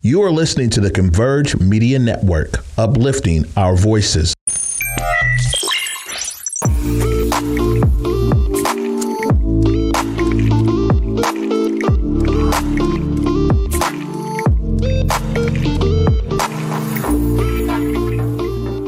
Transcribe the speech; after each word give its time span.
You 0.00 0.22
are 0.22 0.30
listening 0.30 0.70
to 0.70 0.80
the 0.80 0.92
Converge 0.92 1.58
Media 1.58 1.98
Network, 1.98 2.64
uplifting 2.78 3.44
our 3.56 3.74
voices. 3.74 4.32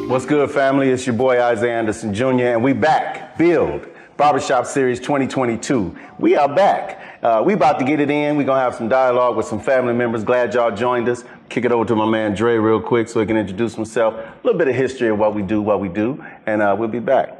What's 0.06 0.26
good, 0.26 0.48
family? 0.52 0.90
It's 0.90 1.08
your 1.08 1.16
boy 1.16 1.42
Isaiah 1.42 1.76
Anderson 1.76 2.14
Jr., 2.14 2.26
and 2.26 2.62
we 2.62 2.72
back. 2.72 3.36
Build 3.36 3.84
Barbershop 4.16 4.64
Series 4.64 5.00
2022. 5.00 5.92
We 6.20 6.36
are 6.36 6.54
back. 6.54 6.99
Uh, 7.22 7.42
we 7.44 7.52
about 7.52 7.78
to 7.78 7.84
get 7.84 8.00
it 8.00 8.08
in. 8.08 8.38
We're 8.38 8.44
gonna 8.44 8.62
have 8.62 8.74
some 8.74 8.88
dialogue 8.88 9.36
with 9.36 9.44
some 9.44 9.60
family 9.60 9.92
members. 9.92 10.24
Glad 10.24 10.54
y'all 10.54 10.74
joined 10.74 11.06
us. 11.06 11.22
Kick 11.50 11.66
it 11.66 11.72
over 11.72 11.84
to 11.84 11.94
my 11.94 12.06
man 12.06 12.34
Dre 12.34 12.56
real 12.56 12.80
quick 12.80 13.10
so 13.10 13.20
he 13.20 13.26
can 13.26 13.36
introduce 13.36 13.74
himself. 13.74 14.14
A 14.14 14.34
little 14.42 14.58
bit 14.58 14.68
of 14.68 14.74
history 14.74 15.08
of 15.08 15.18
what 15.18 15.34
we 15.34 15.42
do, 15.42 15.60
what 15.60 15.80
we 15.80 15.90
do, 15.90 16.24
and 16.46 16.62
uh, 16.62 16.74
we'll 16.78 16.88
be 16.88 16.98
back. 16.98 17.36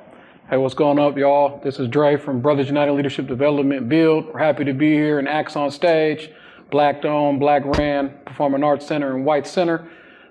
Hey, 0.50 0.58
what's 0.58 0.74
going 0.74 0.98
up, 0.98 1.16
y'all? 1.16 1.62
This 1.64 1.78
is 1.78 1.88
Dre 1.88 2.18
from 2.18 2.42
Brothers 2.42 2.66
United 2.66 2.92
Leadership 2.92 3.26
Development 3.26 3.88
Build. 3.88 4.26
We're 4.26 4.40
happy 4.40 4.64
to 4.64 4.74
be 4.74 4.92
here 4.92 5.18
in 5.18 5.26
Acts 5.26 5.56
on 5.56 5.70
Stage, 5.70 6.30
Black 6.70 7.00
Dome, 7.00 7.38
Black 7.38 7.64
Ran, 7.64 8.12
Performing 8.26 8.62
Arts 8.62 8.86
Center, 8.86 9.16
and 9.16 9.24
White 9.24 9.46
Center. 9.46 9.88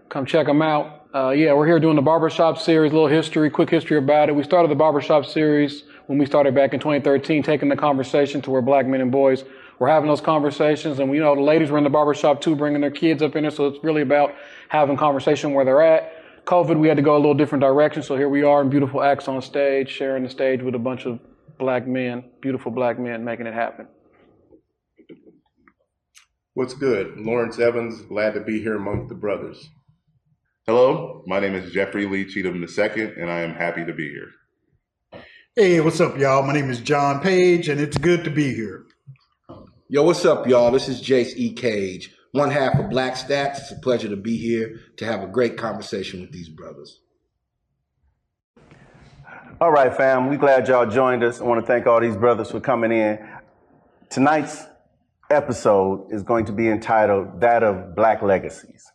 Come 0.09 0.27
check 0.27 0.45
them 0.45 0.61
out. 0.61 1.07
Uh, 1.15 1.29
yeah, 1.29 1.53
we're 1.53 1.65
here 1.65 1.79
doing 1.79 1.95
the 1.95 2.03
barbershop 2.03 2.59
series, 2.59 2.91
a 2.91 2.93
little 2.93 3.07
history, 3.07 3.49
quick 3.49 3.71
history 3.71 3.97
about 3.97 4.29
it. 4.29 4.35
We 4.35 4.43
started 4.43 4.69
the 4.69 4.75
barbershop 4.75 5.25
series 5.25 5.85
when 6.09 6.17
we 6.17 6.25
started 6.25 6.55
back 6.55 6.73
in 6.73 6.79
2013, 6.79 7.43
taking 7.43 7.69
the 7.69 7.75
conversation 7.75 8.41
to 8.41 8.49
where 8.49 8.63
black 8.63 8.87
men 8.87 8.99
and 8.99 9.11
boys 9.11 9.43
were 9.77 9.87
having 9.87 10.09
those 10.09 10.21
conversations. 10.21 10.97
And 10.97 11.07
we 11.07 11.17
you 11.17 11.23
know 11.23 11.35
the 11.35 11.41
ladies 11.41 11.69
were 11.69 11.77
in 11.77 11.83
the 11.83 11.91
barbershop 11.91 12.41
too, 12.41 12.55
bringing 12.55 12.81
their 12.81 12.89
kids 12.89 13.21
up 13.21 13.35
in 13.35 13.43
there. 13.43 13.51
So 13.51 13.67
it's 13.67 13.83
really 13.83 14.01
about 14.01 14.33
having 14.69 14.97
conversation 14.97 15.53
where 15.53 15.63
they're 15.63 15.83
at. 15.83 16.45
COVID, 16.45 16.79
we 16.79 16.87
had 16.87 16.97
to 16.97 17.03
go 17.03 17.15
a 17.15 17.19
little 17.19 17.35
different 17.35 17.61
direction. 17.61 18.01
So 18.01 18.17
here 18.17 18.27
we 18.27 18.41
are 18.41 18.59
in 18.59 18.71
beautiful 18.71 19.03
acts 19.03 19.27
on 19.27 19.39
stage, 19.43 19.91
sharing 19.91 20.23
the 20.23 20.31
stage 20.31 20.63
with 20.63 20.73
a 20.73 20.79
bunch 20.79 21.05
of 21.05 21.19
black 21.59 21.85
men, 21.85 22.23
beautiful 22.41 22.71
black 22.71 22.97
men, 22.97 23.23
making 23.23 23.45
it 23.45 23.53
happen. 23.53 23.87
What's 26.55 26.73
good? 26.73 27.19
Lawrence 27.19 27.59
Evans, 27.59 28.01
glad 28.01 28.33
to 28.33 28.39
be 28.39 28.59
here 28.59 28.77
among 28.77 29.09
the 29.09 29.15
brothers. 29.15 29.63
Hello, 30.65 31.23
my 31.27 31.39
name 31.39 31.53
is 31.53 31.71
Jeffrey 31.71 32.07
Lee 32.07 32.25
Cheatham 32.25 32.63
II, 32.63 33.13
and 33.15 33.29
I 33.29 33.41
am 33.41 33.53
happy 33.53 33.85
to 33.85 33.93
be 33.93 34.09
here. 34.09 34.29
Hey, 35.55 35.81
what's 35.81 35.99
up, 35.99 36.15
y'all? 36.19 36.43
My 36.43 36.53
name 36.53 36.69
is 36.69 36.79
John 36.79 37.21
Page, 37.21 37.69
and 37.69 37.81
it's 37.81 37.97
good 37.97 38.23
to 38.23 38.29
be 38.29 38.53
here. 38.53 38.85
Yo, 39.89 40.03
what's 40.03 40.23
up, 40.23 40.45
y'all? 40.45 40.69
This 40.69 40.87
is 40.87 41.01
Jace 41.01 41.35
E. 41.35 41.51
Cage, 41.53 42.13
one 42.33 42.51
half 42.51 42.77
of 42.77 42.91
Black 42.91 43.15
Stax. 43.15 43.57
It's 43.57 43.71
a 43.71 43.79
pleasure 43.79 44.07
to 44.09 44.15
be 44.15 44.37
here 44.37 44.79
to 44.97 45.05
have 45.05 45.23
a 45.23 45.27
great 45.27 45.57
conversation 45.57 46.21
with 46.21 46.31
these 46.31 46.49
brothers. 46.49 47.01
All 49.59 49.71
right, 49.71 49.91
fam. 49.93 50.29
We 50.29 50.37
glad 50.37 50.67
y'all 50.67 50.85
joined 50.85 51.23
us. 51.23 51.41
I 51.41 51.45
want 51.45 51.59
to 51.59 51.65
thank 51.65 51.87
all 51.87 51.99
these 51.99 52.15
brothers 52.15 52.51
for 52.51 52.59
coming 52.59 52.91
in. 52.91 53.19
Tonight's 54.11 54.67
episode 55.31 56.09
is 56.11 56.21
going 56.21 56.45
to 56.45 56.51
be 56.51 56.69
entitled 56.69 57.41
"That 57.41 57.63
of 57.63 57.95
Black 57.95 58.21
Legacies." 58.21 58.85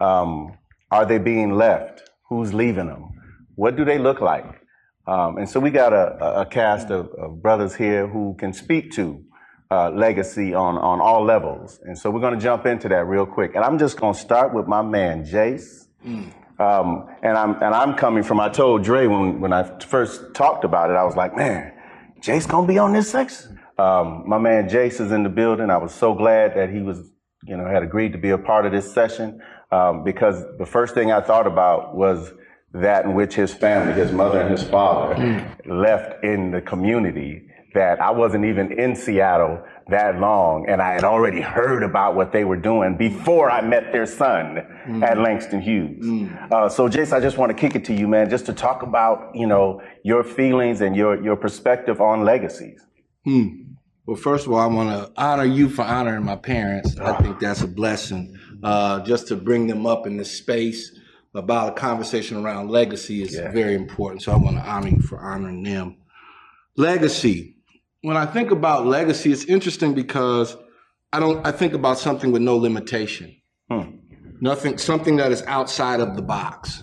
Um, 0.00 0.58
are 0.90 1.06
they 1.06 1.18
being 1.18 1.52
left? 1.52 2.10
Who's 2.28 2.52
leaving 2.52 2.88
them? 2.88 3.08
What 3.54 3.76
do 3.76 3.84
they 3.84 3.98
look 3.98 4.20
like? 4.20 4.61
Um, 5.06 5.38
and 5.38 5.48
so 5.48 5.58
we 5.58 5.70
got 5.70 5.92
a, 5.92 6.40
a 6.42 6.46
cast 6.46 6.90
of, 6.90 7.08
of, 7.14 7.42
brothers 7.42 7.74
here 7.74 8.06
who 8.06 8.36
can 8.38 8.52
speak 8.52 8.92
to 8.92 9.24
uh, 9.70 9.90
legacy 9.90 10.54
on, 10.54 10.78
on 10.78 11.00
all 11.00 11.24
levels. 11.24 11.80
And 11.82 11.98
so 11.98 12.10
we're 12.10 12.20
going 12.20 12.34
to 12.34 12.40
jump 12.40 12.66
into 12.66 12.88
that 12.90 13.06
real 13.06 13.26
quick. 13.26 13.56
And 13.56 13.64
I'm 13.64 13.78
just 13.78 13.98
going 13.98 14.14
to 14.14 14.20
start 14.20 14.54
with 14.54 14.68
my 14.68 14.80
man, 14.80 15.24
Jace. 15.24 15.88
Mm. 16.06 16.32
Um, 16.58 17.08
and 17.22 17.36
I'm 17.36 17.54
and 17.62 17.74
I'm 17.74 17.94
coming 17.94 18.22
from. 18.22 18.38
I 18.38 18.48
told 18.48 18.84
Dre 18.84 19.06
when 19.06 19.40
when 19.40 19.52
I 19.52 19.78
first 19.80 20.34
talked 20.34 20.64
about 20.64 20.90
it, 20.90 20.94
I 20.94 21.02
was 21.02 21.16
like, 21.16 21.36
man, 21.36 21.72
Jace 22.20 22.46
gonna 22.46 22.68
be 22.68 22.78
on 22.78 22.92
this 22.92 23.10
section. 23.10 23.58
Um, 23.78 24.24
my 24.28 24.38
man 24.38 24.68
Jace 24.68 25.00
is 25.00 25.10
in 25.10 25.22
the 25.22 25.28
building. 25.28 25.70
I 25.70 25.78
was 25.78 25.92
so 25.92 26.14
glad 26.14 26.54
that 26.54 26.70
he 26.70 26.80
was, 26.80 26.98
you 27.44 27.56
know, 27.56 27.66
had 27.66 27.82
agreed 27.82 28.12
to 28.12 28.18
be 28.18 28.30
a 28.30 28.38
part 28.38 28.66
of 28.66 28.72
this 28.72 28.92
session 28.92 29.40
um, 29.72 30.04
because 30.04 30.44
the 30.58 30.66
first 30.66 30.94
thing 30.94 31.10
I 31.10 31.20
thought 31.20 31.46
about 31.46 31.96
was 31.96 32.32
that 32.74 33.04
in 33.04 33.14
which 33.14 33.34
his 33.34 33.52
family, 33.52 33.92
his 33.92 34.12
mother 34.12 34.40
and 34.40 34.50
his 34.50 34.62
father, 34.62 35.14
mm. 35.14 35.66
left 35.66 36.24
in 36.24 36.50
the 36.50 36.60
community. 36.60 37.48
That 37.74 38.02
I 38.02 38.10
wasn't 38.10 38.44
even 38.44 38.78
in 38.78 38.94
Seattle 38.94 39.62
that 39.88 40.20
long, 40.20 40.66
and 40.68 40.82
I 40.82 40.92
had 40.92 41.04
already 41.04 41.40
heard 41.40 41.82
about 41.82 42.14
what 42.14 42.30
they 42.30 42.44
were 42.44 42.58
doing 42.58 42.98
before 42.98 43.50
I 43.50 43.62
met 43.62 43.92
their 43.92 44.04
son 44.04 44.58
mm. 44.86 45.02
at 45.02 45.16
Langston 45.16 45.62
Hughes. 45.62 46.04
Mm. 46.04 46.52
Uh, 46.52 46.68
so, 46.68 46.86
Jace, 46.86 47.14
I 47.14 47.20
just 47.20 47.38
want 47.38 47.48
to 47.48 47.56
kick 47.56 47.74
it 47.74 47.86
to 47.86 47.94
you, 47.94 48.06
man, 48.06 48.28
just 48.28 48.44
to 48.44 48.52
talk 48.52 48.82
about 48.82 49.34
you 49.34 49.46
know 49.46 49.80
your 50.04 50.22
feelings 50.22 50.82
and 50.82 50.94
your 50.94 51.22
your 51.24 51.34
perspective 51.34 52.02
on 52.02 52.24
legacies. 52.24 52.78
Hmm. 53.24 53.48
Well, 54.04 54.16
first 54.16 54.46
of 54.46 54.52
all, 54.52 54.58
I 54.58 54.66
want 54.66 54.90
to 54.90 55.12
honor 55.16 55.44
you 55.44 55.70
for 55.70 55.82
honoring 55.82 56.24
my 56.24 56.36
parents. 56.36 56.98
I 56.98 57.16
think 57.22 57.38
that's 57.38 57.62
a 57.62 57.68
blessing 57.68 58.36
uh, 58.62 59.00
just 59.00 59.28
to 59.28 59.36
bring 59.36 59.66
them 59.66 59.86
up 59.86 60.06
in 60.06 60.16
this 60.18 60.36
space 60.36 60.98
about 61.34 61.70
a 61.70 61.72
conversation 61.72 62.44
around 62.44 62.70
legacy 62.70 63.22
is 63.22 63.34
yeah. 63.34 63.50
very 63.50 63.74
important. 63.74 64.22
So 64.22 64.32
I 64.32 64.36
want 64.36 64.56
to 64.56 64.62
honor 64.62 64.88
you 64.88 65.00
for 65.00 65.18
honoring 65.18 65.62
them. 65.62 65.96
Legacy. 66.76 67.56
When 68.02 68.16
I 68.16 68.26
think 68.26 68.50
about 68.50 68.86
legacy, 68.86 69.32
it's 69.32 69.44
interesting 69.44 69.94
because 69.94 70.56
I 71.12 71.20
don't. 71.20 71.46
I 71.46 71.52
think 71.52 71.72
about 71.72 71.98
something 71.98 72.32
with 72.32 72.42
no 72.42 72.56
limitation. 72.56 73.36
Hmm. 73.70 73.96
Nothing. 74.40 74.78
Something 74.78 75.16
that 75.16 75.30
is 75.30 75.42
outside 75.42 76.00
of 76.00 76.16
the 76.16 76.22
box. 76.22 76.82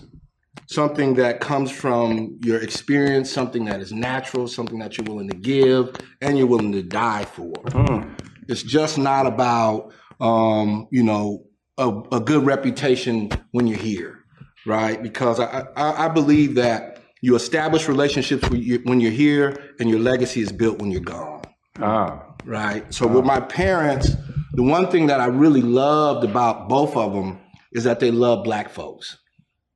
Something 0.66 1.14
that 1.14 1.40
comes 1.40 1.70
from 1.70 2.38
your 2.42 2.60
experience. 2.60 3.30
Something 3.30 3.64
that 3.66 3.80
is 3.80 3.92
natural. 3.92 4.48
Something 4.48 4.78
that 4.78 4.96
you're 4.96 5.04
willing 5.04 5.28
to 5.28 5.36
give 5.36 5.94
and 6.22 6.38
you're 6.38 6.46
willing 6.46 6.72
to 6.72 6.82
die 6.82 7.24
for. 7.24 7.52
Hmm. 7.70 8.14
It's 8.48 8.62
just 8.62 8.96
not 8.96 9.26
about 9.26 9.92
um, 10.20 10.88
you 10.90 11.02
know 11.02 11.44
a, 11.80 12.02
a 12.12 12.20
good 12.20 12.44
reputation 12.44 13.30
when 13.52 13.66
you're 13.66 13.78
here, 13.78 14.19
right? 14.66 15.02
Because 15.02 15.40
I, 15.40 15.66
I, 15.76 16.06
I 16.06 16.08
believe 16.08 16.54
that 16.56 17.02
you 17.22 17.34
establish 17.36 17.88
relationships 17.88 18.48
when, 18.48 18.62
you, 18.62 18.80
when 18.84 19.00
you're 19.00 19.10
here 19.10 19.74
and 19.78 19.90
your 19.90 20.00
legacy 20.00 20.40
is 20.40 20.52
built 20.52 20.78
when 20.78 20.90
you're 20.90 21.00
gone. 21.00 21.42
Ah. 21.78 22.26
Right. 22.44 22.92
So 22.92 23.06
with 23.06 23.24
my 23.24 23.40
parents, 23.40 24.12
the 24.54 24.62
one 24.62 24.90
thing 24.90 25.06
that 25.08 25.20
I 25.20 25.26
really 25.26 25.60
loved 25.60 26.24
about 26.24 26.68
both 26.68 26.96
of 26.96 27.12
them 27.12 27.38
is 27.72 27.84
that 27.84 28.00
they 28.00 28.10
love 28.10 28.44
black 28.44 28.70
folks. 28.70 29.18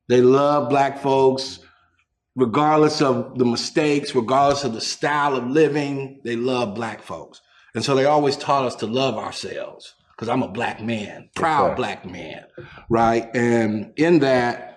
They 0.09 0.22
love 0.22 0.71
black 0.71 0.99
folks 0.99 1.61
regardless 2.37 3.01
of 3.01 3.39
the 3.39 3.45
mistakes, 3.45 4.15
regardless 4.15 4.65
of 4.65 4.72
the 4.72 4.81
style 4.81 5.37
of 5.37 5.47
living, 5.47 6.21
they 6.25 6.37
love 6.37 6.75
black 6.75 7.03
folks. 7.03 7.41
And 7.75 7.84
so 7.84 7.95
they 7.95 8.05
always 8.05 8.37
taught 8.37 8.65
us 8.65 8.77
to 8.77 8.87
love 8.87 9.16
ourselves 9.16 9.95
because 10.11 10.28
I'm 10.28 10.43
a 10.43 10.49
black 10.49 10.81
man, 10.81 11.28
proud 11.34 11.71
yes, 11.71 11.77
black 11.77 12.06
man, 12.06 12.45
right? 12.89 13.28
And 13.34 13.93
in 13.97 14.21
that, 14.21 14.74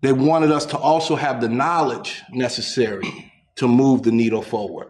they 0.00 0.12
wanted 0.12 0.50
us 0.50 0.66
to 0.66 0.78
also 0.78 1.16
have 1.16 1.40
the 1.40 1.48
knowledge 1.48 2.22
necessary 2.30 3.32
to 3.56 3.66
move 3.66 4.02
the 4.02 4.12
needle 4.12 4.42
forward 4.42 4.88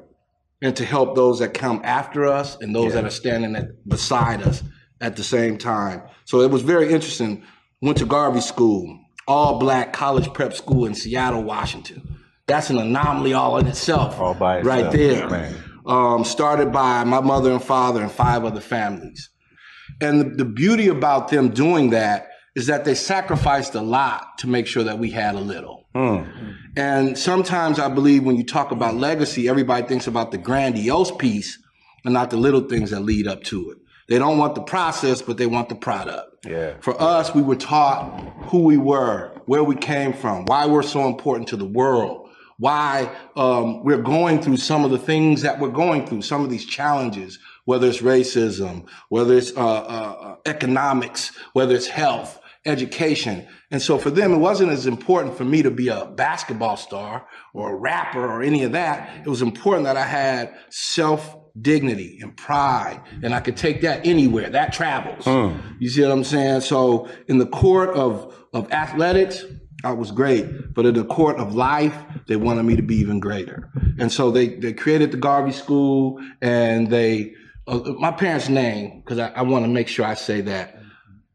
and 0.60 0.76
to 0.76 0.84
help 0.84 1.14
those 1.14 1.38
that 1.38 1.54
come 1.54 1.80
after 1.84 2.26
us 2.26 2.56
and 2.60 2.74
those 2.74 2.86
yeah. 2.86 3.00
that 3.00 3.04
are 3.04 3.10
standing 3.10 3.56
at, 3.56 3.88
beside 3.88 4.42
us 4.42 4.62
at 5.00 5.16
the 5.16 5.24
same 5.24 5.56
time. 5.56 6.02
So 6.24 6.40
it 6.40 6.50
was 6.50 6.62
very 6.62 6.92
interesting. 6.92 7.42
Went 7.80 7.98
to 7.98 8.06
Garvey 8.06 8.40
School, 8.40 9.00
all 9.26 9.58
black 9.58 9.92
college 9.92 10.32
prep 10.32 10.52
school 10.52 10.84
in 10.84 10.94
Seattle, 10.94 11.42
Washington. 11.42 12.18
That's 12.46 12.70
an 12.70 12.78
anomaly 12.78 13.34
all 13.34 13.58
in 13.58 13.66
itself, 13.66 14.18
all 14.18 14.34
by 14.34 14.58
itself. 14.58 14.76
right 14.76 14.92
there. 14.92 15.54
Um, 15.86 16.24
started 16.24 16.70
by 16.72 17.04
my 17.04 17.20
mother 17.20 17.50
and 17.50 17.62
father 17.62 18.02
and 18.02 18.12
five 18.12 18.44
other 18.44 18.60
families. 18.60 19.30
And 20.00 20.20
the, 20.20 20.24
the 20.24 20.44
beauty 20.44 20.88
about 20.88 21.28
them 21.28 21.48
doing 21.48 21.90
that 21.90 22.28
is 22.58 22.66
that 22.66 22.84
they 22.84 22.94
sacrificed 22.96 23.76
a 23.76 23.80
lot 23.80 24.36
to 24.36 24.48
make 24.48 24.66
sure 24.66 24.82
that 24.82 24.98
we 24.98 25.10
had 25.12 25.36
a 25.36 25.40
little. 25.40 25.86
Mm. 25.94 26.56
And 26.76 27.16
sometimes 27.16 27.78
I 27.78 27.88
believe 27.88 28.24
when 28.24 28.34
you 28.34 28.42
talk 28.42 28.72
about 28.72 28.96
legacy, 28.96 29.48
everybody 29.48 29.86
thinks 29.86 30.08
about 30.08 30.32
the 30.32 30.38
grandiose 30.38 31.12
piece 31.12 31.56
and 32.04 32.12
not 32.12 32.30
the 32.30 32.36
little 32.36 32.62
things 32.62 32.90
that 32.90 32.98
lead 32.98 33.28
up 33.28 33.44
to 33.44 33.70
it. 33.70 33.78
They 34.08 34.18
don't 34.18 34.38
want 34.38 34.56
the 34.56 34.62
process, 34.62 35.22
but 35.22 35.36
they 35.36 35.46
want 35.46 35.68
the 35.68 35.76
product. 35.76 36.46
Yeah. 36.46 36.74
For 36.80 37.00
us, 37.00 37.32
we 37.32 37.42
were 37.42 37.54
taught 37.54 38.28
who 38.46 38.64
we 38.64 38.76
were, 38.76 39.40
where 39.46 39.62
we 39.62 39.76
came 39.76 40.12
from, 40.12 40.44
why 40.46 40.66
we're 40.66 40.82
so 40.82 41.06
important 41.06 41.46
to 41.50 41.56
the 41.56 41.64
world, 41.64 42.28
why 42.56 43.14
um, 43.36 43.84
we're 43.84 44.02
going 44.02 44.42
through 44.42 44.56
some 44.56 44.84
of 44.84 44.90
the 44.90 44.98
things 44.98 45.42
that 45.42 45.60
we're 45.60 45.68
going 45.68 46.08
through, 46.08 46.22
some 46.22 46.42
of 46.42 46.50
these 46.50 46.66
challenges, 46.66 47.38
whether 47.66 47.86
it's 47.86 47.98
racism, 47.98 48.88
whether 49.10 49.36
it's 49.36 49.56
uh, 49.56 49.60
uh, 49.60 50.36
economics, 50.44 51.30
whether 51.52 51.76
it's 51.76 51.86
health, 51.86 52.40
education. 52.68 53.46
And 53.70 53.82
so 53.82 53.98
for 53.98 54.10
them, 54.10 54.32
it 54.32 54.38
wasn't 54.38 54.70
as 54.70 54.86
important 54.86 55.36
for 55.36 55.44
me 55.44 55.62
to 55.62 55.70
be 55.70 55.88
a 55.88 56.06
basketball 56.06 56.76
star 56.76 57.26
or 57.54 57.72
a 57.72 57.76
rapper 57.76 58.24
or 58.24 58.42
any 58.42 58.62
of 58.62 58.72
that. 58.72 59.26
It 59.26 59.28
was 59.28 59.42
important 59.42 59.84
that 59.84 59.96
I 59.96 60.04
had 60.04 60.54
self 60.70 61.36
dignity 61.60 62.18
and 62.22 62.36
pride, 62.36 63.00
and 63.22 63.34
I 63.34 63.40
could 63.40 63.56
take 63.56 63.80
that 63.80 64.06
anywhere. 64.06 64.50
That 64.50 64.72
travels. 64.72 65.26
You 65.80 65.88
see 65.88 66.02
what 66.02 66.12
I'm 66.12 66.24
saying? 66.24 66.60
So 66.60 67.08
in 67.26 67.38
the 67.38 67.46
court 67.46 67.90
of 67.90 68.34
of 68.52 68.70
athletics, 68.72 69.44
I 69.84 69.92
was 69.92 70.10
great, 70.10 70.74
but 70.74 70.86
in 70.86 70.94
the 70.94 71.04
court 71.04 71.36
of 71.36 71.54
life, 71.54 71.96
they 72.26 72.36
wanted 72.36 72.64
me 72.64 72.76
to 72.76 72.82
be 72.82 72.96
even 72.96 73.20
greater. 73.20 73.70
And 73.98 74.12
so 74.12 74.30
they 74.30 74.48
they 74.48 74.72
created 74.72 75.10
the 75.10 75.16
Garvey 75.18 75.52
School, 75.52 76.20
and 76.40 76.90
they 76.90 77.34
uh, 77.66 77.80
my 77.98 78.10
parents' 78.10 78.48
name 78.48 79.00
because 79.00 79.18
I, 79.18 79.28
I 79.28 79.42
want 79.42 79.64
to 79.64 79.70
make 79.70 79.88
sure 79.88 80.04
I 80.04 80.14
say 80.14 80.40
that. 80.42 80.77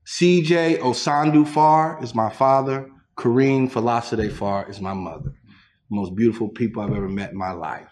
CJ 0.05 0.79
Osandu 0.79 1.47
Far 1.47 2.01
is 2.03 2.13
my 2.13 2.29
father. 2.29 2.89
Kareen 3.17 3.69
Falasade 3.71 4.31
Far 4.31 4.69
is 4.69 4.81
my 4.81 4.94
mother. 4.94 5.33
Most 5.89 6.15
beautiful 6.15 6.50
people 6.50 6.81
I've 6.81 6.91
ever 6.94 7.07
met 7.09 7.31
in 7.31 7.38
my 7.38 7.51
life. 7.51 7.88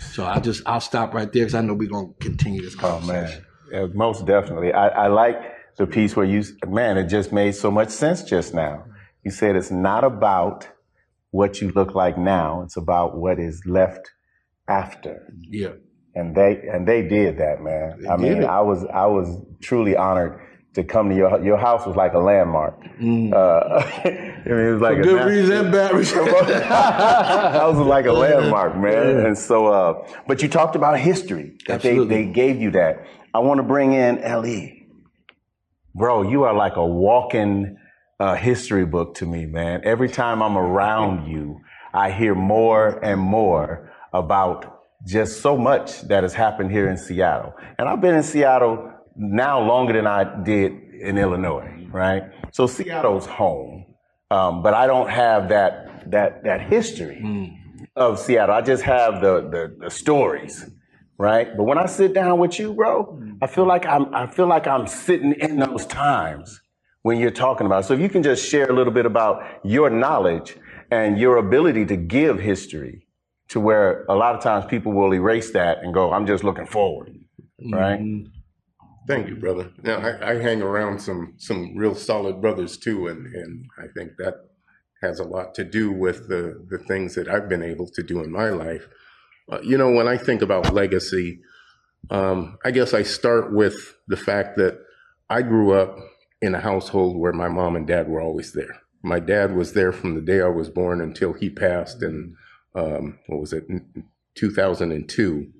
So 0.00 0.24
I 0.24 0.40
just 0.40 0.62
I'll 0.66 0.80
stop 0.80 1.14
right 1.14 1.30
there 1.32 1.42
because 1.44 1.54
I 1.54 1.60
know 1.60 1.74
we're 1.74 1.88
gonna 1.88 2.12
continue 2.20 2.62
this 2.62 2.74
Oh 2.76 2.98
conversation. 3.00 3.44
man, 3.70 3.82
Yeah, 3.82 3.86
most 3.94 4.26
definitely. 4.26 4.72
I, 4.72 4.88
I 4.88 5.06
like 5.08 5.36
the 5.76 5.86
piece 5.86 6.16
where 6.16 6.26
you, 6.26 6.42
man, 6.66 6.96
it 6.98 7.06
just 7.06 7.32
made 7.32 7.54
so 7.54 7.70
much 7.70 7.90
sense 7.90 8.22
just 8.22 8.54
now. 8.54 8.84
You 9.24 9.30
said 9.30 9.56
it's 9.56 9.70
not 9.70 10.04
about 10.04 10.68
what 11.30 11.60
you 11.60 11.70
look 11.72 11.94
like 11.94 12.16
now; 12.18 12.62
it's 12.62 12.76
about 12.76 13.16
what 13.16 13.38
is 13.38 13.62
left 13.66 14.10
after. 14.68 15.32
Yeah. 15.50 15.72
And 16.14 16.34
they 16.34 16.62
and 16.72 16.88
they 16.88 17.02
did 17.06 17.38
that, 17.38 17.60
man. 17.62 18.06
I 18.10 18.16
mean, 18.16 18.42
it. 18.42 18.44
I 18.44 18.60
was 18.62 18.84
I 18.86 19.06
was 19.06 19.28
truly 19.60 19.96
honored 19.96 20.40
to 20.76 20.84
come 20.84 21.08
to 21.10 21.16
your 21.16 21.42
your 21.44 21.56
house 21.58 21.84
was 21.86 21.96
like 21.96 22.12
a 22.14 22.18
landmark. 22.18 22.74
Uh, 22.78 22.84
I 23.04 24.42
mean, 24.46 24.66
it 24.68 24.72
was 24.72 24.80
like 24.80 24.98
a 24.98 25.00
Mm. 25.00 25.04
Good 25.04 25.16
na- 25.20 25.24
reason 25.24 25.56
and 25.56 25.72
bad 25.72 25.92
reason. 26.00 26.24
that 26.24 27.64
was 27.66 27.78
like 27.78 28.06
a 28.06 28.12
landmark, 28.24 28.76
man. 28.76 29.26
And 29.26 29.36
so, 29.36 29.66
uh, 29.66 30.08
but 30.28 30.42
you 30.42 30.48
talked 30.48 30.76
about 30.76 30.98
history 31.00 31.56
that 31.66 31.82
they, 31.82 31.90
Absolutely. 31.90 32.14
they 32.26 32.32
gave 32.32 32.60
you 32.60 32.70
that. 32.72 33.04
I 33.34 33.38
want 33.40 33.58
to 33.58 33.62
bring 33.64 33.92
in 33.92 34.16
Le. 34.22 34.68
Bro, 35.94 36.22
you 36.30 36.44
are 36.44 36.54
like 36.54 36.76
a 36.76 36.86
walking 36.86 37.76
uh, 38.20 38.34
history 38.34 38.84
book 38.86 39.14
to 39.16 39.26
me, 39.26 39.46
man. 39.46 39.80
Every 39.84 40.08
time 40.08 40.42
I'm 40.42 40.56
around 40.58 41.26
you, 41.30 41.60
I 41.94 42.10
hear 42.10 42.34
more 42.34 43.02
and 43.04 43.20
more 43.20 43.90
about 44.12 44.82
just 45.06 45.40
so 45.40 45.56
much 45.56 46.02
that 46.02 46.22
has 46.22 46.34
happened 46.34 46.70
here 46.70 46.88
in 46.88 46.96
Seattle. 46.96 47.54
And 47.78 47.88
I've 47.88 48.00
been 48.00 48.14
in 48.14 48.22
Seattle 48.22 48.92
now 49.16 49.60
longer 49.60 49.92
than 49.92 50.06
I 50.06 50.42
did 50.42 50.72
in 51.00 51.18
Illinois, 51.18 51.86
right? 51.90 52.24
So 52.52 52.66
Seattle's 52.66 53.26
home. 53.26 53.86
Um, 54.30 54.62
but 54.62 54.74
I 54.74 54.86
don't 54.86 55.08
have 55.08 55.48
that 55.50 56.10
that 56.10 56.42
that 56.44 56.62
history 56.62 57.20
hmm. 57.20 57.84
of 57.94 58.18
Seattle. 58.18 58.54
I 58.54 58.60
just 58.60 58.82
have 58.82 59.20
the, 59.20 59.40
the 59.48 59.76
the 59.84 59.90
stories, 59.90 60.68
right? 61.16 61.56
But 61.56 61.64
when 61.64 61.78
I 61.78 61.86
sit 61.86 62.12
down 62.12 62.38
with 62.38 62.58
you, 62.58 62.74
bro, 62.74 63.04
hmm. 63.04 63.34
I 63.40 63.46
feel 63.46 63.66
like 63.66 63.86
I'm 63.86 64.12
I 64.14 64.26
feel 64.26 64.46
like 64.46 64.66
I'm 64.66 64.86
sitting 64.86 65.32
in 65.32 65.58
those 65.58 65.86
times 65.86 66.60
when 67.02 67.20
you're 67.20 67.30
talking 67.30 67.66
about. 67.66 67.84
it. 67.84 67.86
So 67.86 67.94
if 67.94 68.00
you 68.00 68.08
can 68.08 68.24
just 68.24 68.48
share 68.48 68.68
a 68.68 68.72
little 68.72 68.92
bit 68.92 69.06
about 69.06 69.44
your 69.62 69.90
knowledge 69.90 70.56
and 70.90 71.18
your 71.18 71.36
ability 71.36 71.86
to 71.86 71.96
give 71.96 72.40
history 72.40 73.06
to 73.48 73.60
where 73.60 74.04
a 74.08 74.14
lot 74.14 74.34
of 74.34 74.42
times 74.42 74.66
people 74.66 74.92
will 74.92 75.14
erase 75.14 75.52
that 75.52 75.78
and 75.84 75.94
go, 75.94 76.12
I'm 76.12 76.26
just 76.26 76.42
looking 76.42 76.66
forward, 76.66 77.16
right? 77.70 78.00
Mm-hmm. 78.00 78.35
Thank 79.06 79.28
you, 79.28 79.36
brother. 79.36 79.70
Now 79.82 79.98
I, 79.98 80.32
I 80.32 80.34
hang 80.42 80.62
around 80.62 81.00
some 81.00 81.34
some 81.38 81.76
real 81.76 81.94
solid 81.94 82.40
brothers 82.40 82.76
too, 82.76 83.06
and 83.06 83.26
and 83.34 83.66
I 83.78 83.86
think 83.94 84.12
that 84.18 84.34
has 85.02 85.20
a 85.20 85.24
lot 85.24 85.54
to 85.56 85.64
do 85.64 85.92
with 85.92 86.28
the 86.28 86.66
the 86.68 86.78
things 86.78 87.14
that 87.14 87.28
I've 87.28 87.48
been 87.48 87.62
able 87.62 87.88
to 87.88 88.02
do 88.02 88.22
in 88.22 88.32
my 88.32 88.50
life. 88.50 88.88
Uh, 89.50 89.60
you 89.62 89.78
know, 89.78 89.90
when 89.90 90.08
I 90.08 90.16
think 90.16 90.42
about 90.42 90.74
legacy, 90.74 91.40
um, 92.10 92.58
I 92.64 92.72
guess 92.72 92.94
I 92.94 93.02
start 93.02 93.52
with 93.52 93.94
the 94.08 94.16
fact 94.16 94.56
that 94.56 94.80
I 95.30 95.42
grew 95.42 95.72
up 95.72 95.98
in 96.42 96.54
a 96.54 96.60
household 96.60 97.16
where 97.16 97.32
my 97.32 97.48
mom 97.48 97.76
and 97.76 97.86
dad 97.86 98.08
were 98.08 98.20
always 98.20 98.52
there. 98.52 98.80
My 99.02 99.20
dad 99.20 99.54
was 99.54 99.72
there 99.72 99.92
from 99.92 100.14
the 100.14 100.20
day 100.20 100.40
I 100.40 100.48
was 100.48 100.68
born 100.68 101.00
until 101.00 101.32
he 101.32 101.48
passed 101.48 102.02
in 102.02 102.36
um, 102.74 103.18
what 103.26 103.40
was 103.40 103.52
it, 103.52 103.66
2002 104.34 105.52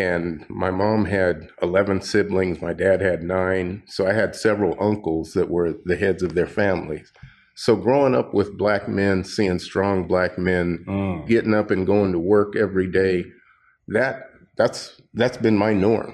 and 0.00 0.24
my 0.48 0.70
mom 0.82 1.00
had 1.18 1.36
11 1.62 2.00
siblings 2.12 2.60
my 2.68 2.74
dad 2.84 2.98
had 3.08 3.20
nine 3.38 3.68
so 3.94 4.00
i 4.10 4.12
had 4.20 4.34
several 4.46 4.74
uncles 4.90 5.26
that 5.36 5.48
were 5.54 5.70
the 5.90 5.96
heads 6.04 6.22
of 6.26 6.34
their 6.34 6.52
families. 6.60 7.08
So 7.66 7.72
growing 7.86 8.14
up 8.20 8.28
with 8.38 8.56
black 8.64 8.88
men 8.88 9.16
seeing 9.34 9.58
strong 9.70 9.96
black 10.12 10.32
men 10.38 10.66
Mm. 10.88 11.26
getting 11.32 11.54
up 11.60 11.68
and 11.74 11.86
going 11.94 12.12
to 12.12 12.18
work 12.36 12.50
every 12.66 12.88
day 13.02 13.16
that 13.96 14.14
that's 14.58 14.80
that's 15.20 15.36
been 15.46 15.58
my 15.66 15.72
norm. 15.86 16.10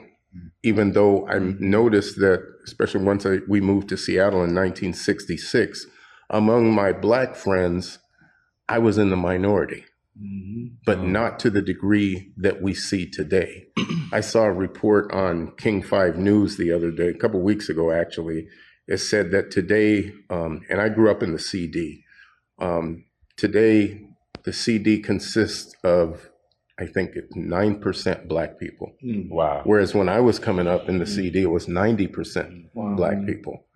Even 0.70 0.86
though 0.96 1.14
i 1.34 1.38
noticed 1.78 2.14
that 2.24 2.40
especially 2.68 3.04
once 3.12 3.22
I, 3.30 3.34
we 3.52 3.60
moved 3.70 3.88
to 3.90 3.96
seattle 4.04 4.42
in 4.46 4.52
1966 4.54 5.86
among 6.30 6.62
my 6.82 6.90
black 7.06 7.30
friends 7.44 7.98
i 8.68 8.78
was 8.86 8.96
in 9.02 9.08
the 9.10 9.16
minority 9.30 9.82
but 10.84 11.02
not 11.02 11.38
to 11.40 11.50
the 11.50 11.62
degree 11.62 12.32
that 12.36 12.62
we 12.62 12.74
see 12.74 13.08
today. 13.08 13.66
I 14.12 14.20
saw 14.20 14.44
a 14.44 14.52
report 14.52 15.12
on 15.12 15.52
King 15.56 15.82
5 15.82 16.16
News 16.16 16.56
the 16.56 16.72
other 16.72 16.90
day, 16.90 17.08
a 17.08 17.14
couple 17.14 17.40
weeks 17.40 17.68
ago 17.68 17.90
actually. 17.90 18.46
It 18.88 18.98
said 18.98 19.32
that 19.32 19.50
today, 19.50 20.12
um, 20.30 20.62
and 20.70 20.80
I 20.80 20.88
grew 20.88 21.10
up 21.10 21.22
in 21.22 21.32
the 21.32 21.38
CD, 21.38 22.04
um, 22.58 23.04
today 23.36 24.06
the 24.44 24.52
CD 24.52 25.00
consists 25.00 25.74
of, 25.82 26.30
I 26.78 26.86
think, 26.86 27.16
9% 27.34 28.28
black 28.28 28.60
people. 28.60 28.92
Wow. 29.02 29.62
Whereas 29.64 29.92
when 29.92 30.08
I 30.08 30.20
was 30.20 30.38
coming 30.38 30.68
up 30.68 30.88
in 30.88 30.98
the 30.98 31.06
CD, 31.06 31.42
it 31.42 31.50
was 31.50 31.66
90% 31.66 32.68
black 32.74 33.26
people. 33.26 33.66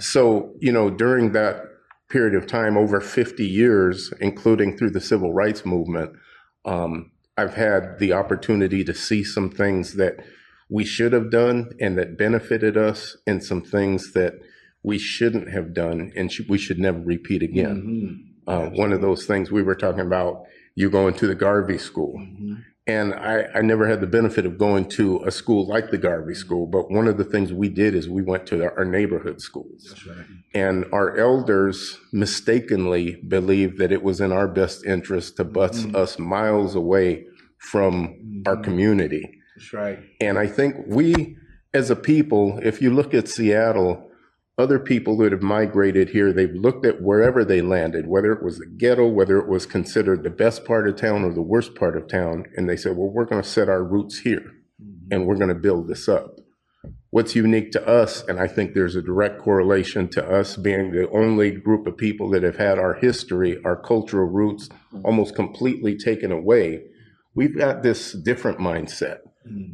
So, 0.00 0.54
you 0.60 0.72
know, 0.72 0.88
during 0.88 1.32
that 1.32 1.73
period 2.08 2.34
of 2.34 2.46
time, 2.46 2.76
over 2.76 3.00
50 3.00 3.46
years, 3.46 4.12
including 4.20 4.76
through 4.76 4.90
the 4.90 5.00
civil 5.00 5.32
rights 5.32 5.64
movement, 5.64 6.12
um, 6.64 7.10
I've 7.36 7.54
had 7.54 7.98
the 7.98 8.12
opportunity 8.12 8.84
to 8.84 8.94
see 8.94 9.24
some 9.24 9.50
things 9.50 9.94
that 9.94 10.16
we 10.68 10.84
should 10.84 11.12
have 11.12 11.30
done 11.30 11.70
and 11.80 11.98
that 11.98 12.16
benefited 12.16 12.76
us, 12.76 13.16
and 13.26 13.42
some 13.42 13.62
things 13.62 14.12
that 14.12 14.34
we 14.82 14.98
shouldn't 14.98 15.50
have 15.50 15.74
done 15.74 16.12
and 16.14 16.30
sh- 16.30 16.42
we 16.48 16.58
should 16.58 16.78
never 16.78 16.98
repeat 17.00 17.42
again. 17.42 18.34
Uh, 18.46 18.66
one 18.66 18.92
of 18.92 19.00
those 19.00 19.24
things 19.26 19.50
we 19.50 19.62
were 19.62 19.74
talking 19.74 20.00
about, 20.00 20.44
you 20.74 20.90
going 20.90 21.14
to 21.14 21.26
the 21.26 21.34
Garvey 21.34 21.78
School. 21.78 22.14
And 22.86 23.14
I, 23.14 23.46
I 23.54 23.62
never 23.62 23.88
had 23.88 24.02
the 24.02 24.06
benefit 24.06 24.44
of 24.44 24.58
going 24.58 24.88
to 24.90 25.22
a 25.24 25.30
school 25.30 25.66
like 25.66 25.90
the 25.90 25.96
Garvey 25.96 26.32
mm-hmm. 26.32 26.40
School, 26.40 26.66
but 26.66 26.90
one 26.90 27.08
of 27.08 27.16
the 27.16 27.24
things 27.24 27.50
we 27.50 27.70
did 27.70 27.94
is 27.94 28.10
we 28.10 28.20
went 28.20 28.46
to 28.48 28.62
our 28.62 28.84
neighborhood 28.84 29.40
schools. 29.40 29.94
And 30.54 30.84
our 30.92 31.16
elders 31.16 31.98
mistakenly 32.12 33.16
believed 33.26 33.78
that 33.78 33.90
it 33.90 34.02
was 34.02 34.20
in 34.20 34.32
our 34.32 34.46
best 34.46 34.84
interest 34.84 35.38
to 35.38 35.44
bus 35.44 35.80
mm-hmm. 35.80 35.96
us 35.96 36.18
miles 36.18 36.74
away 36.74 37.24
from 37.58 38.08
mm-hmm. 38.08 38.42
our 38.46 38.56
community. 38.58 39.40
That's 39.56 39.72
right. 39.72 39.98
And 40.20 40.38
I 40.38 40.46
think 40.46 40.76
we, 40.86 41.38
as 41.72 41.90
a 41.90 41.96
people, 41.96 42.58
if 42.62 42.82
you 42.82 42.90
look 42.90 43.14
at 43.14 43.28
Seattle, 43.28 44.03
other 44.56 44.78
people 44.78 45.16
that 45.16 45.32
have 45.32 45.42
migrated 45.42 46.10
here, 46.10 46.32
they've 46.32 46.54
looked 46.54 46.86
at 46.86 47.02
wherever 47.02 47.44
they 47.44 47.60
landed, 47.60 48.06
whether 48.06 48.32
it 48.32 48.42
was 48.42 48.58
the 48.58 48.66
ghetto, 48.66 49.08
whether 49.08 49.38
it 49.38 49.48
was 49.48 49.66
considered 49.66 50.22
the 50.22 50.30
best 50.30 50.64
part 50.64 50.88
of 50.88 50.96
town 50.96 51.24
or 51.24 51.32
the 51.32 51.42
worst 51.42 51.74
part 51.74 51.96
of 51.96 52.06
town, 52.06 52.44
and 52.56 52.68
they 52.68 52.76
said, 52.76 52.96
well, 52.96 53.10
we're 53.10 53.24
going 53.24 53.42
to 53.42 53.48
set 53.48 53.68
our 53.68 53.82
roots 53.82 54.20
here 54.20 54.52
mm-hmm. 54.80 55.08
and 55.10 55.26
we're 55.26 55.36
going 55.36 55.48
to 55.48 55.54
build 55.54 55.88
this 55.88 56.08
up. 56.08 56.36
What's 57.10 57.34
unique 57.34 57.72
to 57.72 57.86
us, 57.86 58.22
and 58.26 58.38
I 58.38 58.46
think 58.46 58.74
there's 58.74 58.96
a 58.96 59.02
direct 59.02 59.40
correlation 59.40 60.08
to 60.10 60.24
us 60.24 60.56
being 60.56 60.90
the 60.90 61.08
only 61.10 61.52
group 61.52 61.86
of 61.86 61.96
people 61.96 62.28
that 62.30 62.42
have 62.42 62.56
had 62.56 62.78
our 62.78 62.94
history, 62.94 63.60
our 63.64 63.76
cultural 63.76 64.28
roots 64.28 64.68
mm-hmm. 64.68 65.04
almost 65.04 65.34
completely 65.34 65.96
taken 65.96 66.30
away, 66.30 66.84
we've 67.34 67.56
got 67.56 67.82
this 67.82 68.12
different 68.12 68.58
mindset 68.58 69.18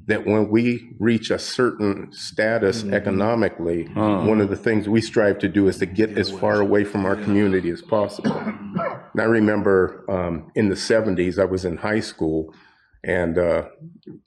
that 0.06 0.26
when 0.26 0.48
we 0.50 0.90
reach 0.98 1.30
a 1.30 1.38
certain 1.38 2.12
status 2.12 2.82
economically, 2.84 3.84
one 3.94 4.40
of 4.40 4.48
the 4.50 4.56
things 4.56 4.88
we 4.88 5.00
strive 5.00 5.38
to 5.38 5.48
do 5.48 5.68
is 5.68 5.78
to 5.78 5.86
get 5.86 6.18
as 6.18 6.30
far 6.30 6.60
away 6.60 6.84
from 6.84 7.06
our 7.06 7.16
community 7.16 7.70
as 7.70 7.82
possible. 7.82 8.32
And 9.12 9.20
I 9.20 9.24
remember 9.24 10.04
um, 10.08 10.52
in 10.54 10.68
the 10.68 10.76
70s, 10.76 11.36
I 11.36 11.44
was 11.44 11.64
in 11.64 11.76
high 11.78 11.98
school 11.98 12.54
and 13.02 13.36
uh, 13.36 13.64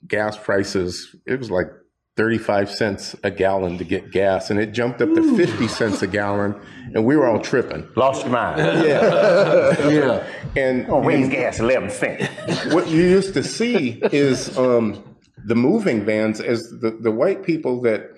gas 0.06 0.36
prices, 0.36 1.16
it 1.26 1.38
was 1.38 1.50
like 1.50 1.68
35 2.16 2.70
cents 2.70 3.16
a 3.24 3.30
gallon 3.30 3.78
to 3.78 3.84
get 3.84 4.12
gas, 4.12 4.50
and 4.50 4.60
it 4.60 4.72
jumped 4.72 5.00
up 5.00 5.08
to 5.14 5.36
50 5.36 5.66
cents 5.68 6.02
a 6.02 6.06
gallon, 6.06 6.54
and 6.94 7.04
we 7.06 7.16
were 7.16 7.26
all 7.26 7.40
tripping. 7.40 7.88
Lost 7.96 8.22
your 8.24 8.32
mind. 8.32 8.58
Yeah. 8.86 10.22
And 10.56 10.86
Oh, 10.88 11.00
raise 11.02 11.28
gas 11.30 11.58
11 11.58 11.90
cents. 11.90 12.66
what 12.74 12.86
you 12.88 13.02
used 13.02 13.34
to 13.34 13.42
see 13.42 14.00
is 14.12 14.56
um, 14.56 15.02
the 15.46 15.54
moving 15.54 16.04
vans 16.04 16.40
as 16.40 16.62
the, 16.80 16.98
the 17.00 17.10
white 17.10 17.42
people 17.42 17.80
that 17.82 18.10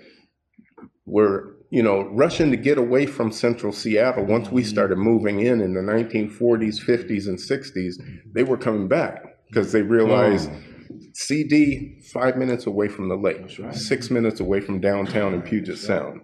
were 1.04 1.56
you 1.71 1.83
know 1.83 2.02
rushing 2.12 2.50
to 2.50 2.56
get 2.56 2.78
away 2.78 3.06
from 3.06 3.33
central 3.33 3.73
seattle 3.73 4.25
once 4.25 4.50
we 4.50 4.62
started 4.62 4.97
moving 4.97 5.40
in 5.40 5.61
in 5.61 5.75
the 5.75 5.80
1940s 5.80 6.80
50s 6.85 7.26
and 7.26 7.38
60s 7.38 7.95
they 8.33 8.42
were 8.42 8.56
coming 8.56 8.87
back 8.88 9.25
because 9.49 9.73
they 9.73 9.83
realized 9.83 10.50
CD, 11.12 11.99
five 12.12 12.37
minutes 12.37 12.66
away 12.66 12.88
from 12.88 13.09
the 13.09 13.16
lake, 13.16 13.50
six 13.73 14.11
minutes 14.11 14.40
away 14.40 14.61
from 14.61 14.80
downtown 14.80 15.33
in 15.35 15.42
Puget 15.42 15.78
Sound. 15.78 16.21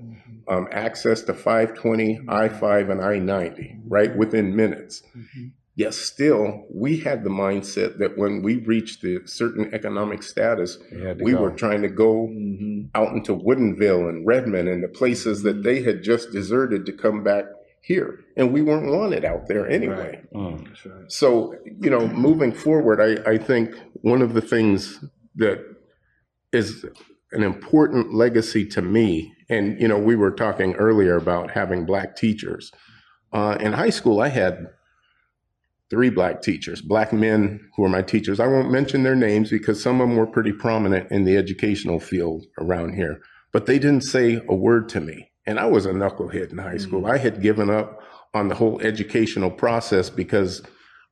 Um, 0.49 0.69
access 0.71 1.23
to 1.23 1.35
520, 1.35 2.21
I 2.29 2.49
5, 2.49 2.91
and 2.91 3.01
I 3.01 3.19
90, 3.19 3.79
right 3.87 4.15
within 4.15 4.55
minutes. 4.55 5.03
Yet 5.75 5.95
still, 5.95 6.67
we 6.71 6.99
had 6.99 7.25
the 7.25 7.31
mindset 7.31 7.97
that 7.99 8.19
when 8.19 8.43
we 8.43 8.57
reached 8.57 9.03
a 9.05 9.27
certain 9.27 9.73
economic 9.73 10.23
status, 10.23 10.79
we 11.19 11.35
were 11.35 11.51
trying 11.51 11.81
to 11.81 11.89
go 11.89 12.29
mm-hmm. 12.29 12.89
out 12.95 13.15
into 13.15 13.35
Woodinville 13.35 14.07
and 14.09 14.27
Redmond 14.27 14.69
and 14.69 14.85
the 14.85 14.89
places 14.89 15.43
that 15.45 15.57
mm-hmm. 15.57 15.63
they 15.63 15.83
had 15.83 16.03
just 16.03 16.31
deserted 16.31 16.85
to 16.87 16.93
come 16.93 17.25
back 17.25 17.47
here. 17.81 18.21
And 18.37 18.53
we 18.53 18.61
weren't 18.61 18.93
wanted 18.93 19.25
out 19.25 19.49
there 19.49 19.67
anyway. 19.67 20.23
Mm, 20.35 20.69
that's 20.69 20.85
right. 20.85 21.11
So, 21.11 21.57
you 21.81 21.89
know, 21.89 22.07
moving 22.07 22.53
forward, 22.53 23.01
I, 23.01 23.31
I 23.31 23.39
think 23.39 23.75
one 24.03 24.21
of 24.21 24.35
the 24.35 24.43
things 24.43 25.03
that 25.37 25.65
is 26.53 26.85
an 27.33 27.43
important 27.43 28.13
legacy 28.13 28.67
to 28.67 28.83
me, 28.83 29.33
and, 29.49 29.81
you 29.81 29.89
know, 29.89 29.99
we 29.99 30.17
were 30.17 30.31
talking 30.31 30.75
earlier 30.75 31.17
about 31.17 31.53
having 31.53 31.87
black 31.87 32.15
teachers. 32.15 32.71
Uh, 33.33 33.57
in 33.59 33.73
high 33.73 33.91
school, 33.91 34.21
I 34.21 34.29
had 34.29 34.67
three 35.93 36.09
black 36.09 36.41
teachers, 36.41 36.81
black 36.81 37.13
men 37.13 37.61
who 37.77 37.83
were 37.83 37.89
my 37.89 38.01
teachers. 38.01 38.41
I 38.41 38.47
won't 38.47 38.73
mention 38.73 39.03
their 39.03 39.15
names 39.15 39.51
because 39.51 39.81
some 39.83 40.01
of 40.01 40.09
them 40.09 40.17
were 40.17 40.27
pretty 40.27 40.51
prominent 40.51 41.11
in 41.11 41.25
the 41.25 41.37
educational 41.37 42.01
field 42.01 42.47
around 42.59 42.95
here, 42.95 43.21
but 43.53 43.67
they 43.67 43.79
didn't 43.79 44.05
say 44.05 44.41
a 44.49 44.55
word 44.55 44.89
to 44.89 45.03
me. 45.03 45.31
And 45.45 45.61
I 45.61 45.67
was 45.67 45.85
a 45.85 45.93
knucklehead 45.93 46.51
in 46.51 46.57
high 46.57 46.79
school. 46.79 47.03
Mm. 47.03 47.11
I 47.11 47.19
had 47.19 47.43
given 47.43 47.69
up 47.69 48.01
on 48.33 48.49
the 48.49 48.55
whole 48.55 48.81
educational 48.81 49.51
process 49.51 50.09
because 50.09 50.63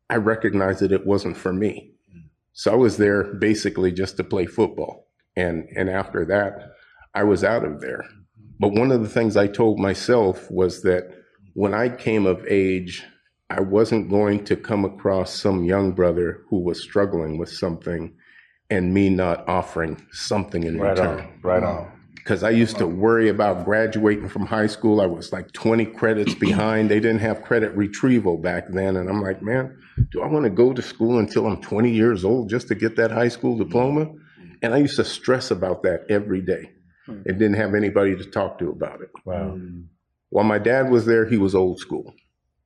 I 0.08 0.16
recognized 0.16 0.80
that 0.80 0.92
it 0.92 1.06
wasn't 1.06 1.36
for 1.36 1.52
me. 1.52 1.92
Mm. 2.10 2.30
So 2.54 2.72
I 2.72 2.76
was 2.76 2.96
there 2.96 3.34
basically 3.34 3.92
just 3.92 4.16
to 4.16 4.24
play 4.24 4.46
football. 4.46 5.08
And, 5.36 5.68
and 5.76 5.90
after 5.90 6.24
that, 6.24 6.72
I 7.14 7.24
was 7.24 7.44
out 7.44 7.66
of 7.66 7.82
there. 7.82 8.02
Mm-hmm. 8.02 8.52
But 8.60 8.72
one 8.72 8.92
of 8.92 9.02
the 9.02 9.10
things 9.10 9.36
I 9.36 9.46
told 9.46 9.78
myself 9.78 10.50
was 10.50 10.80
that 10.84 11.10
when 11.52 11.74
I 11.74 11.90
came 11.90 12.24
of 12.24 12.46
age, 12.48 13.04
I 13.50 13.60
wasn't 13.60 14.08
going 14.08 14.44
to 14.44 14.56
come 14.56 14.84
across 14.84 15.34
some 15.34 15.64
young 15.64 15.90
brother 15.90 16.44
who 16.48 16.60
was 16.60 16.80
struggling 16.80 17.36
with 17.36 17.50
something 17.50 18.14
and 18.70 18.94
me 18.94 19.10
not 19.10 19.46
offering 19.48 20.06
something 20.12 20.62
in 20.62 20.78
Right 20.78 20.90
return 20.90 21.18
on, 21.18 21.40
right 21.42 21.62
on. 21.64 21.90
because 22.14 22.44
I 22.44 22.50
used 22.50 22.78
to 22.78 22.86
worry 22.86 23.28
about 23.28 23.64
graduating 23.64 24.28
from 24.28 24.46
high 24.46 24.68
school. 24.68 25.00
I 25.00 25.06
was 25.06 25.32
like 25.32 25.50
20 25.50 25.86
credits 25.86 26.34
behind. 26.46 26.90
They 26.90 27.00
didn't 27.00 27.18
have 27.18 27.42
credit 27.42 27.74
retrieval 27.74 28.38
back 28.38 28.68
then. 28.68 28.96
And 28.96 29.10
I'm 29.10 29.20
like, 29.20 29.42
man, 29.42 29.76
do 30.12 30.22
I 30.22 30.28
want 30.28 30.44
to 30.44 30.50
go 30.50 30.72
to 30.72 30.80
school 30.80 31.18
until 31.18 31.48
I'm 31.48 31.60
20 31.60 31.90
years 31.90 32.24
old 32.24 32.48
just 32.48 32.68
to 32.68 32.76
get 32.76 32.94
that 32.96 33.10
high 33.10 33.28
school 33.28 33.58
diploma? 33.58 34.12
And 34.62 34.72
I 34.72 34.76
used 34.76 34.96
to 34.96 35.04
stress 35.04 35.50
about 35.50 35.82
that 35.82 36.04
every 36.08 36.40
day 36.40 36.70
hmm. 37.06 37.22
and 37.26 37.38
didn't 37.38 37.54
have 37.54 37.74
anybody 37.74 38.14
to 38.14 38.24
talk 38.24 38.60
to 38.60 38.70
about 38.70 39.00
it. 39.00 39.10
Wow. 39.24 39.58
While 40.28 40.44
my 40.44 40.58
dad 40.58 40.88
was 40.88 41.04
there, 41.06 41.26
he 41.26 41.36
was 41.36 41.56
old 41.56 41.80
school. 41.80 42.14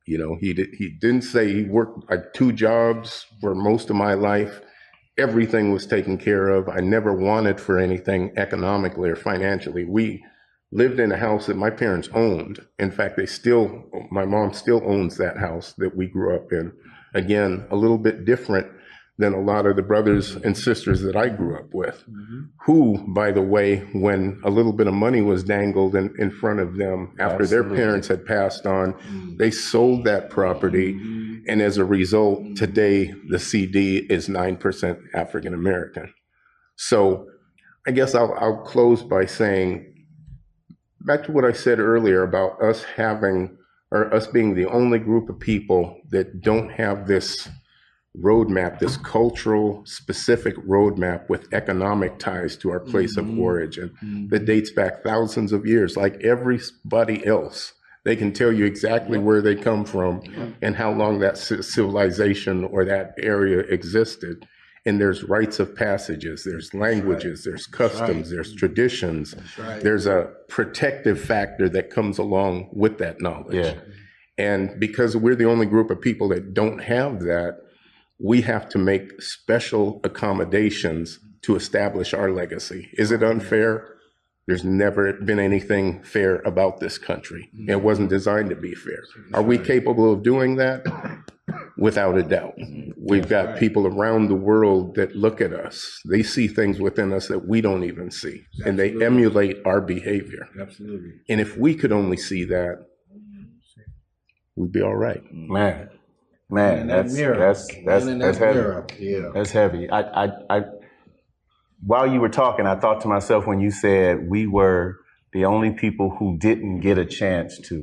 You 0.07 0.19
know, 0.19 0.37
he 0.39 0.53
did, 0.53 0.75
he 0.75 0.91
didn't 0.91 1.23
say 1.23 1.53
he 1.53 1.65
worked 1.65 2.11
like 2.11 2.33
two 2.35 2.53
jobs 2.53 3.27
for 3.41 3.55
most 3.55 3.91
of 3.91 3.97
my 3.97 4.15
life. 4.15 4.61
Everything 5.17 5.73
was 5.73 5.87
taken 5.87 6.19
care 6.19 6.49
of. 6.49 6.69
I 6.69 6.81
never 6.81 7.15
wanted 7.15 7.61
for 7.61 7.79
anything 7.79 8.33
economically 8.37 9.09
or 9.09 9.17
financially. 9.17 9.85
We 9.85 10.23
lived 10.73 10.99
in 10.99 11.13
a 11.13 11.17
house 11.17 11.47
that 11.47 11.57
my 11.57 11.71
parents 11.71 12.09
owned. 12.13 12.59
In 12.79 12.91
fact, 12.91 13.17
they 13.17 13.27
still, 13.27 13.85
my 14.11 14.25
mom 14.25 14.53
still 14.53 14.83
owns 14.85 15.17
that 15.17 15.39
house 15.39 15.73
that 15.79 15.97
we 15.97 16.09
grew 16.09 16.35
up 16.35 16.53
in. 16.53 16.73
Again, 17.15 17.65
a 17.71 17.77
little 17.77 17.99
bit 17.99 18.25
different 18.25 18.67
than 19.17 19.33
a 19.33 19.41
lot 19.41 19.65
of 19.67 19.77
the 19.77 19.83
brothers 19.83 20.35
mm-hmm. 20.35 20.47
and 20.47 20.59
sisters 20.59 21.03
that 21.03 21.15
I 21.15 21.29
grew 21.29 21.57
up 21.57 21.73
with, 21.73 22.05
mm-hmm. 22.09 22.43
who, 22.67 22.99
by 23.09 23.31
the 23.31 23.43
way, 23.43 23.79
when 23.93 24.41
a 24.45 24.51
little 24.51 24.73
bit 24.73 24.89
of 24.89 24.95
money 24.95 25.21
was 25.21 25.45
dangled 25.45 25.95
in, 25.95 26.13
in 26.19 26.31
front 26.31 26.59
of 26.59 26.77
them 26.77 27.15
after 27.21 27.47
their 27.47 27.63
parents 27.63 28.09
had 28.09 28.27
passed 28.27 28.67
on, 28.67 28.95
mm. 28.95 29.39
they 29.39 29.53
sold 29.53 30.05
that 30.05 30.31
property. 30.31 30.95
Mm-hmm. 30.95 31.35
And 31.47 31.63
as 31.63 31.77
a 31.77 31.85
result, 31.85 32.57
today 32.57 33.15
the 33.29 33.39
CD 33.39 33.99
is 33.99 34.29
9% 34.29 34.99
African 35.15 35.55
American. 35.55 36.13
So 36.77 37.29
I 37.87 37.93
guess 37.93 38.15
I'll, 38.15 38.35
I'll 38.35 38.63
close 38.63 39.03
by 39.03 39.27
saying 39.27 39.95
back 41.03 41.23
to 41.25 41.33
what 41.33 41.45
I 41.45 41.53
said 41.53 41.79
earlier 41.79 42.23
about 42.23 42.63
us 42.63 42.83
having, 42.83 43.59
or 43.91 44.13
us 44.13 44.27
being 44.27 44.55
the 44.55 44.67
only 44.67 44.99
group 44.99 45.29
of 45.29 45.39
people 45.39 46.01
that 46.11 46.41
don't 46.41 46.71
have 46.71 47.07
this 47.07 47.49
roadmap, 48.17 48.79
this 48.79 48.97
cultural 48.99 49.83
specific 49.85 50.57
roadmap 50.59 51.29
with 51.29 51.53
economic 51.53 52.19
ties 52.19 52.57
to 52.57 52.71
our 52.71 52.81
place 52.81 53.17
of 53.17 53.39
origin 53.39 54.29
that 54.31 54.45
dates 54.45 54.71
back 54.71 55.03
thousands 55.03 55.53
of 55.53 55.67
years, 55.67 55.97
like 55.97 56.17
everybody 56.23 57.27
else. 57.27 57.73
They 58.05 58.17
can 58.17 58.33
tell 58.33 58.53
you 58.53 58.67
exactly 58.67 59.19
where 59.19 59.41
they 59.41 59.55
come 59.55 59.85
from 59.85 60.23
and 60.61 60.77
how 60.77 60.93
long 60.93 61.19
that 61.21 61.39
civilization 61.39 62.65
or 62.65 62.85
that 62.85 63.15
area 63.19 63.61
existed. 63.61 64.47
And 64.87 65.01
there's 65.01 65.25
rites 65.25 65.59
of 65.61 65.75
passages, 65.75 66.45
there's 66.45 66.75
languages, 66.75 67.43
there's 67.43 67.67
customs, 67.67 68.31
there's 68.31 68.55
traditions. 68.55 69.35
There's 69.81 70.07
a 70.07 70.31
protective 70.49 71.19
factor 71.19 71.71
that 71.71 71.89
comes 71.89 72.19
along 72.19 72.69
with 72.71 72.99
that 72.99 73.23
knowledge. 73.23 73.55
Yeah. 73.55 73.81
And 74.37 74.79
because 74.79 75.17
we're 75.17 75.37
the 75.37 75.47
only 75.47 75.65
group 75.65 75.91
of 75.91 76.01
people 76.01 76.29
that 76.29 76.53
don't 76.53 76.81
have 76.81 77.21
that, 77.21 77.61
we 78.25 78.41
have 78.41 78.69
to 78.71 78.79
make 78.79 79.21
special 79.21 80.01
accommodations 80.03 81.19
to 81.43 81.57
establish 81.57 82.15
our 82.15 82.31
legacy. 82.31 82.89
Is 82.95 83.13
it 83.13 83.23
unfair? 83.23 83.97
There's 84.47 84.65
never 84.65 85.13
been 85.13 85.39
anything 85.39 86.03
fair 86.03 86.37
about 86.37 86.81
this 86.81 86.97
country. 86.97 87.51
It 87.69 87.83
wasn't 87.83 88.09
designed 88.09 88.49
to 88.49 88.57
be 88.57 88.75
fair. 88.75 89.03
Are 89.35 89.43
we 89.43 89.59
capable 89.59 90.11
of 90.11 90.23
doing 90.23 90.57
that? 90.57 90.85
Without 91.77 92.17
a 92.17 92.23
doubt. 92.23 92.55
Mm-hmm. 92.59 92.93
We've 92.97 93.29
got 93.29 93.59
people 93.59 93.87
around 93.87 94.29
the 94.29 94.35
world 94.35 94.95
that 94.95 95.15
look 95.15 95.43
at 95.43 95.53
us. 95.53 96.01
They 96.09 96.23
see 96.23 96.49
things 96.49 96.81
within 96.81 97.13
us 97.13 97.29
that 97.29 97.47
we 97.47 97.61
don't 97.61 97.85
even 97.85 98.11
see, 98.11 98.45
and 98.65 98.79
they 98.79 98.91
emulate 99.05 99.59
our 99.67 99.81
behavior. 99.81 100.49
Absolutely. 100.59 101.13
And 101.29 101.41
if 101.41 101.59
we 101.59 101.75
could 101.75 101.93
only 101.93 102.17
see 102.17 102.45
that, 102.45 102.87
we'd 104.57 104.73
be 104.73 104.81
all 104.81 104.97
right. 104.97 105.23
Man, 105.33 105.91
man, 106.51 106.87
that 106.87 107.03
that's 107.05 107.15
mirror. 107.15 107.39
that's 107.39 107.67
that's 107.85 108.05
that's 108.07 108.39
heavy. 108.39 108.59
mirror. 108.59 108.87
Yeah. 108.99 109.31
That's 109.35 109.51
heavy. 109.51 109.91
I, 109.91 110.25
I, 110.25 110.29
I, 110.51 110.63
while 111.85 112.07
you 112.07 112.21
were 112.21 112.29
talking, 112.29 112.67
I 112.67 112.77
thought 112.77 113.01
to 113.03 113.09
myself 113.09 113.47
when 113.47 113.61
you 113.61 113.71
said 113.71 114.29
we 114.29 114.47
were 114.47 115.01
the 115.33 115.45
only 115.45 115.73
people 115.73 116.17
who 116.19 116.39
didn't 116.39 116.81
get 116.81 116.97
a 116.97 117.05
chance 117.05 117.59
to, 117.69 117.83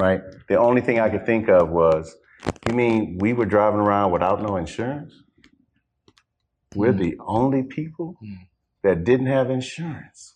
right? 0.00 0.22
The 0.48 0.56
only 0.56 0.80
thing 0.80 1.00
I 1.00 1.10
could 1.10 1.26
think 1.26 1.48
of 1.48 1.68
was, 1.68 2.16
you 2.68 2.74
mean 2.74 3.18
we 3.18 3.32
were 3.32 3.44
driving 3.44 3.80
around 3.80 4.12
without 4.12 4.40
no 4.40 4.56
insurance? 4.56 5.22
We're 6.74 6.92
mm-hmm. 6.92 7.00
the 7.00 7.16
only 7.20 7.64
people 7.64 8.16
mm. 8.22 8.38
that 8.82 9.04
didn't 9.04 9.26
have 9.26 9.50
insurance. 9.50 10.35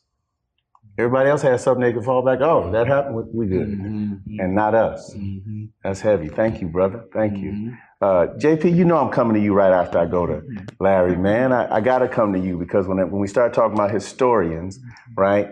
Everybody 1.00 1.30
else 1.30 1.42
has 1.42 1.62
something 1.62 1.82
they 1.82 1.92
could 1.92 2.04
fall 2.04 2.22
back. 2.22 2.40
Oh, 2.40 2.70
that 2.72 2.86
happened. 2.86 3.28
We 3.32 3.46
good, 3.46 3.68
mm-hmm. 3.68 4.12
mm-hmm. 4.12 4.40
and 4.40 4.54
not 4.54 4.74
us. 4.74 5.14
Mm-hmm. 5.14 5.64
That's 5.82 6.00
heavy. 6.00 6.28
Thank 6.28 6.60
you, 6.60 6.68
brother. 6.68 7.04
Thank 7.12 7.38
you. 7.38 7.76
Uh, 8.02 8.28
JP, 8.38 8.74
you 8.76 8.84
know 8.84 8.96
I'm 8.96 9.10
coming 9.10 9.34
to 9.34 9.40
you 9.40 9.54
right 9.54 9.72
after 9.72 9.98
I 9.98 10.06
go 10.06 10.26
to 10.26 10.42
Larry, 10.78 11.16
man. 11.16 11.52
I, 11.52 11.76
I 11.76 11.80
got 11.80 11.98
to 11.98 12.08
come 12.08 12.32
to 12.34 12.38
you 12.38 12.58
because 12.58 12.86
when, 12.86 12.98
when 12.98 13.20
we 13.20 13.26
start 13.28 13.52
talking 13.54 13.74
about 13.74 13.90
historians, 13.90 14.78
right, 15.16 15.48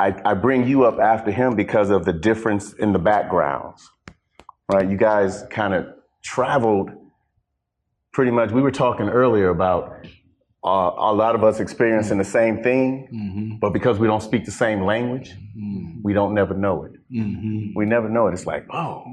I, 0.00 0.14
I 0.24 0.34
bring 0.34 0.66
you 0.66 0.84
up 0.84 0.98
after 0.98 1.30
him 1.30 1.54
because 1.54 1.90
of 1.90 2.04
the 2.04 2.12
difference 2.12 2.72
in 2.72 2.92
the 2.92 2.98
backgrounds, 2.98 3.88
right? 4.70 4.88
You 4.88 4.96
guys 4.96 5.44
kind 5.50 5.74
of 5.74 5.86
traveled 6.22 6.90
pretty 8.12 8.30
much. 8.30 8.50
We 8.50 8.62
were 8.62 8.70
talking 8.70 9.08
earlier 9.08 9.50
about 9.50 10.06
uh, 10.64 10.92
a 10.96 11.12
lot 11.12 11.34
of 11.34 11.44
us 11.44 11.60
experiencing 11.60 12.18
the 12.18 12.24
same 12.24 12.62
thing, 12.62 13.08
mm-hmm. 13.12 13.56
but 13.60 13.72
because 13.72 13.98
we 13.98 14.06
don't 14.06 14.22
speak 14.22 14.44
the 14.46 14.50
same 14.50 14.84
language, 14.84 15.30
mm-hmm. 15.30 16.00
we 16.02 16.14
don't 16.14 16.32
never 16.34 16.54
know 16.54 16.84
it. 16.84 16.92
Mm-hmm. 17.12 17.76
We 17.76 17.84
never 17.84 18.08
know 18.08 18.28
it. 18.28 18.32
It's 18.32 18.46
like, 18.46 18.66
oh, 18.72 19.04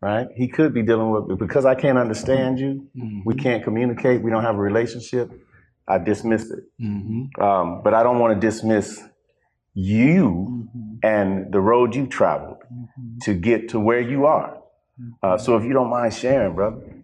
right? 0.00 0.26
He 0.34 0.48
could 0.48 0.74
be 0.74 0.82
dealing 0.82 1.10
with 1.10 1.38
because 1.38 1.64
I 1.64 1.74
can't 1.76 1.98
understand 1.98 2.58
you. 2.58 2.88
We 3.24 3.34
can't 3.34 3.62
communicate. 3.62 4.22
We 4.22 4.30
don't 4.30 4.42
have 4.42 4.56
a 4.56 4.60
relationship. 4.60 5.30
I 5.86 5.98
dismiss 5.98 6.50
it, 6.50 6.64
um, 7.40 7.82
but 7.82 7.94
I 7.94 8.02
don't 8.02 8.18
want 8.18 8.34
to 8.34 8.46
dismiss 8.46 9.02
you 9.74 10.68
and 11.02 11.52
the 11.52 11.60
road 11.60 11.94
you 11.94 12.06
traveled 12.06 12.58
to 13.22 13.34
get 13.34 13.68
to 13.70 13.80
where 13.80 14.00
you 14.00 14.26
are. 14.26 14.58
Uh, 15.22 15.38
so 15.38 15.56
if 15.56 15.64
you 15.64 15.72
don't 15.72 15.90
mind 15.90 16.12
sharing, 16.12 16.54
brother. 16.54 16.99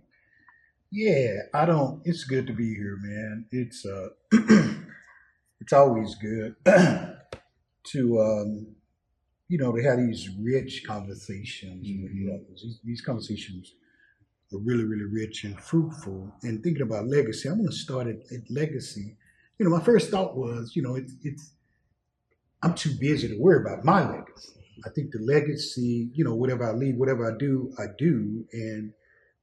Yeah, 0.96 1.42
I 1.52 1.66
don't. 1.66 2.00
It's 2.06 2.24
good 2.24 2.46
to 2.46 2.54
be 2.54 2.74
here, 2.74 2.96
man. 3.02 3.44
It's 3.52 3.84
uh, 3.84 4.08
it's 5.60 5.74
always 5.74 6.14
good 6.14 6.56
to 6.64 8.20
um, 8.22 8.68
you 9.48 9.58
know 9.58 9.76
to 9.76 9.82
have 9.82 9.98
these 9.98 10.30
rich 10.40 10.84
conversations 10.86 11.86
with 12.02 12.12
brothers. 12.24 12.62
These, 12.62 12.80
these 12.82 13.00
conversations 13.02 13.74
are 14.54 14.58
really, 14.60 14.84
really 14.84 15.04
rich 15.04 15.44
and 15.44 15.60
fruitful. 15.60 16.32
And 16.42 16.62
thinking 16.62 16.82
about 16.82 17.08
legacy, 17.08 17.50
I'm 17.50 17.58
going 17.58 17.68
to 17.68 17.76
start 17.76 18.06
at, 18.06 18.16
at 18.34 18.50
legacy. 18.50 19.18
You 19.58 19.68
know, 19.68 19.76
my 19.76 19.84
first 19.84 20.10
thought 20.10 20.34
was, 20.34 20.72
you 20.74 20.82
know, 20.82 20.94
it's, 20.94 21.12
it's 21.22 21.52
I'm 22.62 22.74
too 22.74 22.94
busy 22.98 23.28
to 23.28 23.38
worry 23.38 23.60
about 23.60 23.84
my 23.84 24.00
legacy. 24.10 24.52
I 24.86 24.90
think 24.90 25.12
the 25.12 25.20
legacy, 25.20 26.10
you 26.14 26.24
know, 26.24 26.34
whatever 26.34 26.64
I 26.64 26.72
leave, 26.72 26.96
whatever 26.96 27.30
I 27.30 27.36
do, 27.38 27.74
I 27.78 27.86
do, 27.98 28.46
and 28.52 28.94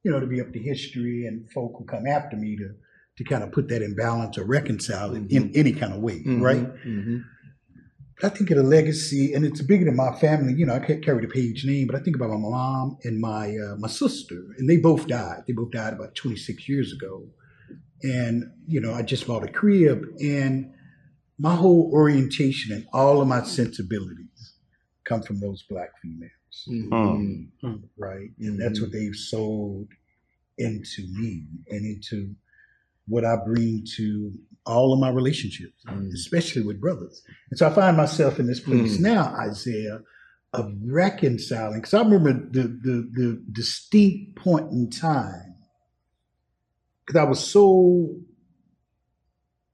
you 0.04 0.10
know, 0.10 0.20
to 0.20 0.26
be 0.26 0.40
up 0.40 0.52
to 0.52 0.58
history 0.58 1.26
and 1.26 1.50
folk 1.50 1.74
who 1.78 1.84
come 1.84 2.06
after 2.06 2.36
me 2.36 2.56
to 2.56 2.74
to 3.16 3.24
kind 3.24 3.44
of 3.44 3.52
put 3.52 3.68
that 3.68 3.80
in 3.80 3.94
balance 3.94 4.36
or 4.36 4.44
reconcile 4.44 5.14
it 5.14 5.30
in 5.30 5.52
any 5.54 5.72
kind 5.72 5.92
of 5.92 6.00
way, 6.00 6.20
right? 6.26 6.66
Mm-hmm. 6.84 7.18
I 8.22 8.28
think 8.28 8.50
of 8.50 8.56
the 8.56 8.62
legacy, 8.62 9.34
and 9.34 9.44
it's 9.44 9.60
bigger 9.60 9.84
than 9.84 9.96
my 9.96 10.12
family. 10.18 10.54
You 10.54 10.66
know, 10.66 10.74
I 10.74 10.78
can't 10.80 11.04
carry 11.04 11.20
the 11.20 11.32
page 11.32 11.64
name, 11.64 11.86
but 11.86 11.96
I 11.96 12.00
think 12.00 12.16
about 12.16 12.30
my 12.30 12.36
mom 12.36 12.98
and 13.04 13.20
my 13.20 13.56
uh, 13.56 13.76
my 13.76 13.88
sister, 13.88 14.54
and 14.58 14.68
they 14.68 14.76
both 14.76 15.06
died. 15.06 15.44
They 15.46 15.52
both 15.52 15.70
died 15.70 15.94
about 15.94 16.14
26 16.14 16.68
years 16.68 16.92
ago, 16.92 17.26
and 18.02 18.44
you 18.66 18.80
know, 18.80 18.92
I 18.94 19.02
just 19.02 19.26
bought 19.26 19.44
a 19.44 19.48
crib, 19.48 20.06
and 20.20 20.72
my 21.38 21.54
whole 21.54 21.90
orientation 21.92 22.72
and 22.72 22.86
all 22.92 23.20
of 23.20 23.28
my 23.28 23.42
sensibilities 23.42 24.54
come 25.04 25.22
from 25.22 25.40
those 25.40 25.62
black 25.68 25.90
females, 26.00 26.30
Mm-hmm. 26.68 27.74
right? 27.96 28.30
And 28.38 28.60
that's 28.60 28.80
what 28.80 28.92
they've 28.92 29.14
sold 29.16 29.88
into 30.58 31.02
me 31.12 31.44
and 31.68 31.84
into 31.84 32.34
what 33.06 33.24
I 33.24 33.36
bring 33.44 33.84
to 33.96 34.32
all 34.66 34.92
of 34.92 34.98
my 34.98 35.10
relationships, 35.10 35.84
especially 36.14 36.62
with 36.62 36.80
brothers. 36.80 37.22
And 37.50 37.58
so 37.58 37.66
I 37.66 37.70
find 37.70 37.96
myself 37.96 38.38
in 38.38 38.46
this 38.46 38.60
place 38.60 38.96
Mm. 38.96 39.00
now, 39.00 39.34
Isaiah, 39.38 40.00
of 40.54 40.72
reconciling. 40.86 41.80
Because 41.80 41.94
I 41.94 42.02
remember 42.02 42.32
the, 42.32 42.62
the 42.62 43.10
the 43.12 43.42
distinct 43.52 44.36
point 44.36 44.70
in 44.70 44.88
time, 44.88 45.56
because 47.04 47.20
I 47.20 47.24
was 47.24 47.40
so 47.40 48.16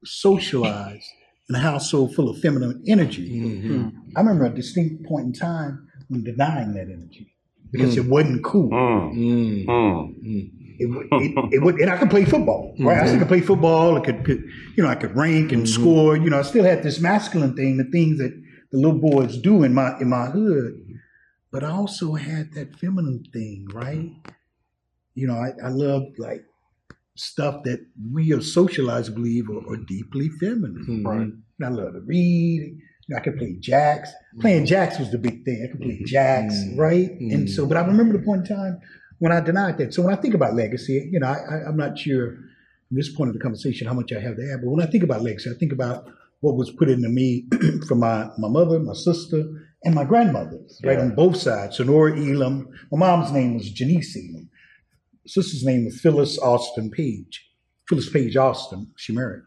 socialized 0.04 1.06
in 1.48 1.54
a 1.54 1.58
household 1.58 2.14
full 2.14 2.28
of 2.30 2.38
feminine 2.40 2.82
energy. 2.86 3.28
Mm-hmm. 3.40 3.88
I 4.16 4.20
remember 4.20 4.46
a 4.46 4.50
distinct 4.54 5.04
point 5.06 5.26
in 5.26 5.32
time 5.32 5.86
when 5.86 5.89
denying 6.10 6.74
that 6.74 6.88
energy 6.88 7.32
because 7.70 7.96
it 7.96 8.06
wasn't 8.06 8.42
cool. 8.44 8.70
Mm, 8.70 9.66
Mm. 9.66 9.66
mm. 10.24 10.50
It, 10.82 10.88
it, 10.88 11.54
it 11.54 11.62
would, 11.62 11.74
and 11.74 11.90
I 11.90 11.98
could 11.98 12.08
play 12.08 12.24
football, 12.24 12.74
right? 12.80 13.02
I 13.02 13.06
still 13.06 13.18
could 13.18 13.28
play 13.28 13.42
football. 13.42 13.98
I 13.98 14.00
could, 14.00 14.24
could, 14.24 14.42
you 14.76 14.82
know, 14.82 14.88
I 14.88 14.94
could 14.94 15.14
rank 15.14 15.52
and 15.52 15.68
score. 15.68 16.16
You 16.16 16.30
know, 16.30 16.38
I 16.38 16.42
still 16.42 16.64
had 16.64 16.82
this 16.82 17.00
masculine 17.00 17.54
thing, 17.54 17.76
the 17.76 17.84
things 17.84 18.16
that 18.16 18.32
the 18.72 18.78
little 18.78 18.98
boys 18.98 19.36
do 19.36 19.62
in 19.62 19.74
my 19.74 19.98
in 20.00 20.08
my 20.08 20.26
hood. 20.26 20.72
But 21.52 21.64
I 21.64 21.70
also 21.70 22.14
had 22.14 22.54
that 22.54 22.76
feminine 22.78 23.24
thing, 23.30 23.66
right? 23.74 24.10
You 25.14 25.26
know, 25.26 25.34
I, 25.34 25.50
I 25.62 25.68
loved 25.68 26.18
like 26.18 26.46
stuff 27.14 27.62
that 27.64 27.84
we 28.10 28.32
are 28.32 28.40
socialized 28.40 29.14
believe 29.14 29.50
are, 29.50 29.70
are 29.70 29.76
deeply 29.76 30.30
feminine. 30.30 31.02
Right. 31.04 31.20
And 31.20 31.42
I 31.62 31.68
love 31.68 31.92
to 31.92 32.00
read. 32.00 32.78
I 33.16 33.20
could 33.20 33.38
play 33.38 33.56
jacks. 33.58 34.10
Playing 34.40 34.58
mm-hmm. 34.58 34.66
jacks 34.66 34.98
was 34.98 35.10
the 35.10 35.18
big 35.18 35.44
thing. 35.44 35.66
I 35.66 35.70
could 35.70 35.80
play 35.80 35.94
mm-hmm. 35.96 36.04
jacks, 36.04 36.54
mm-hmm. 36.54 36.78
right? 36.78 37.10
And 37.20 37.48
so, 37.48 37.66
but 37.66 37.76
I 37.76 37.80
remember 37.80 38.16
the 38.16 38.24
point 38.24 38.48
in 38.48 38.56
time 38.56 38.80
when 39.18 39.32
I 39.32 39.40
denied 39.40 39.78
that. 39.78 39.94
So 39.94 40.02
when 40.02 40.12
I 40.12 40.20
think 40.20 40.34
about 40.34 40.54
legacy, 40.54 41.08
you 41.12 41.20
know, 41.20 41.26
I, 41.26 41.68
I'm 41.68 41.76
not 41.76 41.98
sure 41.98 42.32
at 42.32 42.36
this 42.90 43.14
point 43.14 43.28
of 43.28 43.34
the 43.34 43.40
conversation 43.40 43.86
how 43.86 43.94
much 43.94 44.12
I 44.12 44.20
have 44.20 44.36
to 44.36 44.52
add, 44.52 44.60
but 44.62 44.70
when 44.70 44.86
I 44.86 44.90
think 44.90 45.04
about 45.04 45.22
legacy, 45.22 45.50
I 45.50 45.58
think 45.58 45.72
about 45.72 46.06
what 46.40 46.56
was 46.56 46.70
put 46.70 46.88
into 46.88 47.08
me 47.08 47.46
from 47.88 48.00
my, 48.00 48.28
my 48.38 48.48
mother, 48.48 48.78
my 48.78 48.94
sister, 48.94 49.44
and 49.84 49.94
my 49.94 50.04
grandmothers, 50.04 50.80
right, 50.84 50.98
Yeah. 50.98 51.04
on 51.04 51.14
both 51.14 51.36
sides. 51.36 51.76
Sonora 51.76 52.18
Elam. 52.18 52.68
My 52.92 52.98
mom's 52.98 53.32
name 53.32 53.54
was 53.54 53.70
Janice 53.70 54.16
Elam. 54.16 54.50
Sister's 55.26 55.64
name 55.64 55.84
was 55.84 56.00
Phyllis 56.00 56.38
Austin 56.38 56.90
Page. 56.90 57.46
Phyllis 57.88 58.08
Page 58.08 58.36
Austin, 58.36 58.90
she 58.96 59.12
married. 59.12 59.42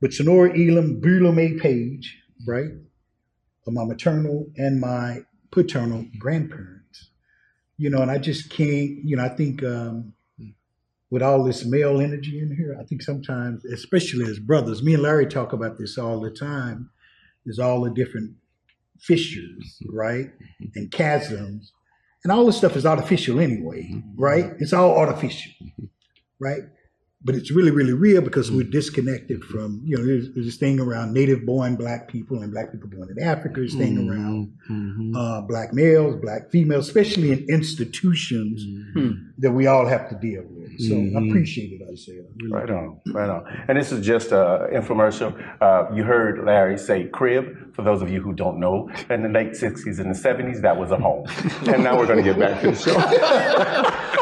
But 0.00 0.12
Sonora 0.12 0.50
Elam, 0.50 1.00
Beulah 1.00 1.32
May 1.32 1.54
Page, 1.54 2.16
right, 2.46 2.70
are 3.66 3.72
my 3.72 3.84
maternal 3.84 4.46
and 4.56 4.80
my 4.80 5.20
paternal 5.50 6.06
grandparents. 6.18 7.10
You 7.78 7.90
know, 7.90 8.00
and 8.00 8.10
I 8.10 8.18
just 8.18 8.50
can't, 8.50 9.04
you 9.04 9.16
know, 9.16 9.24
I 9.24 9.28
think 9.28 9.62
um, 9.62 10.14
with 11.10 11.22
all 11.22 11.44
this 11.44 11.64
male 11.64 12.00
energy 12.00 12.40
in 12.40 12.54
here, 12.56 12.76
I 12.80 12.84
think 12.84 13.02
sometimes, 13.02 13.64
especially 13.64 14.24
as 14.30 14.38
brothers, 14.38 14.82
me 14.82 14.94
and 14.94 15.02
Larry 15.02 15.26
talk 15.26 15.52
about 15.52 15.78
this 15.78 15.98
all 15.98 16.20
the 16.20 16.30
time, 16.30 16.90
is 17.44 17.58
all 17.58 17.82
the 17.82 17.90
different 17.90 18.32
fissures, 18.98 19.82
right? 19.88 20.26
Mm-hmm. 20.26 20.64
And 20.74 20.92
chasms. 20.92 21.72
And 22.24 22.32
all 22.32 22.46
this 22.46 22.56
stuff 22.56 22.76
is 22.76 22.86
artificial 22.86 23.38
anyway, 23.38 23.88
mm-hmm. 23.92 24.20
right? 24.20 24.52
It's 24.58 24.72
all 24.72 24.96
artificial, 24.96 25.52
mm-hmm. 25.62 25.84
right? 26.40 26.62
But 27.26 27.34
it's 27.34 27.50
really, 27.50 27.72
really 27.72 27.92
real 27.92 28.22
because 28.22 28.52
we're 28.52 28.64
mm. 28.64 28.70
disconnected 28.70 29.42
from, 29.44 29.82
you 29.84 29.96
know, 29.96 30.06
there's, 30.06 30.32
there's 30.32 30.46
this 30.46 30.56
thing 30.56 30.78
around 30.78 31.12
native 31.12 31.44
born 31.44 31.74
black 31.74 32.06
people 32.06 32.40
and 32.42 32.52
black 32.52 32.70
people 32.70 32.88
born 32.88 33.08
in 33.10 33.20
Africa, 33.22 33.60
this 33.60 33.74
thing 33.74 33.96
mm-hmm. 33.96 34.10
around 34.10 34.52
mm-hmm. 34.70 35.16
uh, 35.16 35.40
black 35.40 35.72
males, 35.72 36.14
black 36.22 36.50
females, 36.50 36.86
especially 36.86 37.32
in 37.32 37.44
institutions 37.50 38.64
mm-hmm. 38.64 39.00
hmm. 39.00 39.12
that 39.38 39.50
we 39.50 39.66
all 39.66 39.86
have 39.86 40.08
to 40.08 40.14
deal 40.14 40.44
with. 40.48 40.66
So 40.78 40.94
I 40.94 41.26
appreciate 41.26 41.80
it, 41.80 41.88
Isaiah. 41.90 42.22
Really 42.36 42.52
Right 42.52 42.70
on, 42.70 43.00
right 43.12 43.30
on. 43.30 43.64
And 43.68 43.78
this 43.78 43.92
is 43.92 44.04
just 44.04 44.30
a 44.30 44.68
infomercial. 44.72 45.34
Uh, 45.60 45.92
you 45.94 46.04
heard 46.04 46.44
Larry 46.44 46.78
say 46.78 47.04
crib. 47.04 47.74
For 47.74 47.82
those 47.82 48.02
of 48.02 48.10
you 48.10 48.20
who 48.20 48.32
don't 48.32 48.58
know, 48.60 48.88
in 49.10 49.22
the 49.22 49.28
late 49.28 49.52
'60s 49.52 49.98
and 49.98 50.14
the 50.14 50.18
'70s, 50.18 50.60
that 50.62 50.76
was 50.76 50.90
a 50.90 50.96
home. 50.96 51.26
and 51.66 51.82
now 51.82 51.96
we're 51.96 52.06
going 52.06 52.22
to 52.22 52.24
get 52.24 52.38
back 52.38 52.60
to 52.60 52.70
the 52.70 52.76
show. 52.76 54.12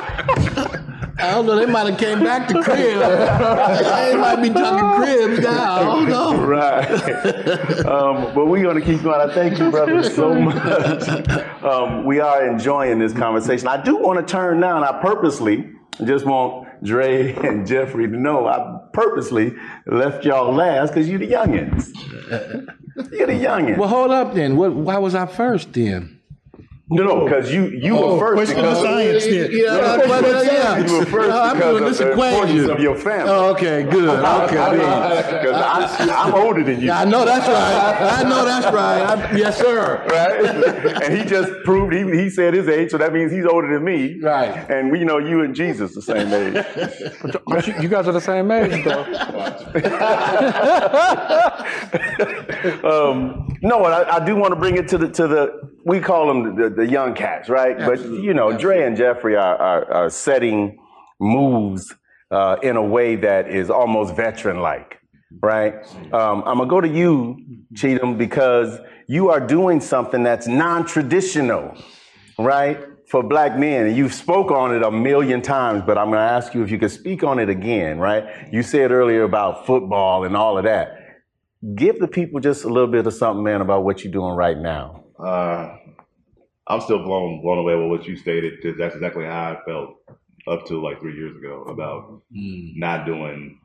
I 1.25 1.31
don't 1.33 1.47
know. 1.47 1.57
They 1.57 1.67
might 1.67 1.91
have 1.91 1.99
came 1.99 2.23
back 2.23 2.49
to 2.49 2.63
crib. 2.63 3.01
they 3.01 4.17
might 4.17 4.43
be 4.43 4.51
talking 4.51 5.03
cribs 5.03 5.41
now. 5.41 5.75
I 5.75 5.85
don't 5.85 6.09
know. 6.09 6.37
right. 6.47 6.91
Um, 7.87 8.35
but 8.35 8.47
we're 8.47 8.63
going 8.63 8.79
to 8.79 8.85
keep 8.85 9.03
going. 9.03 9.21
I 9.29 9.33
thank 9.33 9.59
you, 9.59 9.71
brother, 9.71 10.03
so 10.03 10.35
much. 10.41 11.09
Um, 11.63 12.05
we 12.05 12.21
are 12.21 12.47
enjoying 12.47 12.99
this 12.99 13.13
conversation. 13.13 13.69
I 13.69 13.83
do 13.83 13.97
want 13.97 14.27
to 14.27 14.31
turn 14.31 14.61
now, 14.61 14.77
and 14.77 14.85
I 14.85 15.01
purposely 15.01 15.71
just 16.05 16.27
want 16.27 16.69
Dre 16.83 17.33
and 17.35 17.67
Jeffrey 17.67 18.07
to 18.09 18.17
know 18.17 18.47
I 18.47 18.81
purposely 18.93 19.55
left 19.87 20.25
y'all 20.25 20.53
last 20.53 20.91
because 20.91 21.09
you're 21.09 21.19
the 21.19 21.29
youngins. 21.31 21.91
You're 23.13 23.27
the 23.27 23.33
youngins. 23.33 23.79
Well, 23.79 23.89
hold 23.89 24.11
up 24.11 24.35
then. 24.35 24.57
What, 24.57 24.75
why 24.75 24.99
was 24.99 25.15
I 25.15 25.27
first 25.27 25.73
then? 25.73 26.14
No, 26.95 27.03
no, 27.05 27.25
because 27.25 27.53
you 27.53 27.67
you 27.69 27.95
were 27.95 28.19
first 28.19 28.35
question 28.37 28.65
of 28.65 28.71
because 28.71 28.83
science 28.85 29.25
then. 29.25 29.51
Yeah, 29.53 29.97
but, 30.07 30.25
uh, 30.25 30.43
yeah. 30.43 30.87
you 30.87 30.99
were 30.99 31.07
first 31.07 31.29
No, 31.29 31.43
I'm 31.43 31.57
because 31.57 31.73
doing 31.73 31.83
of 31.85 31.89
this 31.91 31.99
the 31.99 32.11
importance 32.13 32.51
equation. 32.51 32.71
of 32.71 32.81
your 32.81 32.97
family. 32.97 33.31
Oh, 33.33 33.53
okay, 33.55 33.83
good. 33.83 34.09
Okay, 34.09 34.55
then. 34.55 35.43
Because 35.43 35.63
I'm, 36.01 36.11
I'm 36.11 36.35
older 36.35 36.63
than 36.65 36.81
you. 36.81 36.87
Yeah, 36.87 37.01
I 37.01 37.05
know 37.05 37.25
that's 37.25 37.47
right. 37.49 38.19
I 38.19 38.23
know 38.29 38.45
that's 38.45 38.67
right. 38.73 39.03
I, 39.03 39.37
yes, 39.37 39.59
sir. 39.59 40.05
right? 40.09 41.03
and 41.03 41.17
he 41.17 41.25
just 41.25 41.53
proved 41.65 41.93
he, 41.93 42.03
he 42.17 42.31
said 42.31 42.55
his 42.55 42.69
age, 42.69 42.91
so 42.91 42.99
that 42.99 43.13
means 43.13 43.33
he's 43.33 43.47
older 43.47 43.73
than 43.73 43.85
me. 43.85 44.21
Right. 44.21 44.51
And 44.71 44.91
we 44.91 45.05
know 45.05 45.19
you 45.19 45.43
and 45.43 45.55
Jesus 45.55 45.95
the 45.95 46.03
same 46.03 46.33
age. 46.33 46.65
Aren't 47.47 47.67
you, 47.67 47.75
you 47.81 47.89
guys 47.89 48.09
are 48.09 48.13
the 48.13 48.21
same 48.21 48.51
age, 48.51 48.85
though. 48.85 49.05
um, 52.85 53.54
no, 53.65 53.83
I, 53.83 54.17
I 54.17 54.25
do 54.25 54.37
want 54.37 54.53
to 54.53 54.61
bring 54.61 54.77
it 54.77 54.89
to 54.89 54.99
the 54.99 55.09
to 55.09 55.27
the 55.27 55.71
we 55.85 55.99
call 55.99 56.27
them 56.27 56.55
the, 56.55 56.69
the 56.69 56.87
young 56.87 57.15
cats, 57.15 57.49
right? 57.49 57.79
But 57.79 58.05
you 58.05 58.35
know, 58.35 58.57
Dre 58.57 58.83
and 58.83 58.95
Jeffrey 58.95 59.37
are 59.37 59.57
are, 59.57 59.93
are 59.93 60.11
setting 60.11 60.79
moves 61.19 61.95
uh, 62.31 62.57
in 62.63 62.77
a 62.77 62.83
way 62.83 63.17
that 63.17 63.49
is 63.49 63.71
almost 63.71 64.15
veteran 64.17 64.61
like, 64.61 65.01
right? 65.41 65.77
Um, 66.13 66.43
I'm 66.45 66.59
gonna 66.59 66.67
go 66.67 66.83
to 66.83 66.89
you, 66.89 67.39
Cheatham, 67.75 68.19
because 68.19 68.79
you 69.09 69.31
are 69.31 69.41
doing 69.41 69.81
something 69.81 70.23
that's 70.23 70.47
non-traditional, 70.47 71.75
right? 72.39 72.79
For 73.09 73.23
black 73.23 73.59
men, 73.59 73.87
and 73.87 73.97
you've 73.97 74.15
spoke 74.15 74.51
on 74.51 74.75
it 74.75 74.83
a 74.83 74.91
million 74.91 75.41
times, 75.41 75.83
but 75.87 75.97
I'm 75.97 76.07
going 76.07 76.19
to 76.19 76.33
ask 76.33 76.55
you 76.55 76.63
if 76.63 76.71
you 76.71 76.79
could 76.79 76.91
speak 76.91 77.23
on 77.23 77.39
it 77.39 77.51
again, 77.51 77.99
right? 77.99 78.51
You 78.51 78.63
said 78.63 78.91
earlier 78.91 79.25
about 79.25 79.67
football 79.67 80.25
and 80.25 80.35
all 80.35 80.57
of 80.57 80.65
that 80.65 81.04
give 81.75 81.99
the 81.99 82.09
people 82.09 82.41
just 82.41 82.65
a 82.65 82.69
little 82.69 82.89
bit 82.91 83.07
of 83.07 83.15
something, 83.15 83.43
man, 83.45 83.61
about 83.61 83.85
what 83.85 84.05
you're 84.05 84.13
doing 84.13 84.35
right 84.35 84.59
now. 84.59 85.05
Uh, 85.19 85.77
I'm 86.67 86.81
still 86.81 87.03
blown 87.03 87.41
blown 87.43 87.59
away 87.59 87.75
with 87.77 87.89
what 87.89 88.07
you 88.09 88.17
stated 88.17 88.55
because 88.57 88.79
that's 88.79 88.95
exactly 88.95 89.25
how 89.25 89.53
I 89.53 89.65
felt 89.65 89.97
up 90.47 90.67
to 90.67 90.83
like 90.83 91.01
three 91.01 91.15
years 91.17 91.37
ago 91.37 91.63
about 91.65 92.23
not 92.31 93.07
doing 93.07 93.59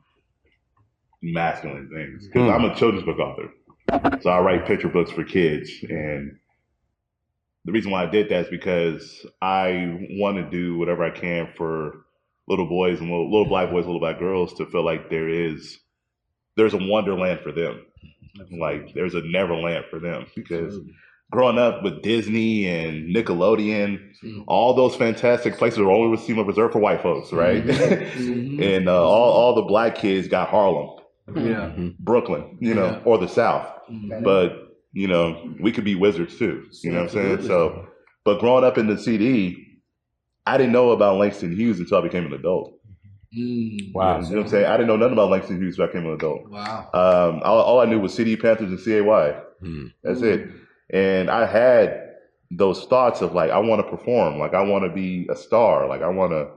masculine 1.22 1.90
things. 1.92 2.26
Because 2.26 2.48
Mm. 2.48 2.54
I'm 2.54 2.64
a 2.70 2.74
children's 2.74 3.04
book 3.04 3.18
author, 3.18 3.50
so 4.20 4.30
I 4.30 4.40
write 4.40 4.66
picture 4.66 4.88
books 4.88 5.10
for 5.10 5.24
kids, 5.24 5.70
and 5.88 6.36
the 7.64 7.72
reason 7.72 7.90
why 7.90 8.04
I 8.04 8.06
did 8.10 8.28
that 8.30 8.46
is 8.46 8.50
because 8.50 9.26
I 9.42 10.06
want 10.12 10.36
to 10.38 10.48
do 10.50 10.78
whatever 10.78 11.04
I 11.04 11.10
can 11.10 11.48
for 11.56 12.04
little 12.48 12.66
boys 12.66 13.00
and 13.00 13.10
little, 13.10 13.30
little 13.30 13.48
black 13.48 13.70
boys, 13.70 13.84
little 13.86 14.00
black 14.00 14.18
girls 14.18 14.54
to 14.54 14.66
feel 14.66 14.84
like 14.84 15.10
there 15.10 15.28
is 15.28 15.78
there's 16.56 16.74
a 16.74 16.78
wonderland 16.78 17.40
for 17.40 17.52
them, 17.52 17.84
like 18.58 18.94
there's 18.94 19.14
a 19.14 19.22
neverland 19.22 19.84
for 19.90 19.98
them 19.98 20.26
because 20.34 20.78
growing 21.30 21.58
up 21.58 21.82
with 21.82 22.02
Disney 22.02 22.66
and 22.66 23.14
Nickelodeon, 23.14 24.44
all 24.46 24.74
those 24.74 24.96
fantastic 24.96 25.56
places 25.56 25.78
were 25.78 25.90
only 25.90 26.16
seem 26.18 26.38
reserved 26.46 26.72
for 26.72 26.80
white 26.80 27.02
folks, 27.02 27.32
right? 27.32 27.64
and 27.68 28.88
uh, 28.88 29.02
all 29.08 29.32
all 29.32 29.54
the 29.54 29.62
black 29.62 29.94
kids 29.96 30.28
got 30.28 30.48
Harlem, 30.48 30.98
Yeah. 31.34 31.72
Brooklyn, 31.98 32.58
you 32.60 32.74
know, 32.74 32.86
Yeah. 32.86 33.00
or 33.04 33.18
the 33.18 33.28
South. 33.28 33.66
But 34.22 34.68
you 34.92 35.06
know, 35.06 35.54
we 35.60 35.70
could 35.72 35.84
be 35.84 35.94
wizards 35.94 36.36
too. 36.38 36.64
You 36.82 36.90
know 36.92 37.02
what 37.02 37.14
I'm 37.16 37.36
saying? 37.38 37.42
So, 37.46 37.86
but 38.24 38.40
growing 38.40 38.64
up 38.64 38.76
in 38.76 38.88
the 38.88 38.98
CD, 38.98 39.66
I 40.46 40.56
didn't 40.56 40.72
know 40.72 40.90
about 40.90 41.16
Langston 41.18 41.54
Hughes 41.54 41.78
until 41.78 41.98
I 41.98 42.00
became 42.00 42.26
an 42.26 42.32
adult. 42.32 42.74
Mm. 43.36 43.92
Wow. 43.92 44.20
You 44.20 44.22
know 44.22 44.36
what 44.36 44.44
I'm 44.44 44.48
saying? 44.48 44.66
I 44.66 44.72
didn't 44.72 44.88
know 44.88 44.96
nothing 44.96 45.12
about 45.12 45.30
Langston 45.30 45.60
Hughes 45.60 45.78
until 45.78 45.84
I 45.84 45.86
became 45.88 46.06
an 46.06 46.14
adult. 46.14 46.50
Wow. 46.50 46.90
Um, 46.92 47.42
all, 47.44 47.60
all 47.62 47.80
I 47.80 47.84
knew 47.84 48.00
was 48.00 48.14
CD 48.14 48.36
Panthers 48.36 48.70
and 48.70 48.84
CAY. 48.84 49.40
That's 50.02 50.22
it. 50.22 50.48
And 50.92 51.30
I 51.30 51.46
had 51.46 52.08
those 52.50 52.84
thoughts 52.86 53.20
of 53.20 53.32
like, 53.32 53.50
I 53.50 53.58
want 53.58 53.84
to 53.84 53.90
perform, 53.90 54.38
like 54.38 54.54
I 54.54 54.62
want 54.62 54.84
to 54.84 54.90
be 54.90 55.28
a 55.30 55.36
star, 55.36 55.86
like 55.86 56.02
I 56.02 56.08
want 56.08 56.32
to 56.32 56.48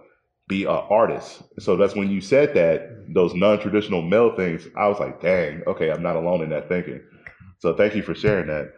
be 0.48 0.64
an 0.64 0.70
artist. 0.70 1.44
So 1.60 1.78
that's 1.78 1.96
when 1.96 2.10
you 2.10 2.22
said 2.22 2.54
that 2.56 3.14
those 3.14 3.34
non-traditional 3.36 4.02
male 4.02 4.36
things. 4.36 4.68
I 4.76 4.88
was 4.88 5.00
like, 5.00 5.22
dang, 5.22 5.62
okay, 5.68 5.92
I'm 5.92 6.02
not 6.02 6.16
alone 6.16 6.42
in 6.42 6.50
that 6.50 6.68
thinking. 6.68 7.02
So 7.60 7.76
thank 7.76 7.96
you 7.96 8.02
for 8.02 8.16
sharing 8.16 8.48
that. 8.48 8.74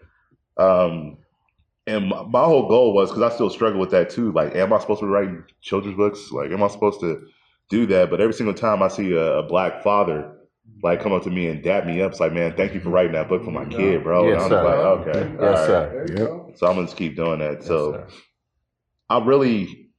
Um, 0.57 1.17
and 1.87 2.09
my, 2.09 2.23
my 2.23 2.43
whole 2.43 2.67
goal 2.67 2.93
was 2.93 3.09
because 3.09 3.31
I 3.31 3.33
still 3.33 3.49
struggle 3.49 3.79
with 3.79 3.91
that 3.91 4.09
too. 4.09 4.31
Like, 4.31 4.55
am 4.55 4.73
I 4.73 4.79
supposed 4.79 4.99
to 4.99 5.05
be 5.05 5.11
writing 5.11 5.43
children's 5.61 5.97
books? 5.97 6.31
Like, 6.31 6.51
am 6.51 6.63
I 6.63 6.67
supposed 6.67 6.99
to 6.99 7.25
do 7.69 7.85
that? 7.87 8.09
But 8.09 8.21
every 8.21 8.33
single 8.33 8.53
time 8.53 8.81
I 8.83 8.87
see 8.87 9.13
a, 9.13 9.37
a 9.39 9.43
black 9.43 9.83
father 9.83 10.31
like 10.83 11.01
come 11.01 11.13
up 11.13 11.23
to 11.23 11.29
me 11.29 11.47
and 11.47 11.63
dap 11.63 11.85
me 11.85 12.01
up, 12.01 12.11
it's 12.11 12.19
like, 12.19 12.33
man, 12.33 12.53
thank 12.55 12.73
you 12.73 12.79
for 12.79 12.89
writing 12.89 13.13
that 13.13 13.29
book 13.29 13.43
for 13.43 13.51
my 13.51 13.65
kid, 13.65 14.03
bro. 14.03 14.29
Yes, 14.29 14.43
and 14.43 14.51
sir. 14.51 14.59
I'm 14.59 14.65
like, 14.65 15.07
okay, 15.07 15.31
Yes, 15.33 15.39
all 15.41 15.47
right. 15.51 15.65
sir. 15.67 16.05
Yep. 16.47 16.57
So 16.57 16.67
I'm 16.67 16.75
gonna 16.75 16.87
just 16.87 16.97
keep 16.97 17.15
doing 17.15 17.39
that. 17.39 17.63
so 17.63 17.93
sir. 17.93 18.07
I 19.09 19.23
really 19.23 19.89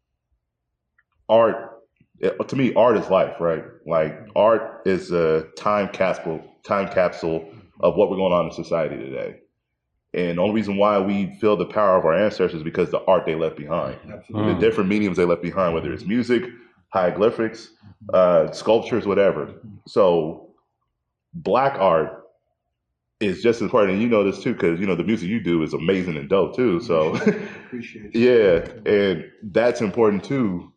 art 1.28 1.82
eh, 2.22 2.30
to 2.30 2.56
me 2.56 2.74
art 2.74 2.96
is 2.96 3.08
life, 3.08 3.40
right? 3.40 3.64
Like 3.86 4.16
art 4.34 4.82
is 4.86 5.12
a 5.12 5.44
time 5.56 5.88
capsule 5.88 6.42
time 6.64 6.88
capsule 6.88 7.52
of 7.80 7.94
what 7.96 8.10
we're 8.10 8.16
going 8.16 8.32
on 8.32 8.46
in 8.46 8.52
society 8.52 8.96
today. 8.96 9.36
And 10.14 10.38
the 10.38 10.42
only 10.42 10.54
reason 10.54 10.78
why 10.78 10.98
we 10.98 11.36
feel 11.40 11.56
the 11.56 11.66
power 11.66 11.98
of 11.98 12.04
our 12.04 12.14
ancestors 12.14 12.54
is 12.54 12.62
because 12.62 12.90
the 12.90 13.04
art 13.04 13.26
they 13.26 13.34
left 13.34 13.56
behind. 13.56 13.98
Absolutely. 14.10 14.54
The 14.54 14.60
different 14.60 14.88
mediums 14.88 15.18
they 15.18 15.26
left 15.26 15.42
behind, 15.42 15.74
whether 15.74 15.92
it's 15.92 16.04
music, 16.04 16.44
hieroglyphics, 16.90 17.70
uh, 18.12 18.50
sculptures, 18.52 19.06
whatever. 19.06 19.54
So 19.86 20.54
black 21.34 21.78
art 21.78 22.22
is 23.20 23.42
just 23.42 23.58
as 23.58 23.62
important. 23.62 23.94
And 23.94 24.02
you 24.02 24.08
know 24.08 24.24
this 24.24 24.42
too, 24.42 24.52
because 24.52 24.80
you 24.80 24.86
know 24.86 24.94
the 24.94 25.04
music 25.04 25.28
you 25.28 25.40
do 25.40 25.62
is 25.62 25.72
amazing 25.74 26.16
and 26.16 26.28
dope 26.28 26.56
too. 26.56 26.80
So 26.80 27.14
Appreciate 27.16 28.14
you. 28.14 28.20
Yeah, 28.26 28.92
and 28.92 29.24
that's 29.42 29.80
important 29.80 30.24
too. 30.24 30.72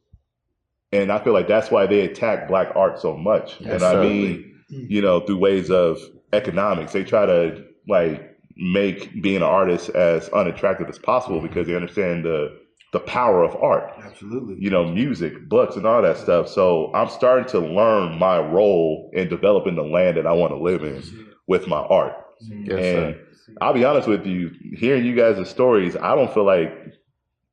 And 0.92 1.12
I 1.12 1.24
feel 1.24 1.34
like 1.34 1.48
that's 1.48 1.70
why 1.70 1.86
they 1.86 2.02
attack 2.02 2.48
black 2.48 2.76
art 2.76 3.00
so 3.00 3.16
much. 3.16 3.58
Yes, 3.60 3.74
and 3.74 3.84
I 3.84 3.92
sir. 3.94 4.02
mean, 4.02 4.56
you 4.70 5.02
know, 5.02 5.20
through 5.20 5.38
ways 5.38 5.70
of 5.70 6.00
economics, 6.34 6.94
they 6.94 7.04
try 7.04 7.26
to 7.26 7.64
like 7.88 8.38
make 8.56 9.22
being 9.22 9.38
an 9.38 9.44
artist 9.44 9.90
as 9.90 10.30
unattractive 10.30 10.90
as 10.90 10.98
possible 10.98 11.42
because 11.42 11.68
they 11.68 11.76
understand 11.76 12.26
the 12.26 12.60
the 12.92 13.00
power 13.00 13.44
of 13.44 13.56
art. 13.56 13.92
Absolutely. 14.04 14.56
You 14.60 14.70
know, 14.70 14.86
music, 14.86 15.48
books, 15.48 15.76
and 15.76 15.86
all 15.86 16.02
that 16.02 16.18
stuff. 16.18 16.48
So 16.50 16.92
I'm 16.94 17.10
starting 17.10 17.48
to 17.50 17.60
learn 17.60 18.18
my 18.18 18.40
role 18.40 19.12
in 19.14 19.28
developing 19.30 19.76
the 19.76 19.84
land 19.84 20.18
that 20.18 20.26
I 20.26 20.34
want 20.34 20.52
to 20.54 20.58
live 20.58 20.84
in 20.84 21.04
with 21.48 21.68
my 21.68 21.78
art. 21.80 22.14
Mm-hmm. 22.44 22.64
Yes, 22.66 22.74
and 22.80 23.16
sir. 23.16 23.54
I'll 23.62 23.74
be 23.74 23.86
honest 23.86 24.08
with 24.08 24.26
you, 24.26 24.52
hearing 24.78 25.06
you 25.06 25.16
guys' 25.16 25.48
stories, 25.50 25.96
I 25.96 26.16
don't 26.16 26.34
feel 26.34 26.46
like 26.46 26.72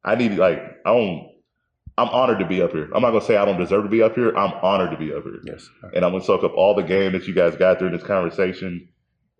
I 0.04 0.14
need 0.14 0.32
like 0.38 0.58
I 0.84 0.92
don't. 0.94 1.32
I'm 1.98 2.08
honored 2.10 2.38
to 2.40 2.46
be 2.46 2.60
up 2.60 2.72
here. 2.72 2.90
I'm 2.94 3.00
not 3.02 3.10
gonna 3.12 3.24
say 3.24 3.36
I 3.38 3.44
don't 3.46 3.58
deserve 3.58 3.84
to 3.84 3.88
be 3.88 4.02
up 4.02 4.14
here. 4.14 4.36
I'm 4.36 4.52
honored 4.62 4.90
to 4.90 4.98
be 4.98 5.14
up 5.14 5.22
here, 5.24 5.40
Yes, 5.44 5.68
sir. 5.80 5.90
and 5.94 6.04
I'm 6.04 6.12
gonna 6.12 6.22
soak 6.24 6.44
up 6.44 6.52
all 6.54 6.74
the 6.74 6.82
game 6.82 7.12
that 7.12 7.26
you 7.26 7.34
guys 7.34 7.56
got 7.56 7.78
through 7.78 7.90
this 7.90 8.02
conversation. 8.02 8.88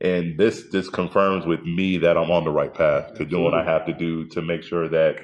And 0.00 0.38
this 0.38 0.64
this 0.72 0.88
confirms 0.90 1.46
with 1.46 1.62
me 1.62 1.98
that 1.98 2.16
I'm 2.18 2.30
on 2.30 2.44
the 2.44 2.50
right 2.50 2.72
path 2.72 3.14
to 3.14 3.24
doing 3.24 3.44
what 3.44 3.54
I 3.54 3.62
have 3.64 3.86
to 3.86 3.92
do 3.94 4.26
to 4.28 4.42
make 4.42 4.62
sure 4.62 4.88
that 4.88 5.16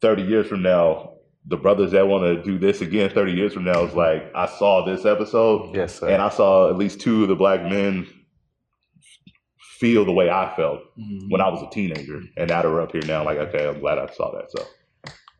30 0.00 0.22
years 0.22 0.46
from 0.46 0.62
now, 0.62 1.14
the 1.46 1.56
brothers 1.56 1.92
that 1.92 2.06
want 2.06 2.24
to 2.24 2.42
do 2.42 2.58
this 2.58 2.80
again 2.82 3.10
30 3.10 3.32
years 3.32 3.54
from 3.54 3.64
now 3.64 3.82
is 3.84 3.94
like 3.94 4.30
I 4.34 4.46
saw 4.46 4.84
this 4.84 5.04
episode 5.06 5.74
Yes, 5.74 5.98
sir. 5.98 6.08
and 6.08 6.20
I 6.22 6.28
saw 6.28 6.68
at 6.68 6.76
least 6.76 7.00
two 7.00 7.22
of 7.22 7.28
the 7.28 7.36
black 7.36 7.62
men 7.62 8.06
feel 9.80 10.04
the 10.04 10.12
way 10.12 10.28
I 10.28 10.52
felt 10.56 10.80
Mhm. 10.98 11.30
when 11.30 11.40
I 11.40 11.48
was 11.48 11.62
a 11.62 11.70
teenager, 11.70 12.20
and 12.36 12.48
now 12.50 12.62
they're 12.62 12.80
up 12.80 12.92
here 12.92 13.02
now. 13.06 13.24
Like, 13.24 13.38
okay, 13.38 13.66
I'm 13.68 13.80
glad 13.80 13.98
I 13.98 14.06
saw 14.08 14.32
that. 14.32 14.50
So, 14.50 14.64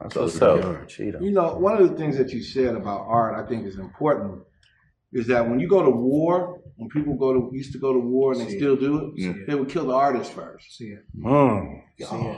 That's 0.01 0.15
so 0.15 0.21
what's 0.23 0.35
it's 0.35 0.43
up. 0.43 0.61
good. 0.63 0.89
Cheetah. 0.89 1.19
You 1.21 1.33
know, 1.33 1.57
one 1.57 1.77
of 1.81 1.89
the 1.91 1.97
things 1.97 2.17
that 2.19 2.31
you 2.33 2.43
said 2.43 2.75
about 2.77 3.01
art, 3.09 3.35
I 3.45 3.49
think 3.49 3.67
is 3.67 3.79
important, 3.79 4.43
is 5.13 5.27
that 5.27 5.49
when 5.49 5.59
you 5.59 5.67
go 5.69 5.83
to 5.83 5.91
war, 5.91 6.61
when 6.77 6.89
people 6.89 7.15
go 7.17 7.33
to 7.35 7.51
used 7.53 7.73
to 7.73 7.79
go 7.79 7.93
to 7.93 7.99
war 7.99 8.33
and 8.33 8.41
they 8.41 8.57
still 8.57 8.77
do 8.77 8.99
it, 8.99 9.13
Yeah. 9.17 9.33
they 9.49 9.55
would 9.57 9.69
kill 9.69 9.87
the 9.87 9.95
artist 9.95 10.33
first. 10.33 10.77
See 10.77 10.87
it. 10.97 11.05
Mm. 11.19 11.83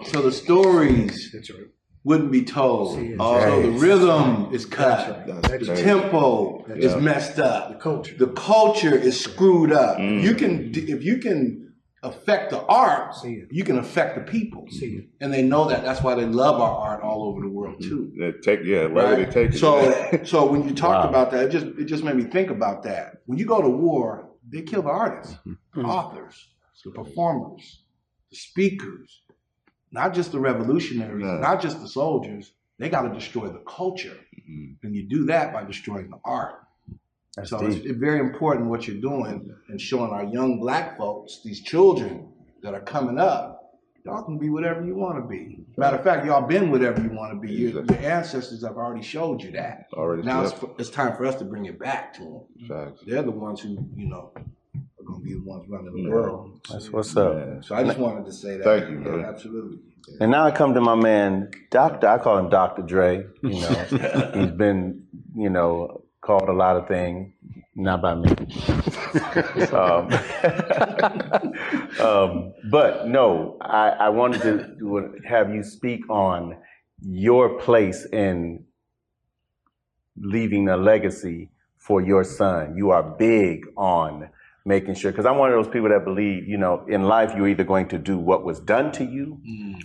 So 0.07 0.23
the 0.23 0.33
stories 0.33 1.31
That's 1.33 1.51
right. 1.51 1.67
Wouldn't 2.05 2.33
be 2.33 2.45
told. 2.45 2.97
See 2.97 3.09
it. 3.09 3.19
The 3.19 3.77
rhythm 3.79 4.49
is 4.53 4.65
cut. 4.65 5.09
Right. 5.09 5.27
The 5.27 5.67
That's 5.67 5.81
tempo 5.83 6.65
is 6.69 6.93
Yeah. 6.95 6.99
messed 7.01 7.37
The 7.37 7.45
up. 7.47 7.81
culture. 7.81 8.15
The 8.17 8.29
culture 8.29 8.95
is 8.95 9.21
screwed 9.21 9.73
up. 9.73 9.99
Mm. 9.99 10.23
You 10.23 10.35
can 10.35 10.73
if 10.75 11.05
you 11.05 11.19
can 11.19 11.75
affect 12.03 12.49
the 12.51 12.63
art, 12.65 13.15
See 13.15 13.45
you 13.51 13.63
can 13.65 13.77
affect 13.79 14.15
the 14.15 14.23
people. 14.23 14.65
See. 14.71 15.09
And 15.21 15.31
they 15.33 15.43
know 15.43 15.69
that. 15.69 15.85
That's 15.85 16.03
why 16.03 16.15
they 16.15 16.25
love 16.25 16.59
our 16.59 16.75
art 16.89 17.03
all 17.03 17.25
over 17.29 17.43
the 17.43 17.49
world 17.49 17.83
too. 17.83 18.11
Yeah, 18.17 18.31
take 18.43 18.61
yeah, 18.65 18.83
let 18.85 18.91
Right? 19.05 19.19
it 19.21 19.31
take 19.33 19.51
it. 19.55 19.59
So, 19.59 19.71
so 20.25 20.47
when 20.51 20.67
you 20.67 20.75
talked 20.75 21.05
Wow. 21.05 21.11
about 21.11 21.31
that, 21.33 21.45
it 21.47 21.51
just 21.51 21.67
it 21.79 21.85
just 21.85 22.03
made 22.03 22.17
me 22.17 22.25
think 22.25 22.49
about 22.51 22.83
that. 22.85 23.17
When 23.27 23.37
you 23.39 23.45
go 23.45 23.61
to 23.61 23.69
war, 23.69 24.31
they 24.49 24.63
kill 24.63 24.83
the 24.83 24.89
artists, 24.89 25.37
the 25.75 25.83
authors, 25.83 26.49
the 26.83 26.91
performers, 26.93 27.83
the 28.31 28.37
speakers, 28.37 29.21
not 29.93 30.15
just 30.15 30.33
the 30.33 30.41
revolutionaries, 30.41 31.25
No. 31.25 31.39
not 31.39 31.61
just 31.61 31.81
the 31.81 31.89
soldiers. 31.89 32.53
They 32.79 32.89
got 32.89 33.03
to 33.03 33.13
destroy 33.13 33.49
the 33.49 33.63
culture, 33.67 34.17
Mhm. 34.49 34.77
and 34.83 34.95
you 34.95 35.03
do 35.09 35.27
that 35.27 35.53
by 35.53 35.65
destroying 35.65 36.09
the 36.11 36.19
art. 36.25 36.55
That's 37.37 37.51
so 37.51 37.61
deep. 37.61 37.85
it's, 37.85 37.99
very 37.99 38.19
important 38.19 38.69
what 38.69 38.89
you're 38.89 39.01
doing 39.01 39.55
and 39.69 39.81
showing 39.81 40.11
our 40.11 40.25
young 40.25 40.59
black 40.59 40.97
folks, 40.99 41.43
these 41.45 41.61
children 41.61 42.29
that 42.63 42.75
are 42.75 42.81
coming 42.81 43.19
up. 43.19 43.59
Y'all 44.05 44.23
can 44.23 44.39
be 44.39 44.49
whatever 44.49 44.83
you 44.85 44.95
want 44.95 45.17
to 45.23 45.29
be. 45.29 45.63
Matter 45.77 45.99
of 45.99 46.03
fact, 46.03 46.25
y'all 46.25 46.47
been 46.47 46.71
whatever 46.71 47.03
you 47.03 47.11
want 47.11 47.35
to 47.35 47.39
be. 47.39 47.53
Your, 47.53 47.85
your 47.85 47.99
ancestors 47.99 48.65
have 48.65 48.79
already 48.79 49.03
showed 49.03 49.43
you 49.43 49.51
that. 49.53 49.89
already 49.93 50.23
Now 50.23 50.43
it's, 50.43 50.55
it's 50.79 50.91
time 50.91 51.15
for 51.17 51.27
us 51.27 51.35
to 51.37 51.45
bring 51.45 51.67
it 51.67 51.79
back 51.79 52.15
to 52.15 52.47
them. 52.69 52.95
They're 53.07 53.23
the 53.23 53.31
ones 53.31 53.61
who, 53.61 53.77
you 53.95 54.09
know, 54.09 54.33
going 55.11 55.23
to 55.23 55.29
be 55.29 55.35
the 55.35 55.43
ones 55.45 55.67
running 55.69 55.93
the 55.93 56.03
Yeah. 56.03 56.11
world. 56.11 56.61
That's 56.71 56.93
what's 56.93 57.17
up. 57.17 57.35
Yeah. 57.37 57.61
So 57.63 57.75
I 57.77 57.85
just 57.85 57.99
wanted 57.99 58.27
to 58.27 58.33
say 58.33 58.57
that. 58.59 58.65
Thank 58.65 58.91
you, 58.91 59.01
Yeah, 59.01 59.11
man. 59.17 59.25
absolutely. 59.27 59.79
And 60.21 60.31
now 60.33 60.45
I 60.47 60.51
come 60.51 60.75
to 60.75 60.81
my 60.81 60.95
man, 60.97 61.51
Doctor. 61.71 62.09
I 62.09 62.19
call 62.19 62.39
him 62.39 62.49
Doctor 62.51 62.83
Dre. 62.83 63.27
You 63.43 63.61
know, 63.61 63.87
he's 64.35 64.53
been, 64.53 65.05
you 65.37 65.51
know, 65.51 66.05
called 66.21 66.49
a 66.49 66.53
lot 66.53 66.77
of 66.77 66.89
things, 66.89 67.33
not 67.75 68.03
by 68.03 68.15
me. 68.17 68.31
um, 69.73 70.11
um, 72.01 72.53
but 72.71 73.09
no, 73.09 73.57
I, 73.61 73.89
I 73.91 74.09
wanted 74.11 74.43
to 74.43 75.13
have 75.29 75.55
you 75.55 75.63
speak 75.63 76.09
on 76.11 76.57
your 77.03 77.59
place 77.61 78.07
in 78.13 78.65
leaving 80.19 80.69
a 80.69 80.77
legacy 80.77 81.51
for 81.79 82.01
your 82.03 82.25
son. 82.25 82.77
You 82.77 82.91
are 82.91 83.03
big 83.03 83.67
on 83.77 84.31
making 84.65 84.95
sure, 84.95 85.11
because 85.11 85.27
I'm 85.27 85.39
one 85.39 85.53
of 85.53 85.57
those 85.65 85.73
people 85.73 85.89
that 85.89 86.05
believe, 86.05 86.47
you 86.49 86.59
know, 86.59 86.85
in 86.89 87.05
life 87.05 87.33
you're 87.37 87.49
either 87.49 87.65
going 87.65 87.89
to 87.89 87.99
do 87.99 88.19
what 88.19 88.45
was 88.45 88.61
done 88.61 88.93
to 88.93 89.05
you 89.05 89.39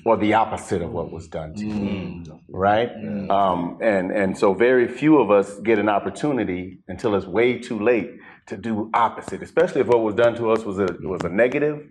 or 0.05 0.17
the 0.17 0.33
opposite 0.33 0.81
of 0.81 0.91
what 0.91 1.11
was 1.11 1.27
done 1.27 1.53
to 1.55 1.65
you, 1.65 2.15
right? 2.49 2.91
Um, 3.29 3.77
and 3.81 4.11
and 4.11 4.37
so 4.37 4.53
very 4.53 4.87
few 4.87 5.17
of 5.19 5.31
us 5.31 5.59
get 5.61 5.79
an 5.79 5.89
opportunity 5.89 6.79
until 6.87 7.15
it's 7.15 7.25
way 7.25 7.57
too 7.59 7.79
late 7.79 8.11
to 8.47 8.57
do 8.57 8.91
opposite, 8.93 9.41
especially 9.41 9.81
if 9.81 9.87
what 9.87 10.01
was 10.03 10.15
done 10.15 10.35
to 10.35 10.51
us 10.51 10.63
was 10.63 10.77
a 10.79 10.87
was 11.01 11.21
a 11.23 11.29
negative. 11.29 11.87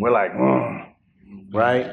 We're 0.00 0.10
like, 0.12 0.32
"Mm," 0.32 0.86
right? 1.52 1.86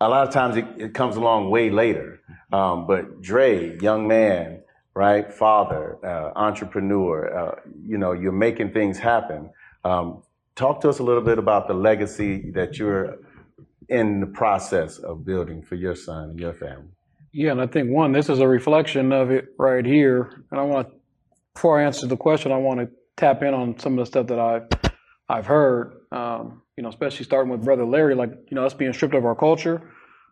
A 0.00 0.08
lot 0.08 0.26
of 0.26 0.32
times 0.32 0.56
it, 0.56 0.66
it 0.78 0.94
comes 0.94 1.16
along 1.16 1.50
way 1.50 1.70
later. 1.70 2.20
Um, 2.52 2.86
but 2.86 3.20
Dre, 3.20 3.78
young 3.80 4.08
man, 4.08 4.62
right, 4.94 5.32
father, 5.32 5.98
uh, 6.04 6.32
entrepreneur, 6.36 7.38
uh, 7.38 7.60
you 7.86 7.98
know, 7.98 8.12
you're 8.12 8.32
making 8.32 8.72
things 8.72 8.98
happen. 8.98 9.50
Um, 9.84 10.22
talk 10.56 10.80
to 10.80 10.88
us 10.88 10.98
a 10.98 11.02
little 11.02 11.22
bit 11.22 11.38
about 11.38 11.68
the 11.68 11.74
legacy 11.74 12.50
that 12.52 12.78
you're 12.78 13.18
in 13.88 14.20
the 14.20 14.26
process 14.26 14.98
of 14.98 15.24
building 15.24 15.62
for 15.62 15.76
your 15.76 15.94
son 15.94 16.30
and 16.30 16.40
your 16.40 16.52
family. 16.52 16.90
Yeah, 17.32 17.52
and 17.52 17.60
I 17.60 17.66
think 17.66 17.90
one, 17.90 18.12
this 18.12 18.28
is 18.28 18.40
a 18.40 18.48
reflection 18.48 19.12
of 19.12 19.30
it 19.30 19.54
right 19.58 19.84
here. 19.84 20.44
And 20.50 20.58
I 20.58 20.62
want, 20.62 20.88
to, 20.88 20.94
before 21.54 21.80
I 21.80 21.84
answer 21.84 22.06
the 22.06 22.16
question, 22.16 22.52
I 22.52 22.56
want 22.56 22.80
to 22.80 22.88
tap 23.16 23.42
in 23.42 23.54
on 23.54 23.78
some 23.78 23.92
of 23.92 23.98
the 23.98 24.06
stuff 24.06 24.26
that 24.28 24.38
I've 24.38 24.92
I've 25.28 25.46
heard. 25.46 25.92
Um, 26.10 26.62
you 26.76 26.82
know, 26.82 26.88
especially 26.88 27.24
starting 27.24 27.50
with 27.50 27.64
Brother 27.64 27.84
Larry, 27.84 28.14
like, 28.14 28.30
you 28.50 28.54
know, 28.54 28.64
us 28.64 28.72
being 28.72 28.92
stripped 28.92 29.14
of 29.14 29.26
our 29.26 29.34
culture, 29.34 29.90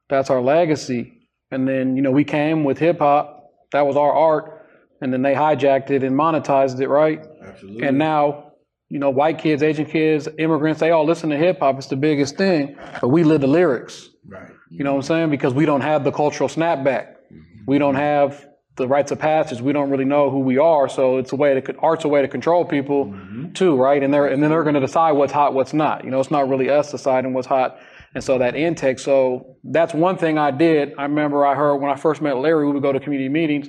that's 0.08 0.30
our 0.30 0.40
legacy. 0.40 1.28
And 1.50 1.68
then, 1.68 1.96
you 1.96 2.02
know, 2.02 2.12
we 2.12 2.24
came 2.24 2.64
with 2.64 2.78
hip 2.78 3.00
hop, 3.00 3.35
that 3.72 3.86
was 3.86 3.96
our 3.96 4.12
art, 4.12 4.66
and 5.00 5.12
then 5.12 5.22
they 5.22 5.34
hijacked 5.34 5.90
it 5.90 6.02
and 6.02 6.16
monetized 6.16 6.80
it, 6.80 6.88
right? 6.88 7.24
Absolutely. 7.42 7.86
And 7.86 7.98
now, 7.98 8.52
you 8.88 8.98
know, 8.98 9.10
white 9.10 9.38
kids, 9.38 9.62
Asian 9.62 9.86
kids, 9.86 10.28
immigrants, 10.38 10.80
they 10.80 10.90
all 10.90 11.04
listen 11.04 11.30
to 11.30 11.36
hip 11.36 11.60
hop. 11.60 11.76
It's 11.78 11.88
the 11.88 11.96
biggest 11.96 12.36
thing, 12.36 12.76
but 13.00 13.08
we 13.08 13.24
live 13.24 13.40
the 13.40 13.46
lyrics. 13.46 14.08
Right. 14.26 14.50
You 14.70 14.84
know 14.84 14.92
what 14.92 14.98
I'm 14.98 15.02
saying? 15.02 15.30
Because 15.30 15.54
we 15.54 15.66
don't 15.66 15.80
have 15.80 16.04
the 16.04 16.12
cultural 16.12 16.48
snapback. 16.48 17.14
Mm-hmm. 17.32 17.64
We 17.66 17.78
don't 17.78 17.94
have 17.94 18.46
the 18.76 18.86
rites 18.86 19.10
of 19.10 19.18
passage. 19.18 19.60
We 19.60 19.72
don't 19.72 19.90
really 19.90 20.04
know 20.04 20.30
who 20.30 20.40
we 20.40 20.58
are. 20.58 20.88
So 20.88 21.18
it's 21.18 21.32
a 21.32 21.36
way 21.36 21.58
to 21.58 21.76
art's 21.78 22.04
a 22.04 22.08
way 22.08 22.22
to 22.22 22.28
control 22.28 22.64
people 22.64 23.06
mm-hmm. 23.06 23.52
too, 23.52 23.76
right? 23.76 24.02
And 24.02 24.12
they're 24.12 24.26
and 24.26 24.42
then 24.42 24.50
they're 24.50 24.62
going 24.62 24.74
to 24.74 24.80
decide 24.80 25.12
what's 25.12 25.32
hot, 25.32 25.54
what's 25.54 25.72
not. 25.72 26.04
You 26.04 26.10
know, 26.10 26.20
it's 26.20 26.30
not 26.30 26.48
really 26.48 26.68
us 26.68 26.90
deciding 26.90 27.32
what's 27.32 27.46
hot. 27.46 27.78
And 28.16 28.24
so 28.24 28.38
that 28.38 28.56
intake. 28.56 28.98
So 28.98 29.58
that's 29.62 29.92
one 29.92 30.16
thing 30.16 30.38
I 30.38 30.50
did. 30.50 30.94
I 30.96 31.02
remember 31.02 31.44
I 31.44 31.54
heard 31.54 31.76
when 31.76 31.90
I 31.90 31.96
first 31.96 32.22
met 32.22 32.38
Larry, 32.38 32.64
we 32.64 32.72
would 32.72 32.82
go 32.82 32.90
to 32.90 32.98
community 32.98 33.28
meetings, 33.28 33.68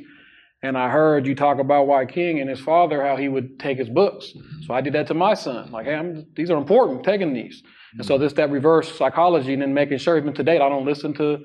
and 0.63 0.77
I 0.77 0.89
heard 0.89 1.27
you 1.27 1.35
talk 1.35 1.59
about 1.59 1.85
Wyking 1.85 2.39
and 2.39 2.49
his 2.49 2.61
father, 2.61 3.05
how 3.05 3.17
he 3.17 3.27
would 3.27 3.59
take 3.59 3.77
his 3.77 3.89
books. 3.89 4.31
So 4.65 4.73
I 4.73 4.79
did 4.79 4.93
that 4.93 5.07
to 5.07 5.13
my 5.13 5.33
son. 5.33 5.69
Like, 5.69 5.85
hey, 5.85 5.95
I'm, 5.95 6.25
these 6.33 6.49
are 6.49 6.57
important. 6.57 6.99
I'm 6.99 7.03
taking 7.03 7.33
these. 7.33 7.61
And 7.97 8.05
so 8.05 8.17
this 8.17 8.31
that 8.33 8.49
reverse 8.49 8.97
psychology, 8.97 9.51
and 9.51 9.61
then 9.61 9.73
making 9.73 9.97
sure 9.97 10.17
even 10.17 10.33
to 10.35 10.43
date, 10.43 10.61
I 10.61 10.69
don't 10.69 10.85
listen 10.85 11.13
to 11.15 11.39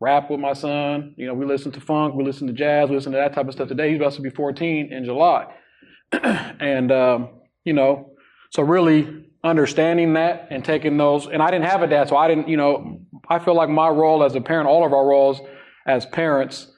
rap 0.00 0.30
with 0.30 0.40
my 0.40 0.54
son. 0.54 1.12
You 1.18 1.26
know, 1.26 1.34
we 1.34 1.44
listen 1.44 1.70
to 1.72 1.82
funk, 1.82 2.14
we 2.14 2.24
listen 2.24 2.46
to 2.46 2.54
jazz, 2.54 2.88
we 2.88 2.96
listen 2.96 3.12
to 3.12 3.18
that 3.18 3.34
type 3.34 3.46
of 3.46 3.52
stuff. 3.52 3.68
Today 3.68 3.90
he's 3.90 4.00
about 4.00 4.14
to 4.14 4.22
be 4.22 4.30
14 4.30 4.90
in 4.90 5.04
July, 5.04 5.54
and 6.12 6.90
um, 6.90 7.28
you 7.64 7.74
know, 7.74 8.12
so 8.52 8.62
really 8.62 9.27
understanding 9.44 10.14
that 10.14 10.48
and 10.50 10.64
taking 10.64 10.96
those. 10.96 11.26
And 11.26 11.42
I 11.42 11.50
didn't 11.50 11.66
have 11.66 11.82
a 11.82 11.86
dad, 11.86 12.08
so 12.08 12.16
I 12.16 12.28
didn't. 12.28 12.48
You 12.48 12.56
know, 12.56 13.00
I 13.28 13.38
feel 13.38 13.54
like 13.54 13.68
my 13.68 13.88
role 13.88 14.22
as 14.22 14.34
a 14.34 14.40
parent, 14.40 14.68
all 14.68 14.84
of 14.84 14.92
our 14.92 15.06
roles 15.06 15.40
as 15.86 16.06
parents, 16.06 16.68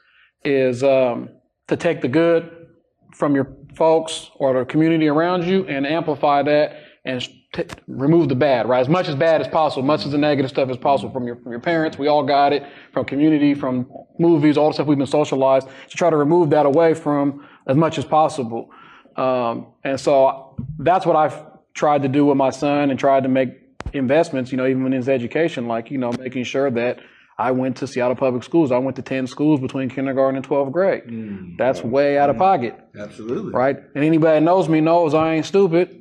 is 0.45 0.83
um, 0.83 1.29
to 1.69 1.77
take 1.77 2.01
the 2.01 2.09
good 2.09 2.67
from 3.15 3.35
your 3.35 3.57
folks 3.75 4.31
or 4.37 4.59
the 4.59 4.65
community 4.65 5.09
around 5.09 5.45
you 5.45 5.67
and 5.67 5.87
amplify 5.87 6.43
that 6.43 6.77
and 7.05 7.27
t- 7.55 7.65
remove 7.87 8.29
the 8.29 8.35
bad, 8.35 8.69
right? 8.69 8.81
As 8.81 8.89
much 8.89 9.09
as 9.09 9.15
bad 9.15 9.41
as 9.41 9.49
possible, 9.49 9.83
much 9.83 10.05
as 10.05 10.13
the 10.13 10.19
negative 10.19 10.51
stuff 10.51 10.69
as 10.69 10.77
possible 10.77 11.13
from 11.13 11.27
your 11.27 11.37
from 11.37 11.53
your 11.53 11.61
parents. 11.61 11.99
We 11.99 12.09
all 12.09 12.23
got 12.23 12.53
it 12.53 12.65
from 12.93 13.05
community, 13.05 13.55
from 13.55 13.91
movies, 14.19 14.57
all 14.57 14.69
the 14.69 14.75
stuff 14.75 14.87
we've 14.87 14.99
been 14.99 15.07
socialized 15.07 15.69
to 15.89 15.97
try 15.97 16.11
to 16.11 16.17
remove 16.17 16.51
that 16.51 16.67
away 16.67 16.95
from 16.95 17.47
as 17.67 17.77
much 17.77 17.99
as 17.99 18.05
possible. 18.05 18.71
Um, 19.17 19.73
and 19.85 19.99
so 19.99 20.57
that's 20.79 21.07
what 21.07 21.17
I've 21.17 21.50
tried 21.81 22.03
to 22.03 22.09
do 22.09 22.27
with 22.27 22.37
my 22.37 22.51
son 22.51 22.91
and 22.91 23.01
tried 23.01 23.23
to 23.23 23.29
make 23.31 23.49
investments, 23.95 24.53
you 24.53 24.59
know, 24.59 24.67
even 24.67 24.85
in 24.85 24.93
his 24.93 25.09
education, 25.09 25.67
like, 25.67 25.91
you 25.91 25.97
know, 25.97 26.13
making 26.13 26.45
sure 26.45 26.71
that 26.71 27.01
I 27.39 27.53
went 27.53 27.79
to 27.79 27.87
Seattle 27.87 28.17
Public 28.17 28.45
Schools. 28.45 28.71
I 28.71 28.77
went 28.77 28.97
to 28.97 29.03
10 29.03 29.27
schools 29.27 29.61
between 29.61 29.89
kindergarten 29.89 30.37
and 30.37 30.47
12th 30.47 30.73
grade. 30.73 31.05
Mm, 31.05 31.57
That's 31.57 31.83
way 31.83 32.19
out 32.19 32.29
of 32.29 32.37
mm. 32.37 32.41
pocket 32.41 32.79
Absolutely. 32.95 33.53
right? 33.53 33.77
And 33.95 34.05
anybody 34.05 34.37
that 34.37 34.43
knows 34.43 34.69
me 34.69 34.83
knows 34.83 35.15
I 35.15 35.35
ain't 35.37 35.47
stupid. 35.47 35.97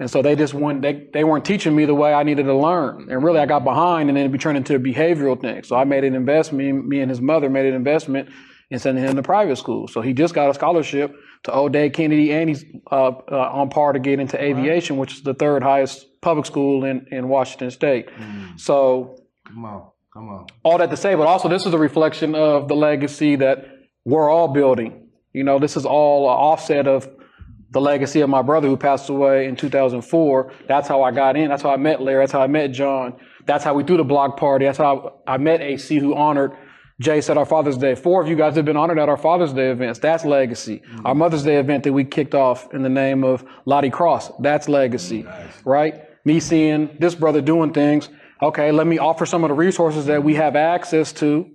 And 0.00 0.10
so 0.10 0.20
they 0.20 0.34
just 0.34 0.52
weren't 0.52 0.82
they, 0.82 1.06
they 1.12 1.22
weren't 1.22 1.44
teaching 1.44 1.76
me 1.76 1.84
the 1.84 1.94
way 1.94 2.12
I 2.12 2.24
needed 2.24 2.46
to 2.46 2.56
learn. 2.56 3.06
And 3.08 3.22
really 3.22 3.38
I 3.38 3.46
got 3.46 3.62
behind 3.62 4.08
and 4.08 4.18
then 4.18 4.26
it 4.26 4.32
be 4.32 4.38
turned 4.38 4.56
into 4.56 4.74
a 4.74 4.80
behavioral 4.80 5.40
thing. 5.40 5.62
So 5.62 5.76
I 5.76 5.84
made 5.84 6.02
an 6.02 6.16
investment, 6.16 6.58
me, 6.58 6.72
me 6.72 7.00
and 7.00 7.08
his 7.08 7.20
mother 7.20 7.48
made 7.48 7.66
an 7.66 7.74
investment 7.74 8.30
in 8.74 8.80
sending 8.80 9.04
him 9.04 9.16
to 9.16 9.22
private 9.22 9.56
school. 9.56 9.88
So 9.88 10.02
he 10.02 10.12
just 10.12 10.34
got 10.34 10.50
a 10.50 10.54
scholarship 10.54 11.16
to 11.44 11.52
Old 11.52 11.74
O'Dea 11.74 11.90
Kennedy 11.90 12.32
and 12.32 12.48
he's 12.50 12.64
uh, 12.90 13.08
uh, 13.30 13.50
on 13.52 13.70
par 13.70 13.92
to 13.94 13.98
get 13.98 14.20
into 14.20 14.40
aviation, 14.42 14.96
which 14.98 15.14
is 15.14 15.22
the 15.22 15.34
third 15.34 15.62
highest 15.62 16.20
public 16.20 16.46
school 16.46 16.84
in, 16.84 17.06
in 17.10 17.28
Washington 17.28 17.70
State. 17.70 18.08
So 18.56 19.16
Come 19.46 19.64
on. 19.64 19.88
Come 20.12 20.28
on. 20.28 20.46
all 20.62 20.78
that 20.78 20.90
to 20.90 20.96
say, 20.96 21.14
but 21.14 21.26
also 21.26 21.48
this 21.48 21.66
is 21.66 21.74
a 21.74 21.78
reflection 21.78 22.34
of 22.34 22.68
the 22.68 22.76
legacy 22.76 23.36
that 23.36 23.66
we're 24.04 24.30
all 24.30 24.48
building. 24.48 25.08
You 25.32 25.42
know, 25.44 25.58
this 25.58 25.76
is 25.76 25.84
all 25.84 26.28
an 26.28 26.36
offset 26.36 26.86
of 26.86 27.08
the 27.72 27.80
legacy 27.80 28.20
of 28.20 28.30
my 28.30 28.40
brother 28.40 28.68
who 28.68 28.76
passed 28.76 29.08
away 29.08 29.46
in 29.46 29.56
2004. 29.56 30.52
That's 30.68 30.86
how 30.86 31.02
I 31.02 31.10
got 31.10 31.36
in. 31.36 31.48
That's 31.48 31.62
how 31.62 31.70
I 31.70 31.76
met 31.76 32.00
Larry. 32.00 32.22
That's 32.22 32.30
how 32.32 32.42
I 32.42 32.46
met 32.46 32.68
John. 32.68 33.16
That's 33.46 33.64
how 33.64 33.74
we 33.74 33.82
threw 33.82 33.96
the 33.96 34.04
block 34.04 34.36
party. 34.38 34.64
That's 34.66 34.78
how 34.78 35.20
I 35.26 35.38
met 35.38 35.60
AC 35.60 35.98
who 35.98 36.14
honored 36.14 36.52
Jace 37.02 37.24
said 37.24 37.36
our 37.36 37.44
Father's 37.44 37.76
Day. 37.76 37.96
Four 37.96 38.22
of 38.22 38.28
you 38.28 38.36
guys 38.36 38.54
have 38.54 38.64
been 38.64 38.76
honored 38.76 38.98
at 39.00 39.08
our 39.08 39.16
Father's 39.16 39.52
Day 39.52 39.70
events. 39.70 39.98
That's 39.98 40.24
legacy. 40.24 40.78
Mm-hmm. 40.78 41.06
Our 41.06 41.14
Mother's 41.14 41.42
Day 41.42 41.56
event 41.56 41.82
that 41.84 41.92
we 41.92 42.04
kicked 42.04 42.34
off 42.34 42.72
in 42.72 42.82
the 42.82 42.88
name 42.88 43.24
of 43.24 43.44
Lottie 43.64 43.90
Cross. 43.90 44.30
That's 44.38 44.68
legacy, 44.68 45.24
mm, 45.24 45.50
right? 45.64 46.04
Me 46.24 46.38
seeing 46.38 46.96
this 47.00 47.14
brother 47.14 47.40
doing 47.40 47.72
things. 47.72 48.08
Okay, 48.40 48.70
let 48.70 48.86
me 48.86 48.98
offer 48.98 49.26
some 49.26 49.42
of 49.42 49.48
the 49.48 49.54
resources 49.54 50.06
that 50.06 50.22
we 50.22 50.34
have 50.34 50.54
access 50.54 51.12
to 51.14 51.50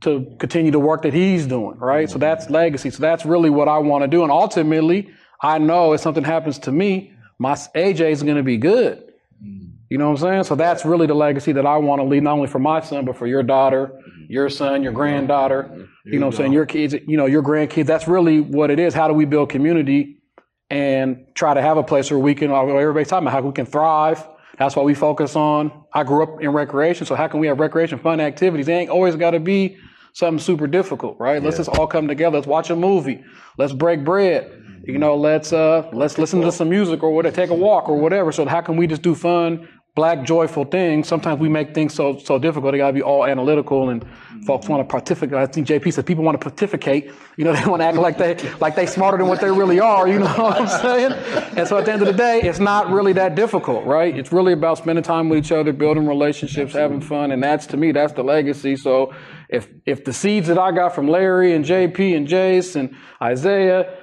to 0.00 0.36
continue 0.38 0.70
the 0.70 0.78
work 0.78 1.02
that 1.02 1.14
he's 1.14 1.46
doing, 1.46 1.78
right? 1.78 2.10
So 2.10 2.14
mm-hmm. 2.14 2.20
that's 2.20 2.50
legacy. 2.50 2.90
So 2.90 3.00
that's 3.00 3.24
really 3.24 3.48
what 3.48 3.68
I 3.68 3.78
want 3.78 4.02
to 4.02 4.08
do. 4.08 4.22
And 4.22 4.30
ultimately, 4.30 5.10
I 5.40 5.56
know 5.58 5.94
if 5.94 6.00
something 6.02 6.24
happens 6.24 6.58
to 6.60 6.72
me, 6.72 7.14
my 7.38 7.54
AJ 7.54 8.10
is 8.10 8.22
going 8.22 8.36
to 8.36 8.42
be 8.42 8.58
good. 8.58 9.02
Mm. 9.42 9.73
You 9.94 9.98
know 9.98 10.10
what 10.10 10.22
I'm 10.22 10.28
saying? 10.28 10.42
So 10.42 10.56
that's 10.56 10.84
really 10.84 11.06
the 11.06 11.14
legacy 11.14 11.52
that 11.52 11.64
I 11.64 11.76
want 11.76 12.00
to 12.00 12.04
leave, 12.04 12.24
not 12.24 12.32
only 12.32 12.48
for 12.48 12.58
my 12.58 12.80
son, 12.80 13.04
but 13.04 13.16
for 13.16 13.28
your 13.28 13.44
daughter, 13.44 13.92
your 14.28 14.50
son, 14.50 14.82
your 14.82 14.90
granddaughter, 14.90 15.86
you 16.04 16.18
know 16.18 16.26
what 16.26 16.34
I'm 16.34 16.36
saying? 16.36 16.52
Your 16.52 16.66
kids, 16.66 16.96
you 17.06 17.16
know, 17.16 17.26
your 17.26 17.44
grandkids. 17.44 17.86
That's 17.86 18.08
really 18.08 18.40
what 18.40 18.72
it 18.72 18.80
is. 18.80 18.92
How 18.92 19.06
do 19.06 19.14
we 19.14 19.24
build 19.24 19.50
community 19.50 20.20
and 20.68 21.26
try 21.36 21.54
to 21.54 21.62
have 21.62 21.76
a 21.76 21.84
place 21.84 22.10
where 22.10 22.18
we 22.18 22.34
can, 22.34 22.50
everybody's 22.50 23.06
talking 23.06 23.28
about 23.28 23.40
how 23.40 23.46
we 23.46 23.52
can 23.52 23.66
thrive. 23.66 24.26
That's 24.58 24.74
what 24.74 24.84
we 24.84 24.94
focus 24.94 25.36
on. 25.36 25.84
I 25.92 26.02
grew 26.02 26.24
up 26.24 26.42
in 26.42 26.50
recreation, 26.50 27.06
so 27.06 27.14
how 27.14 27.28
can 27.28 27.38
we 27.38 27.46
have 27.46 27.60
recreation, 27.60 28.00
fun 28.00 28.18
activities? 28.18 28.66
They 28.66 28.74
ain't 28.74 28.90
always 28.90 29.14
got 29.14 29.30
to 29.30 29.38
be 29.38 29.76
something 30.12 30.40
super 30.40 30.66
difficult, 30.66 31.20
right? 31.20 31.40
Let's 31.40 31.58
just 31.58 31.68
all 31.68 31.86
come 31.86 32.08
together. 32.08 32.38
Let's 32.38 32.48
watch 32.48 32.68
a 32.68 32.74
movie. 32.74 33.22
Let's 33.58 33.72
break 33.72 34.04
bread. 34.04 34.60
You 34.86 34.98
know, 34.98 35.16
let's 35.16 35.50
uh, 35.52 35.88
let's 35.94 36.18
listen 36.18 36.42
to 36.42 36.52
some 36.52 36.68
music 36.68 37.02
or 37.02 37.10
whatever, 37.14 37.34
take 37.34 37.48
a 37.48 37.54
walk 37.54 37.88
or 37.88 37.96
whatever. 37.96 38.32
So 38.32 38.44
how 38.44 38.60
can 38.60 38.76
we 38.76 38.86
just 38.86 39.00
do 39.00 39.14
fun, 39.14 39.66
black, 39.94 40.24
joyful 40.24 40.64
thing, 40.64 41.04
Sometimes 41.04 41.38
we 41.38 41.48
make 41.48 41.72
things 41.72 41.94
so 41.94 42.18
so 42.18 42.38
difficult. 42.38 42.72
They 42.72 42.78
got 42.78 42.88
to 42.88 42.92
be 42.92 43.02
all 43.02 43.24
analytical, 43.24 43.90
and 43.90 44.04
folks 44.44 44.68
want 44.68 44.86
to 44.86 44.92
pontificate. 44.92 45.36
I 45.36 45.46
think 45.46 45.68
JP 45.68 45.92
said 45.92 46.06
people 46.06 46.24
want 46.24 46.40
to 46.40 46.44
pontificate. 46.44 47.12
You 47.36 47.44
know, 47.44 47.52
they 47.52 47.64
want 47.66 47.80
to 47.80 47.86
act 47.86 47.96
like 47.96 48.18
they 48.18 48.36
like 48.60 48.74
they 48.74 48.86
smarter 48.86 49.18
than 49.18 49.28
what 49.28 49.40
they 49.40 49.50
really 49.50 49.78
are. 49.78 50.08
You 50.08 50.18
know 50.18 50.26
what 50.36 50.60
I'm 50.60 50.68
saying? 50.68 51.12
And 51.56 51.68
so 51.68 51.78
at 51.78 51.84
the 51.84 51.92
end 51.92 52.02
of 52.02 52.08
the 52.08 52.14
day, 52.14 52.40
it's 52.42 52.58
not 52.58 52.90
really 52.90 53.12
that 53.12 53.36
difficult, 53.36 53.84
right? 53.86 54.16
It's 54.16 54.32
really 54.32 54.52
about 54.52 54.78
spending 54.78 55.04
time 55.04 55.28
with 55.28 55.38
each 55.38 55.52
other, 55.52 55.72
building 55.72 56.06
relationships, 56.06 56.72
having 56.72 57.00
fun, 57.00 57.30
and 57.30 57.42
that's 57.42 57.66
to 57.68 57.76
me 57.76 57.92
that's 57.92 58.12
the 58.14 58.24
legacy. 58.24 58.76
So 58.76 59.14
if 59.48 59.68
if 59.86 60.04
the 60.04 60.12
seeds 60.12 60.48
that 60.48 60.58
I 60.58 60.72
got 60.72 60.94
from 60.94 61.06
Larry 61.06 61.54
and 61.54 61.64
JP 61.64 62.16
and 62.16 62.26
Jace 62.26 62.74
and 62.74 62.96
Isaiah 63.22 63.96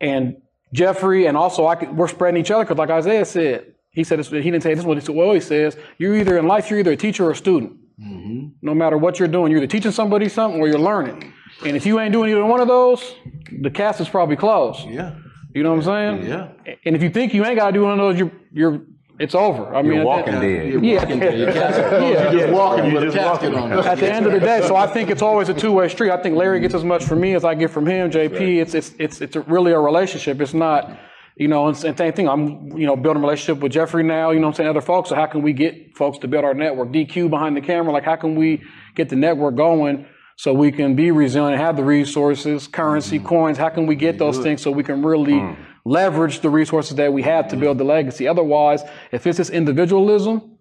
and 0.00 0.36
Jeffrey, 0.74 1.26
and 1.26 1.36
also 1.36 1.66
I 1.66 1.76
could, 1.76 1.96
we're 1.96 2.08
spreading 2.08 2.40
each 2.40 2.50
other 2.50 2.64
because, 2.64 2.78
like 2.78 2.90
Isaiah 2.90 3.24
said, 3.24 3.74
he 3.98 4.04
said 4.04 4.18
this, 4.18 4.28
he 4.28 4.40
didn't 4.40 4.62
say 4.62 4.74
this. 4.74 4.84
What 4.84 5.02
he 5.02 5.12
always 5.12 5.46
says: 5.46 5.76
you're 5.98 6.16
either 6.16 6.38
in 6.38 6.46
life, 6.46 6.70
you're 6.70 6.78
either 6.78 6.92
a 6.92 6.96
teacher 6.96 7.24
or 7.26 7.32
a 7.32 7.36
student. 7.36 7.72
Mm-hmm. 8.00 8.48
No 8.62 8.74
matter 8.74 8.96
what 8.96 9.18
you're 9.18 9.28
doing, 9.28 9.50
you're 9.50 9.58
either 9.62 9.66
teaching 9.70 9.90
somebody 9.92 10.28
something 10.28 10.60
or 10.60 10.68
you're 10.68 10.78
learning. 10.78 11.32
And 11.66 11.76
if 11.76 11.84
you 11.84 11.98
ain't 12.00 12.12
doing 12.12 12.30
either 12.30 12.44
one 12.44 12.60
of 12.60 12.68
those, 12.68 13.14
the 13.60 13.70
cast 13.70 14.00
is 14.00 14.08
probably 14.08 14.36
closed. 14.36 14.88
Yeah. 14.88 15.16
You 15.54 15.62
know 15.64 15.70
what 15.74 15.86
I'm 15.88 16.18
saying? 16.20 16.28
Yeah. 16.28 16.74
And 16.84 16.94
if 16.94 17.02
you 17.02 17.10
think 17.10 17.34
you 17.34 17.44
ain't 17.44 17.56
got 17.56 17.66
to 17.68 17.72
do 17.72 17.82
one 17.82 17.92
of 17.92 17.98
those, 17.98 18.18
you're 18.18 18.30
you're 18.52 18.82
it's 19.18 19.34
over. 19.34 19.74
I 19.74 19.82
mean, 19.82 19.94
You're 19.94 20.04
walking 20.04 20.34
that- 20.34 20.40
dead. 20.42 20.68
You're 20.72 20.84
Yeah. 20.84 20.98
walking 21.00 21.18
there. 21.18 21.36
Your 21.36 21.52
casket- 21.52 21.92
Yeah. 22.02 22.30
You're 22.30 22.40
just 22.42 22.52
walking 22.52 22.84
You're 22.84 22.94
with 22.94 23.02
a 23.02 23.06
just 23.06 23.16
casket 23.18 23.52
walking. 23.52 23.72
on. 23.72 23.78
it. 23.80 23.86
at 23.86 23.98
the 23.98 24.14
end 24.14 24.26
of 24.26 24.32
the 24.32 24.38
day. 24.38 24.60
So 24.62 24.76
I 24.76 24.86
think 24.86 25.10
it's 25.10 25.22
always 25.22 25.48
a 25.48 25.54
two-way 25.54 25.88
street. 25.88 26.12
I 26.12 26.22
think 26.22 26.36
Larry 26.36 26.60
gets 26.60 26.74
as 26.74 26.84
much 26.84 27.02
from 27.04 27.18
me 27.20 27.34
as 27.34 27.44
I 27.44 27.56
get 27.56 27.70
from 27.70 27.84
him. 27.84 28.12
JP, 28.12 28.60
it's 28.62 28.74
it's 28.74 28.94
it's 29.00 29.20
it's 29.20 29.34
really 29.48 29.72
a 29.72 29.80
relationship. 29.80 30.40
It's 30.40 30.54
not, 30.54 30.96
you 31.38 31.46
know, 31.46 31.68
and 31.68 31.76
same 31.76 31.94
thing. 32.12 32.28
I'm 32.28 32.76
you 32.76 32.86
know 32.86 32.96
building 32.96 33.22
a 33.22 33.24
relationship 33.24 33.62
with 33.62 33.72
Jeffrey 33.72 34.02
now. 34.02 34.30
You 34.30 34.40
know, 34.40 34.48
what 34.48 34.54
I'm 34.54 34.56
saying 34.56 34.70
other 34.70 34.80
folks. 34.80 35.10
So 35.10 35.14
how 35.14 35.26
can 35.26 35.42
we 35.42 35.52
get 35.52 35.96
folks 35.96 36.18
to 36.18 36.28
build 36.28 36.44
our 36.44 36.54
network? 36.54 36.88
DQ 36.88 37.30
behind 37.30 37.56
the 37.56 37.60
camera. 37.60 37.92
Like 37.92 38.04
how 38.04 38.16
can 38.16 38.34
we 38.34 38.62
get 38.96 39.08
the 39.08 39.16
network 39.16 39.54
going? 39.54 40.06
So 40.36 40.52
we 40.52 40.70
can 40.70 40.94
be 40.94 41.10
resilient, 41.10 41.60
have 41.60 41.76
the 41.76 41.84
resources, 41.84 42.68
currency, 42.68 43.18
mm-hmm. 43.18 43.26
coins. 43.26 43.58
How 43.58 43.70
can 43.70 43.86
we 43.86 43.96
get 43.96 44.18
those 44.18 44.38
things 44.38 44.62
so 44.62 44.70
we 44.70 44.84
can 44.84 45.02
really 45.02 45.32
mm. 45.32 45.56
leverage 45.84 46.40
the 46.40 46.50
resources 46.50 46.94
that 46.96 47.12
we 47.12 47.22
have 47.22 47.46
to 47.46 47.56
mm-hmm. 47.56 47.60
build 47.60 47.78
the 47.78 47.84
legacy? 47.84 48.28
Otherwise, 48.28 48.82
if 49.10 49.26
it's 49.26 49.38
this 49.38 49.50
individualism, 49.50 50.58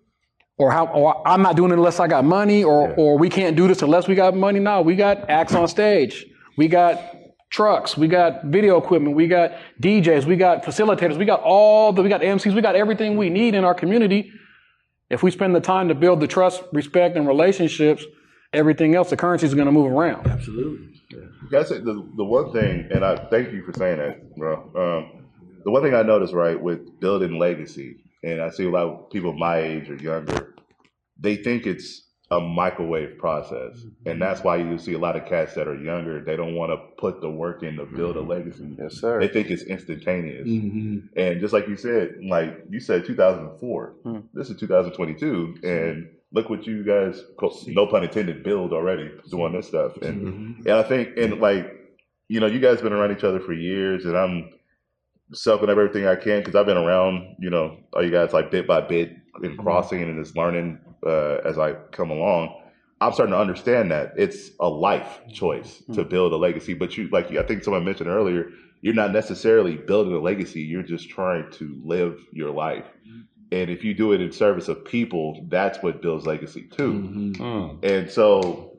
or 0.57 0.71
how 0.71 0.87
or 0.87 1.27
I'm 1.27 1.43
not 1.43 1.55
doing 1.55 1.71
it 1.71 1.75
unless 1.75 1.99
I 1.99 2.07
got 2.07 2.23
money, 2.25 2.63
or 2.63 2.93
or 2.95 3.17
we 3.17 3.29
can't 3.29 3.55
do 3.55 3.67
this 3.67 3.81
unless 3.81 4.07
we 4.07 4.15
got 4.15 4.35
money. 4.35 4.59
No, 4.59 4.81
we 4.81 4.95
got 4.95 5.29
acts 5.29 5.53
on 5.53 5.67
stage, 5.67 6.25
we 6.57 6.67
got 6.67 6.99
trucks, 7.49 7.97
we 7.97 8.07
got 8.07 8.45
video 8.45 8.77
equipment, 8.77 9.15
we 9.15 9.27
got 9.27 9.51
DJs, 9.81 10.25
we 10.25 10.35
got 10.35 10.63
facilitators, 10.63 11.17
we 11.17 11.25
got 11.25 11.41
all 11.41 11.93
the 11.93 12.01
we 12.01 12.09
got 12.09 12.21
MCs, 12.21 12.53
we 12.53 12.61
got 12.61 12.75
everything 12.75 13.17
we 13.17 13.29
need 13.29 13.55
in 13.55 13.63
our 13.63 13.73
community. 13.73 14.31
If 15.09 15.23
we 15.23 15.31
spend 15.31 15.55
the 15.55 15.61
time 15.61 15.87
to 15.87 15.95
build 15.95 16.19
the 16.19 16.27
trust, 16.27 16.63
respect, 16.73 17.15
and 17.15 17.25
relationships, 17.25 18.03
everything 18.51 18.95
else, 18.95 19.09
the 19.09 19.17
currency 19.17 19.45
is 19.45 19.53
going 19.53 19.67
to 19.67 19.71
move 19.71 19.91
around. 19.91 20.27
Absolutely. 20.27 21.01
That's 21.49 21.71
it. 21.71 21.85
The, 21.85 21.93
the 22.17 22.23
one 22.25 22.51
thing, 22.51 22.89
and 22.91 23.05
I 23.05 23.15
thank 23.29 23.53
you 23.53 23.63
for 23.63 23.71
saying 23.77 23.99
that, 23.99 24.35
bro. 24.35 24.55
Um, 24.75 25.25
the 25.63 25.71
one 25.71 25.81
thing 25.81 25.93
I 25.93 26.01
noticed, 26.01 26.33
right, 26.33 26.61
with 26.61 26.99
building 26.99 27.39
legacy 27.39 27.97
and 28.23 28.41
I 28.41 28.49
see 28.49 28.65
a 28.65 28.69
lot 28.69 28.87
of 28.87 29.09
people 29.09 29.33
my 29.33 29.59
age 29.59 29.89
or 29.89 29.95
younger, 29.95 30.55
they 31.19 31.37
think 31.37 31.65
it's 31.65 32.03
a 32.29 32.41
microwave 32.41 33.17
process, 33.17 33.85
and 34.05 34.21
that's 34.21 34.43
why 34.43 34.57
you 34.57 34.77
see 34.77 34.93
a 34.93 34.97
lot 34.97 35.15
of 35.15 35.25
cats 35.25 35.53
that 35.53 35.65
are 35.67 35.75
younger. 35.81 36.21
They 36.21 36.35
don't 36.35 36.55
want 36.55 36.71
to 36.73 36.77
put 36.97 37.21
the 37.21 37.29
work 37.29 37.63
in 37.63 37.77
to 37.77 37.85
build 37.85 38.17
a 38.17 38.21
legacy. 38.21 38.75
Yes, 38.77 38.95
sir. 38.95 39.19
They 39.21 39.29
think 39.29 39.49
it's 39.49 39.63
instantaneous. 39.63 40.45
Mhm. 40.47 41.07
And 41.15 41.39
just 41.39 41.53
like 41.53 41.69
you 41.69 41.77
said, 41.77 42.15
like 42.27 42.65
you 42.69 42.81
said, 42.81 43.05
2004. 43.05 43.93
Hmm. 44.03 44.17
This 44.33 44.49
is 44.49 44.57
2022, 44.59 45.55
and 45.63 46.09
look 46.33 46.49
what 46.49 46.67
you 46.67 46.83
guys, 46.83 47.23
no 47.67 47.87
pun 47.87 48.03
intended, 48.03 48.43
build 48.43 48.73
already 48.73 49.09
doing 49.31 49.53
this 49.53 49.67
stuff. 49.67 49.95
And 50.01 50.27
Mhm. 50.27 50.65
and 50.65 50.73
I 50.73 50.83
think, 50.83 51.15
and 51.17 51.39
like, 51.39 51.73
you 52.27 52.41
know, 52.41 52.47
you 52.47 52.59
guys 52.59 52.81
been 52.81 52.91
around 52.91 53.13
each 53.13 53.23
other 53.23 53.39
for 53.39 53.53
years, 53.53 54.05
and 54.05 54.17
I'm 54.17 54.49
soaking 55.31 55.69
up 55.69 55.77
everything 55.77 56.05
I 56.05 56.15
can 56.15 56.39
because 56.39 56.55
I've 56.55 56.65
been 56.65 56.77
around, 56.77 57.35
you 57.39 57.49
know, 57.49 57.77
all 57.93 58.03
you 58.03 58.11
guys 58.11 58.33
like 58.33 58.51
bit 58.51 58.67
by 58.67 58.81
bit 58.81 59.13
and 59.41 59.57
crossing 59.57 60.01
and 60.01 60.23
just 60.23 60.35
learning 60.37 60.79
uh, 61.07 61.41
as 61.45 61.57
I 61.57 61.73
come 61.91 62.11
along. 62.11 62.61
I'm 62.99 63.13
starting 63.13 63.33
to 63.33 63.39
understand 63.39 63.91
that 63.91 64.13
it's 64.17 64.49
a 64.59 64.67
life 64.67 65.19
choice 65.31 65.83
to 65.93 66.03
build 66.03 66.33
a 66.33 66.35
legacy. 66.35 66.73
But 66.73 66.97
you, 66.97 67.09
like 67.09 67.31
I 67.31 67.43
think 67.43 67.63
someone 67.63 67.85
mentioned 67.85 68.09
earlier, 68.09 68.49
you're 68.81 68.95
not 68.95 69.11
necessarily 69.11 69.75
building 69.75 70.13
a 70.13 70.19
legacy. 70.19 70.61
You're 70.61 70.81
just 70.83 71.07
trying 71.09 71.51
to 71.53 71.79
live 71.83 72.19
your 72.31 72.49
life. 72.49 72.85
And 73.51 73.69
if 73.69 73.83
you 73.83 73.93
do 73.93 74.13
it 74.13 74.21
in 74.21 74.31
service 74.31 74.67
of 74.67 74.83
people, 74.83 75.45
that's 75.47 75.81
what 75.83 76.01
builds 76.01 76.25
legacy 76.25 76.63
too. 76.63 76.93
Mhm. 76.93 77.37
Mm. 77.37 77.85
And 77.85 78.11
so 78.11 78.77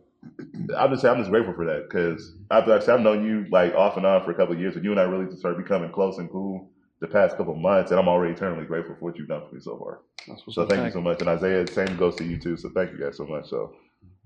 I'm 0.76 0.90
just 0.90 1.04
I'm 1.04 1.18
just 1.18 1.30
grateful 1.30 1.54
for 1.54 1.64
that 1.66 1.88
because 1.88 2.34
I've 2.50 2.66
like 2.66 2.82
I 2.82 2.84
said, 2.84 2.94
I've 2.96 3.00
known 3.00 3.24
you 3.24 3.46
like 3.50 3.74
off 3.74 3.96
and 3.96 4.04
on 4.04 4.24
for 4.24 4.32
a 4.32 4.34
couple 4.34 4.54
of 4.54 4.60
years, 4.60 4.74
and 4.74 4.84
you 4.84 4.90
and 4.90 5.00
I 5.00 5.04
really 5.04 5.26
just 5.26 5.38
started 5.38 5.62
becoming 5.62 5.92
close 5.92 6.18
and 6.18 6.28
cool 6.28 6.70
the 7.00 7.06
past 7.06 7.36
couple 7.36 7.52
of 7.54 7.58
months, 7.60 7.90
and 7.90 8.00
I'm 8.00 8.08
already 8.08 8.34
eternally 8.34 8.66
grateful 8.66 8.96
for 8.96 9.04
what 9.04 9.16
you've 9.16 9.28
done 9.28 9.42
for 9.48 9.54
me 9.54 9.60
so 9.60 9.78
far. 9.78 10.00
So 10.50 10.66
thank 10.66 10.84
you 10.84 10.90
so 10.90 11.00
much, 11.00 11.20
and 11.20 11.28
Isaiah, 11.28 11.66
same 11.66 11.96
goes 11.96 12.16
to 12.16 12.24
you 12.24 12.38
too. 12.38 12.56
So 12.56 12.70
thank 12.74 12.92
you 12.92 12.98
guys 12.98 13.16
so 13.16 13.26
much. 13.26 13.48
So 13.48 13.72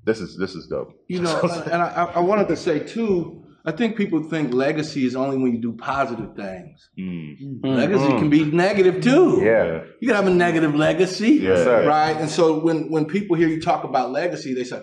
this 0.04 0.20
is 0.20 0.36
this 0.38 0.54
is 0.54 0.66
dope. 0.66 0.92
You 1.08 1.20
know, 1.20 1.40
and 1.72 1.82
I, 1.82 2.12
I 2.14 2.20
wanted 2.20 2.48
to 2.48 2.56
say 2.56 2.80
too, 2.80 3.44
I 3.64 3.72
think 3.72 3.96
people 3.96 4.22
think 4.24 4.52
legacy 4.52 5.04
is 5.04 5.14
only 5.14 5.36
when 5.36 5.52
you 5.52 5.60
do 5.60 5.72
positive 5.72 6.34
things. 6.34 6.90
Mm. 6.98 7.60
Legacy 7.62 8.08
can 8.18 8.28
be 8.28 8.44
negative 8.44 9.02
too. 9.02 9.40
Yeah. 9.42 9.84
You 10.00 10.08
can 10.08 10.16
have 10.16 10.26
a 10.26 10.30
negative 10.30 10.74
legacy, 10.74 11.34
Yes, 11.34 11.58
sir. 11.64 11.86
right? 11.86 12.16
And 12.16 12.28
so 12.28 12.58
when 12.58 12.90
when 12.90 13.04
people 13.04 13.36
hear 13.36 13.48
you 13.48 13.60
talk 13.60 13.84
about 13.84 14.10
legacy, 14.10 14.54
they 14.54 14.64
say, 14.64 14.82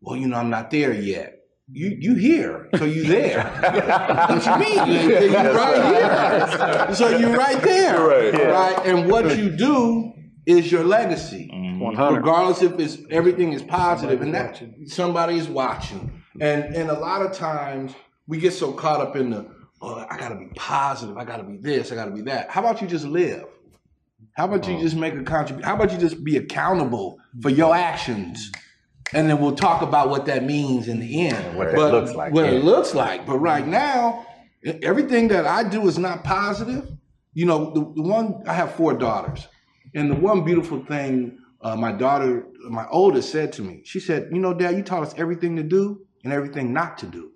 "Well, 0.00 0.16
you 0.16 0.28
know, 0.28 0.36
I'm 0.36 0.50
not 0.50 0.70
there 0.70 0.92
yet." 0.92 1.39
You 1.72 1.96
you 2.00 2.14
here, 2.14 2.68
so 2.76 2.84
you 2.84 3.04
there. 3.16 3.44
what 4.28 4.44
you 4.44 4.56
mean? 4.58 4.92
You, 4.92 5.18
you 5.20 5.34
right 5.36 6.86
here. 6.86 6.94
So 6.94 7.16
you're 7.16 7.36
right 7.36 7.62
there, 7.62 8.00
Right. 8.00 8.34
Yeah. 8.34 8.46
right? 8.46 8.86
And 8.86 9.08
what 9.08 9.36
you 9.36 9.50
do 9.50 10.12
is 10.46 10.70
your 10.72 10.82
legacy, 10.84 11.48
mm-hmm. 11.52 11.78
100. 11.78 12.16
regardless 12.16 12.62
if 12.62 12.78
it's 12.80 12.98
everything 13.10 13.52
is 13.52 13.62
positive, 13.62 14.20
and 14.20 14.34
that 14.34 14.62
somebody 14.86 15.36
is 15.36 15.48
watching. 15.48 16.22
And 16.40 16.64
and 16.74 16.90
a 16.90 16.98
lot 16.98 17.22
of 17.22 17.32
times 17.32 17.94
we 18.26 18.38
get 18.38 18.52
so 18.52 18.72
caught 18.72 19.00
up 19.00 19.16
in 19.16 19.30
the, 19.30 19.46
oh, 19.80 20.06
I 20.10 20.16
gotta 20.16 20.36
be 20.36 20.46
positive, 20.56 21.16
I 21.16 21.24
gotta 21.24 21.44
be 21.44 21.56
this, 21.56 21.92
I 21.92 21.94
gotta 21.94 22.10
be 22.12 22.22
that. 22.22 22.50
How 22.50 22.60
about 22.60 22.80
you 22.80 22.88
just 22.88 23.04
live? 23.04 23.44
How 24.34 24.44
about 24.46 24.66
you 24.66 24.74
mm. 24.74 24.80
just 24.80 24.96
make 24.96 25.14
a 25.14 25.22
contribution? 25.22 25.68
How 25.68 25.74
about 25.74 25.92
you 25.92 25.98
just 25.98 26.22
be 26.24 26.36
accountable 26.36 27.18
for 27.42 27.50
your 27.50 27.74
actions? 27.74 28.50
And 29.12 29.28
then 29.28 29.40
we'll 29.40 29.56
talk 29.56 29.82
about 29.82 30.08
what 30.08 30.26
that 30.26 30.44
means 30.44 30.88
in 30.88 31.00
the 31.00 31.26
end. 31.28 31.56
what 31.56 31.72
that 31.72 31.76
looks 31.76 32.12
like, 32.12 32.32
What 32.32 32.44
yeah. 32.44 32.52
it 32.52 32.64
looks 32.64 32.94
like. 32.94 33.26
But 33.26 33.38
right 33.38 33.66
now, 33.66 34.26
e- 34.64 34.78
everything 34.82 35.28
that 35.28 35.46
I 35.46 35.68
do 35.68 35.88
is 35.88 35.98
not 35.98 36.22
positive. 36.22 36.88
You 37.34 37.46
know, 37.46 37.72
the, 37.72 37.80
the 37.80 38.02
one, 38.02 38.42
I 38.46 38.54
have 38.54 38.74
four 38.74 38.94
daughters. 38.94 39.48
And 39.94 40.10
the 40.10 40.14
one 40.14 40.44
beautiful 40.44 40.84
thing 40.84 41.38
uh, 41.62 41.76
my 41.76 41.92
daughter, 41.92 42.46
my 42.68 42.86
oldest, 42.88 43.30
said 43.30 43.52
to 43.54 43.62
me, 43.62 43.82
she 43.84 44.00
said, 44.00 44.30
You 44.32 44.38
know, 44.40 44.54
Dad, 44.54 44.76
you 44.76 44.82
taught 44.82 45.02
us 45.02 45.14
everything 45.16 45.56
to 45.56 45.62
do 45.62 46.06
and 46.24 46.32
everything 46.32 46.72
not 46.72 46.98
to 46.98 47.06
do. 47.06 47.32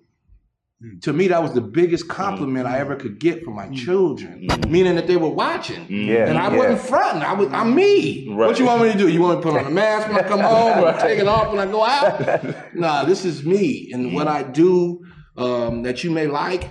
Mm. 0.83 1.01
To 1.03 1.13
me, 1.13 1.27
that 1.29 1.41
was 1.41 1.53
the 1.53 1.61
biggest 1.61 2.05
mm. 2.05 2.09
compliment 2.09 2.67
I 2.67 2.79
ever 2.79 2.95
could 2.95 3.19
get 3.19 3.43
from 3.43 3.55
my 3.55 3.67
mm. 3.67 3.75
children, 3.75 4.47
meaning 4.67 4.95
that 4.95 5.07
they 5.07 5.17
were 5.17 5.29
watching. 5.29 5.85
Yeah. 5.89 6.27
And 6.27 6.37
I 6.37 6.51
yeah. 6.51 6.57
wasn't 6.57 6.81
fronting. 6.81 7.23
I 7.23 7.33
was, 7.33 7.49
I'm 7.51 7.73
me. 7.73 8.27
Right. 8.29 8.47
What 8.47 8.59
you 8.59 8.65
want 8.65 8.83
me 8.83 8.91
to 8.91 8.97
do? 8.97 9.07
You 9.07 9.21
want 9.21 9.37
me 9.37 9.43
to 9.43 9.49
put 9.51 9.59
on 9.59 9.67
a 9.67 9.73
mask 9.73 10.07
when 10.07 10.17
I 10.17 10.27
come 10.27 10.39
home 10.41 10.83
or 10.83 10.99
take 10.99 11.19
it 11.19 11.27
off 11.27 11.49
when 11.53 11.59
I 11.59 11.71
go 11.71 11.83
out? 11.83 12.75
nah, 12.75 13.05
this 13.05 13.23
is 13.23 13.45
me. 13.45 13.91
And 13.93 14.13
what 14.13 14.27
I 14.27 14.43
do 14.43 15.05
um, 15.37 15.83
that 15.83 16.03
you 16.03 16.11
may 16.11 16.27
like, 16.27 16.69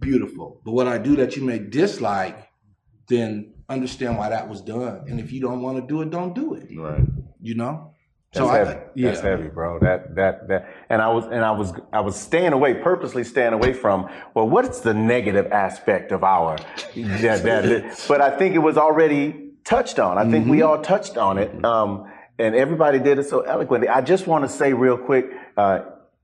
beautiful. 0.00 0.60
But 0.64 0.72
what 0.72 0.86
I 0.86 0.98
do 0.98 1.16
that 1.16 1.36
you 1.36 1.44
may 1.44 1.58
dislike, 1.58 2.48
then 3.08 3.54
understand 3.68 4.18
why 4.18 4.28
that 4.30 4.48
was 4.48 4.62
done. 4.62 5.04
And 5.08 5.20
if 5.20 5.32
you 5.32 5.40
don't 5.40 5.62
want 5.62 5.78
to 5.78 5.86
do 5.86 6.02
it, 6.02 6.10
don't 6.10 6.34
do 6.34 6.54
it. 6.54 6.68
Right. 6.76 7.04
You 7.40 7.54
know? 7.54 7.94
That's 8.32 8.46
I- 8.46 8.58
heavy. 8.58 8.80
That's 8.96 9.20
heavy, 9.20 9.48
bro. 9.48 9.80
That 9.80 10.14
that 10.14 10.46
that. 10.48 10.68
And 10.88 11.02
I 11.02 11.08
was 11.08 11.24
and 11.24 11.44
I 11.44 11.50
was 11.50 11.72
I 11.92 12.00
was 12.00 12.14
staying 12.14 12.52
away, 12.52 12.74
purposely 12.74 13.24
staying 13.24 13.52
away 13.52 13.72
from. 13.72 14.08
Well, 14.34 14.48
what's 14.48 14.80
the 14.80 14.94
negative 14.94 15.50
aspect 15.52 16.12
of 16.12 16.22
our? 16.22 16.56
that, 16.94 17.42
that, 17.42 18.04
but 18.08 18.20
I 18.20 18.36
think 18.36 18.54
it 18.54 18.60
was 18.60 18.76
already 18.76 19.50
touched 19.64 19.98
on. 19.98 20.16
I 20.16 20.30
think 20.30 20.46
we 20.46 20.62
all 20.62 20.80
touched 20.80 21.16
on 21.16 21.38
it, 21.38 21.64
um, 21.64 22.10
and 22.38 22.54
everybody 22.54 23.00
did 23.00 23.18
it 23.18 23.28
so 23.28 23.40
eloquently. 23.40 23.88
I 23.88 24.00
just 24.00 24.28
want 24.28 24.44
to 24.44 24.48
say 24.48 24.72
real 24.72 24.96
quick. 24.96 25.26
Uh, 25.56 25.80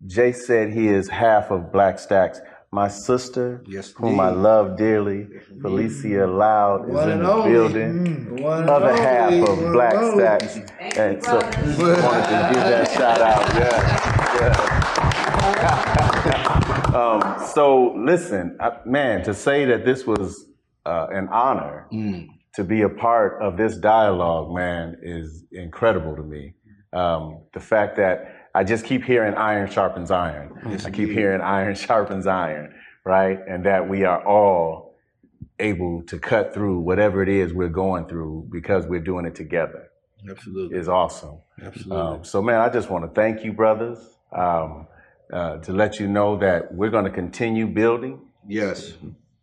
Jay 0.07 0.31
said 0.33 0.73
he 0.73 0.89
is 0.89 1.09
half 1.09 1.51
of 1.51 1.73
Black 1.73 1.97
Stax. 1.97 2.39
My 2.77 2.89
sister, 2.89 3.63
Yes, 3.67 3.91
whom 3.97 4.21
I 4.21 4.29
love 4.29 4.77
dearly, 4.77 5.29
Felicia 5.63 6.27
Loud, 6.27 6.89
is 6.91 6.95
One 6.95 7.11
in 7.11 7.19
the 7.23 7.33
only. 7.33 7.51
building. 7.51 8.43
One 8.43 8.69
Other 8.69 8.95
half 8.95 9.31
One 9.33 9.43
of 9.51 9.59
and 9.65 9.73
Black 9.73 9.95
only. 9.95 10.23
Stax. 10.23 10.43
And 10.99 11.25
so 11.25 11.37
wanted 11.37 12.29
to 12.35 12.39
give 12.53 12.65
that 12.73 12.91
shout 12.93 13.21
out. 13.23 13.45
Yeah. 13.61 13.77
yeah. 15.57 16.97
um, 17.01 17.47
so 17.55 17.95
listen, 17.97 18.59
I, 18.61 18.73
man, 18.85 19.25
to 19.25 19.33
say 19.33 19.65
that 19.65 19.87
this 19.87 20.07
was 20.07 20.45
uh, 20.85 21.07
an 21.11 21.29
honor 21.29 21.87
Mm. 21.91 22.27
to 22.57 22.63
be 22.65 22.83
a 22.83 22.91
part 22.91 23.41
of 23.41 23.57
this 23.57 23.75
dialogue, 23.79 24.55
man, 24.55 24.99
is 25.03 25.45
incredible 25.51 26.15
to 26.17 26.23
me. 26.23 26.53
Um, 26.93 27.41
the 27.55 27.61
fact 27.61 27.97
that 27.97 28.36
I 28.57 28.65
just 28.65 28.87
keep 28.87 29.05
hearing 29.05 29.35
iron 29.35 29.71
sharpens 29.71 30.11
iron. 30.11 30.59
I 30.65 30.91
keep 30.91 31.11
hearing 31.11 31.43
iron 31.43 31.75
sharpens 31.87 32.27
iron, 32.27 32.75
right? 33.05 33.39
And 33.47 33.67
that 33.67 33.87
we 33.87 34.05
are 34.05 34.27
all 34.27 34.97
able 35.59 36.03
to 36.05 36.19
cut 36.19 36.55
through 36.55 36.79
whatever 36.81 37.23
it 37.23 37.29
is 37.29 37.53
we're 37.53 37.69
going 37.69 38.07
through 38.07 38.49
because 38.51 38.87
we're 38.87 39.01
doing 39.01 39.27
it 39.27 39.35
together 39.35 39.89
Absolutely. 40.29 40.79
is 40.79 40.89
awesome. 40.89 41.37
Absolutely. 41.63 41.97
Um, 41.99 42.25
so, 42.25 42.41
man, 42.41 42.63
I 42.63 42.71
just 42.71 42.89
want 42.89 43.05
to 43.05 43.11
thank 43.11 43.45
you, 43.45 43.53
brothers, 43.53 43.99
um, 44.33 44.87
uh, 45.31 45.59
to 45.59 45.75
let 45.75 46.01
you 46.01 46.09
know 46.09 46.39
that 46.39 46.73
we're 46.73 46.91
going 46.91 47.05
to 47.05 47.11
continue 47.11 47.67
building 47.67 48.23
yes. 48.49 48.95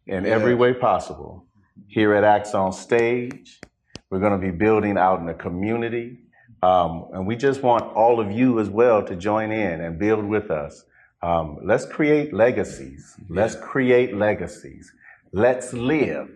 in 0.07 0.25
Yeah. 0.25 0.31
every 0.31 0.55
way 0.55 0.73
possible 0.73 1.45
here 1.87 2.15
at 2.15 2.23
Acts 2.23 2.55
on 2.55 2.73
Stage. 2.73 3.59
We're 4.09 4.19
going 4.19 4.39
to 4.41 4.43
be 4.43 4.51
building 4.51 4.97
out 4.97 5.19
in 5.19 5.27
the 5.27 5.35
community. 5.35 6.22
Um, 6.63 7.07
and 7.13 7.27
we 7.27 7.35
just 7.35 7.61
want 7.61 7.83
all 7.93 8.21
of 8.21 8.31
you 8.31 8.59
as 8.59 8.69
well 8.69 9.03
to 9.03 9.15
join 9.17 9.51
in 9.51 9.81
and 9.81 9.99
build 9.99 10.23
with 10.23 10.49
us. 10.49 10.85
Um, 11.21 11.57
let's 11.63 11.85
create 11.85 12.33
legacies. 12.33 13.15
Let's 13.27 13.55
create 13.55 14.15
legacies. 14.15 14.91
Let's 15.33 15.73
live 15.73 16.29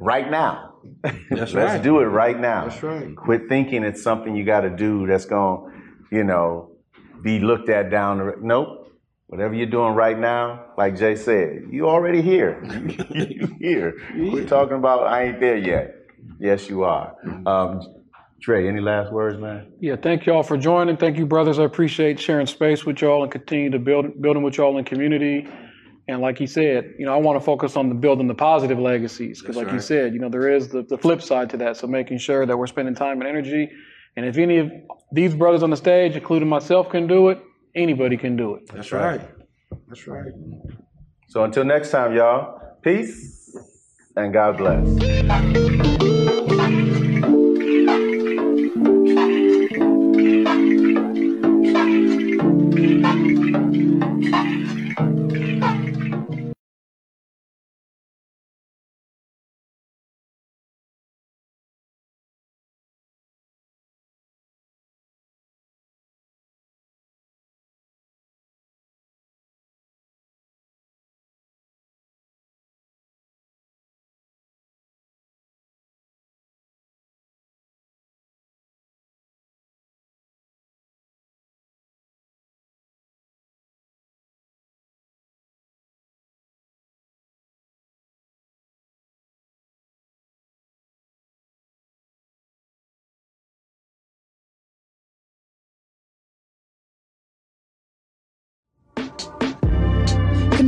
right 0.00 0.28
now. 0.28 0.74
That's 1.02 1.20
Let's 1.30 1.54
right. 1.54 1.82
do 1.82 2.00
it 2.00 2.06
right 2.06 2.38
now. 2.38 2.68
That's 2.68 2.82
right. 2.82 3.14
Quit 3.14 3.48
thinking 3.48 3.84
it's 3.84 4.02
something 4.02 4.34
you 4.34 4.44
got 4.44 4.62
to 4.62 4.70
do 4.70 5.06
that's 5.06 5.26
going 5.26 5.70
to, 6.10 6.16
you 6.16 6.24
know, 6.24 6.70
be 7.22 7.38
looked 7.38 7.68
at 7.68 7.90
down 7.90 8.18
the 8.18 8.24
road. 8.24 8.42
Nope. 8.42 8.92
Whatever 9.26 9.54
you're 9.54 9.66
doing 9.66 9.94
right 9.94 10.18
now, 10.18 10.64
like 10.76 10.96
Jay 10.96 11.14
said, 11.14 11.68
you 11.70 11.88
already 11.88 12.22
here. 12.22 12.60
you 13.10 13.54
here. 13.60 13.94
We're 14.16 14.48
talking 14.48 14.76
about 14.76 15.06
I 15.06 15.24
ain't 15.24 15.38
there 15.40 15.58
yet. 15.58 15.94
Yes, 16.40 16.68
you 16.68 16.82
are. 16.82 17.14
Um, 17.46 17.99
Trey, 18.40 18.68
any 18.68 18.80
last 18.80 19.12
words, 19.12 19.38
man? 19.38 19.72
Yeah, 19.80 19.96
thank 19.96 20.24
y'all 20.24 20.42
for 20.42 20.56
joining. 20.56 20.96
Thank 20.96 21.18
you, 21.18 21.26
brothers. 21.26 21.58
I 21.58 21.64
appreciate 21.64 22.18
sharing 22.18 22.46
space 22.46 22.86
with 22.86 23.02
y'all 23.02 23.22
and 23.22 23.30
continue 23.30 23.70
to 23.70 23.78
build 23.78 24.20
building 24.20 24.42
with 24.42 24.56
y'all 24.56 24.78
in 24.78 24.84
community. 24.84 25.46
And 26.08 26.20
like 26.20 26.38
he 26.38 26.46
said, 26.46 26.94
you 26.98 27.04
know, 27.04 27.12
I 27.14 27.18
want 27.18 27.38
to 27.38 27.44
focus 27.44 27.76
on 27.76 27.88
the 27.88 27.94
building 27.94 28.26
the 28.26 28.34
positive 28.34 28.78
legacies 28.78 29.40
because, 29.40 29.56
like 29.56 29.68
he 29.68 29.74
right. 29.74 29.82
said, 29.82 30.14
you 30.14 30.20
know, 30.20 30.28
there 30.28 30.50
is 30.50 30.68
the, 30.68 30.82
the 30.82 30.96
flip 30.96 31.22
side 31.22 31.50
to 31.50 31.56
that. 31.58 31.76
So 31.76 31.86
making 31.86 32.18
sure 32.18 32.46
that 32.46 32.56
we're 32.56 32.66
spending 32.66 32.94
time 32.94 33.20
and 33.20 33.28
energy. 33.28 33.70
And 34.16 34.26
if 34.26 34.38
any 34.38 34.58
of 34.58 34.72
these 35.12 35.34
brothers 35.34 35.62
on 35.62 35.70
the 35.70 35.76
stage, 35.76 36.16
including 36.16 36.48
myself, 36.48 36.88
can 36.88 37.06
do 37.06 37.28
it, 37.28 37.40
anybody 37.74 38.16
can 38.16 38.36
do 38.36 38.54
it. 38.54 38.62
That's 38.72 38.90
right. 38.90 39.20
That's 39.86 40.06
right. 40.08 40.32
So 41.28 41.44
until 41.44 41.64
next 41.64 41.90
time, 41.90 42.14
y'all, 42.16 42.78
peace 42.82 43.56
and 44.16 44.32
God 44.32 44.56
bless. 44.56 46.19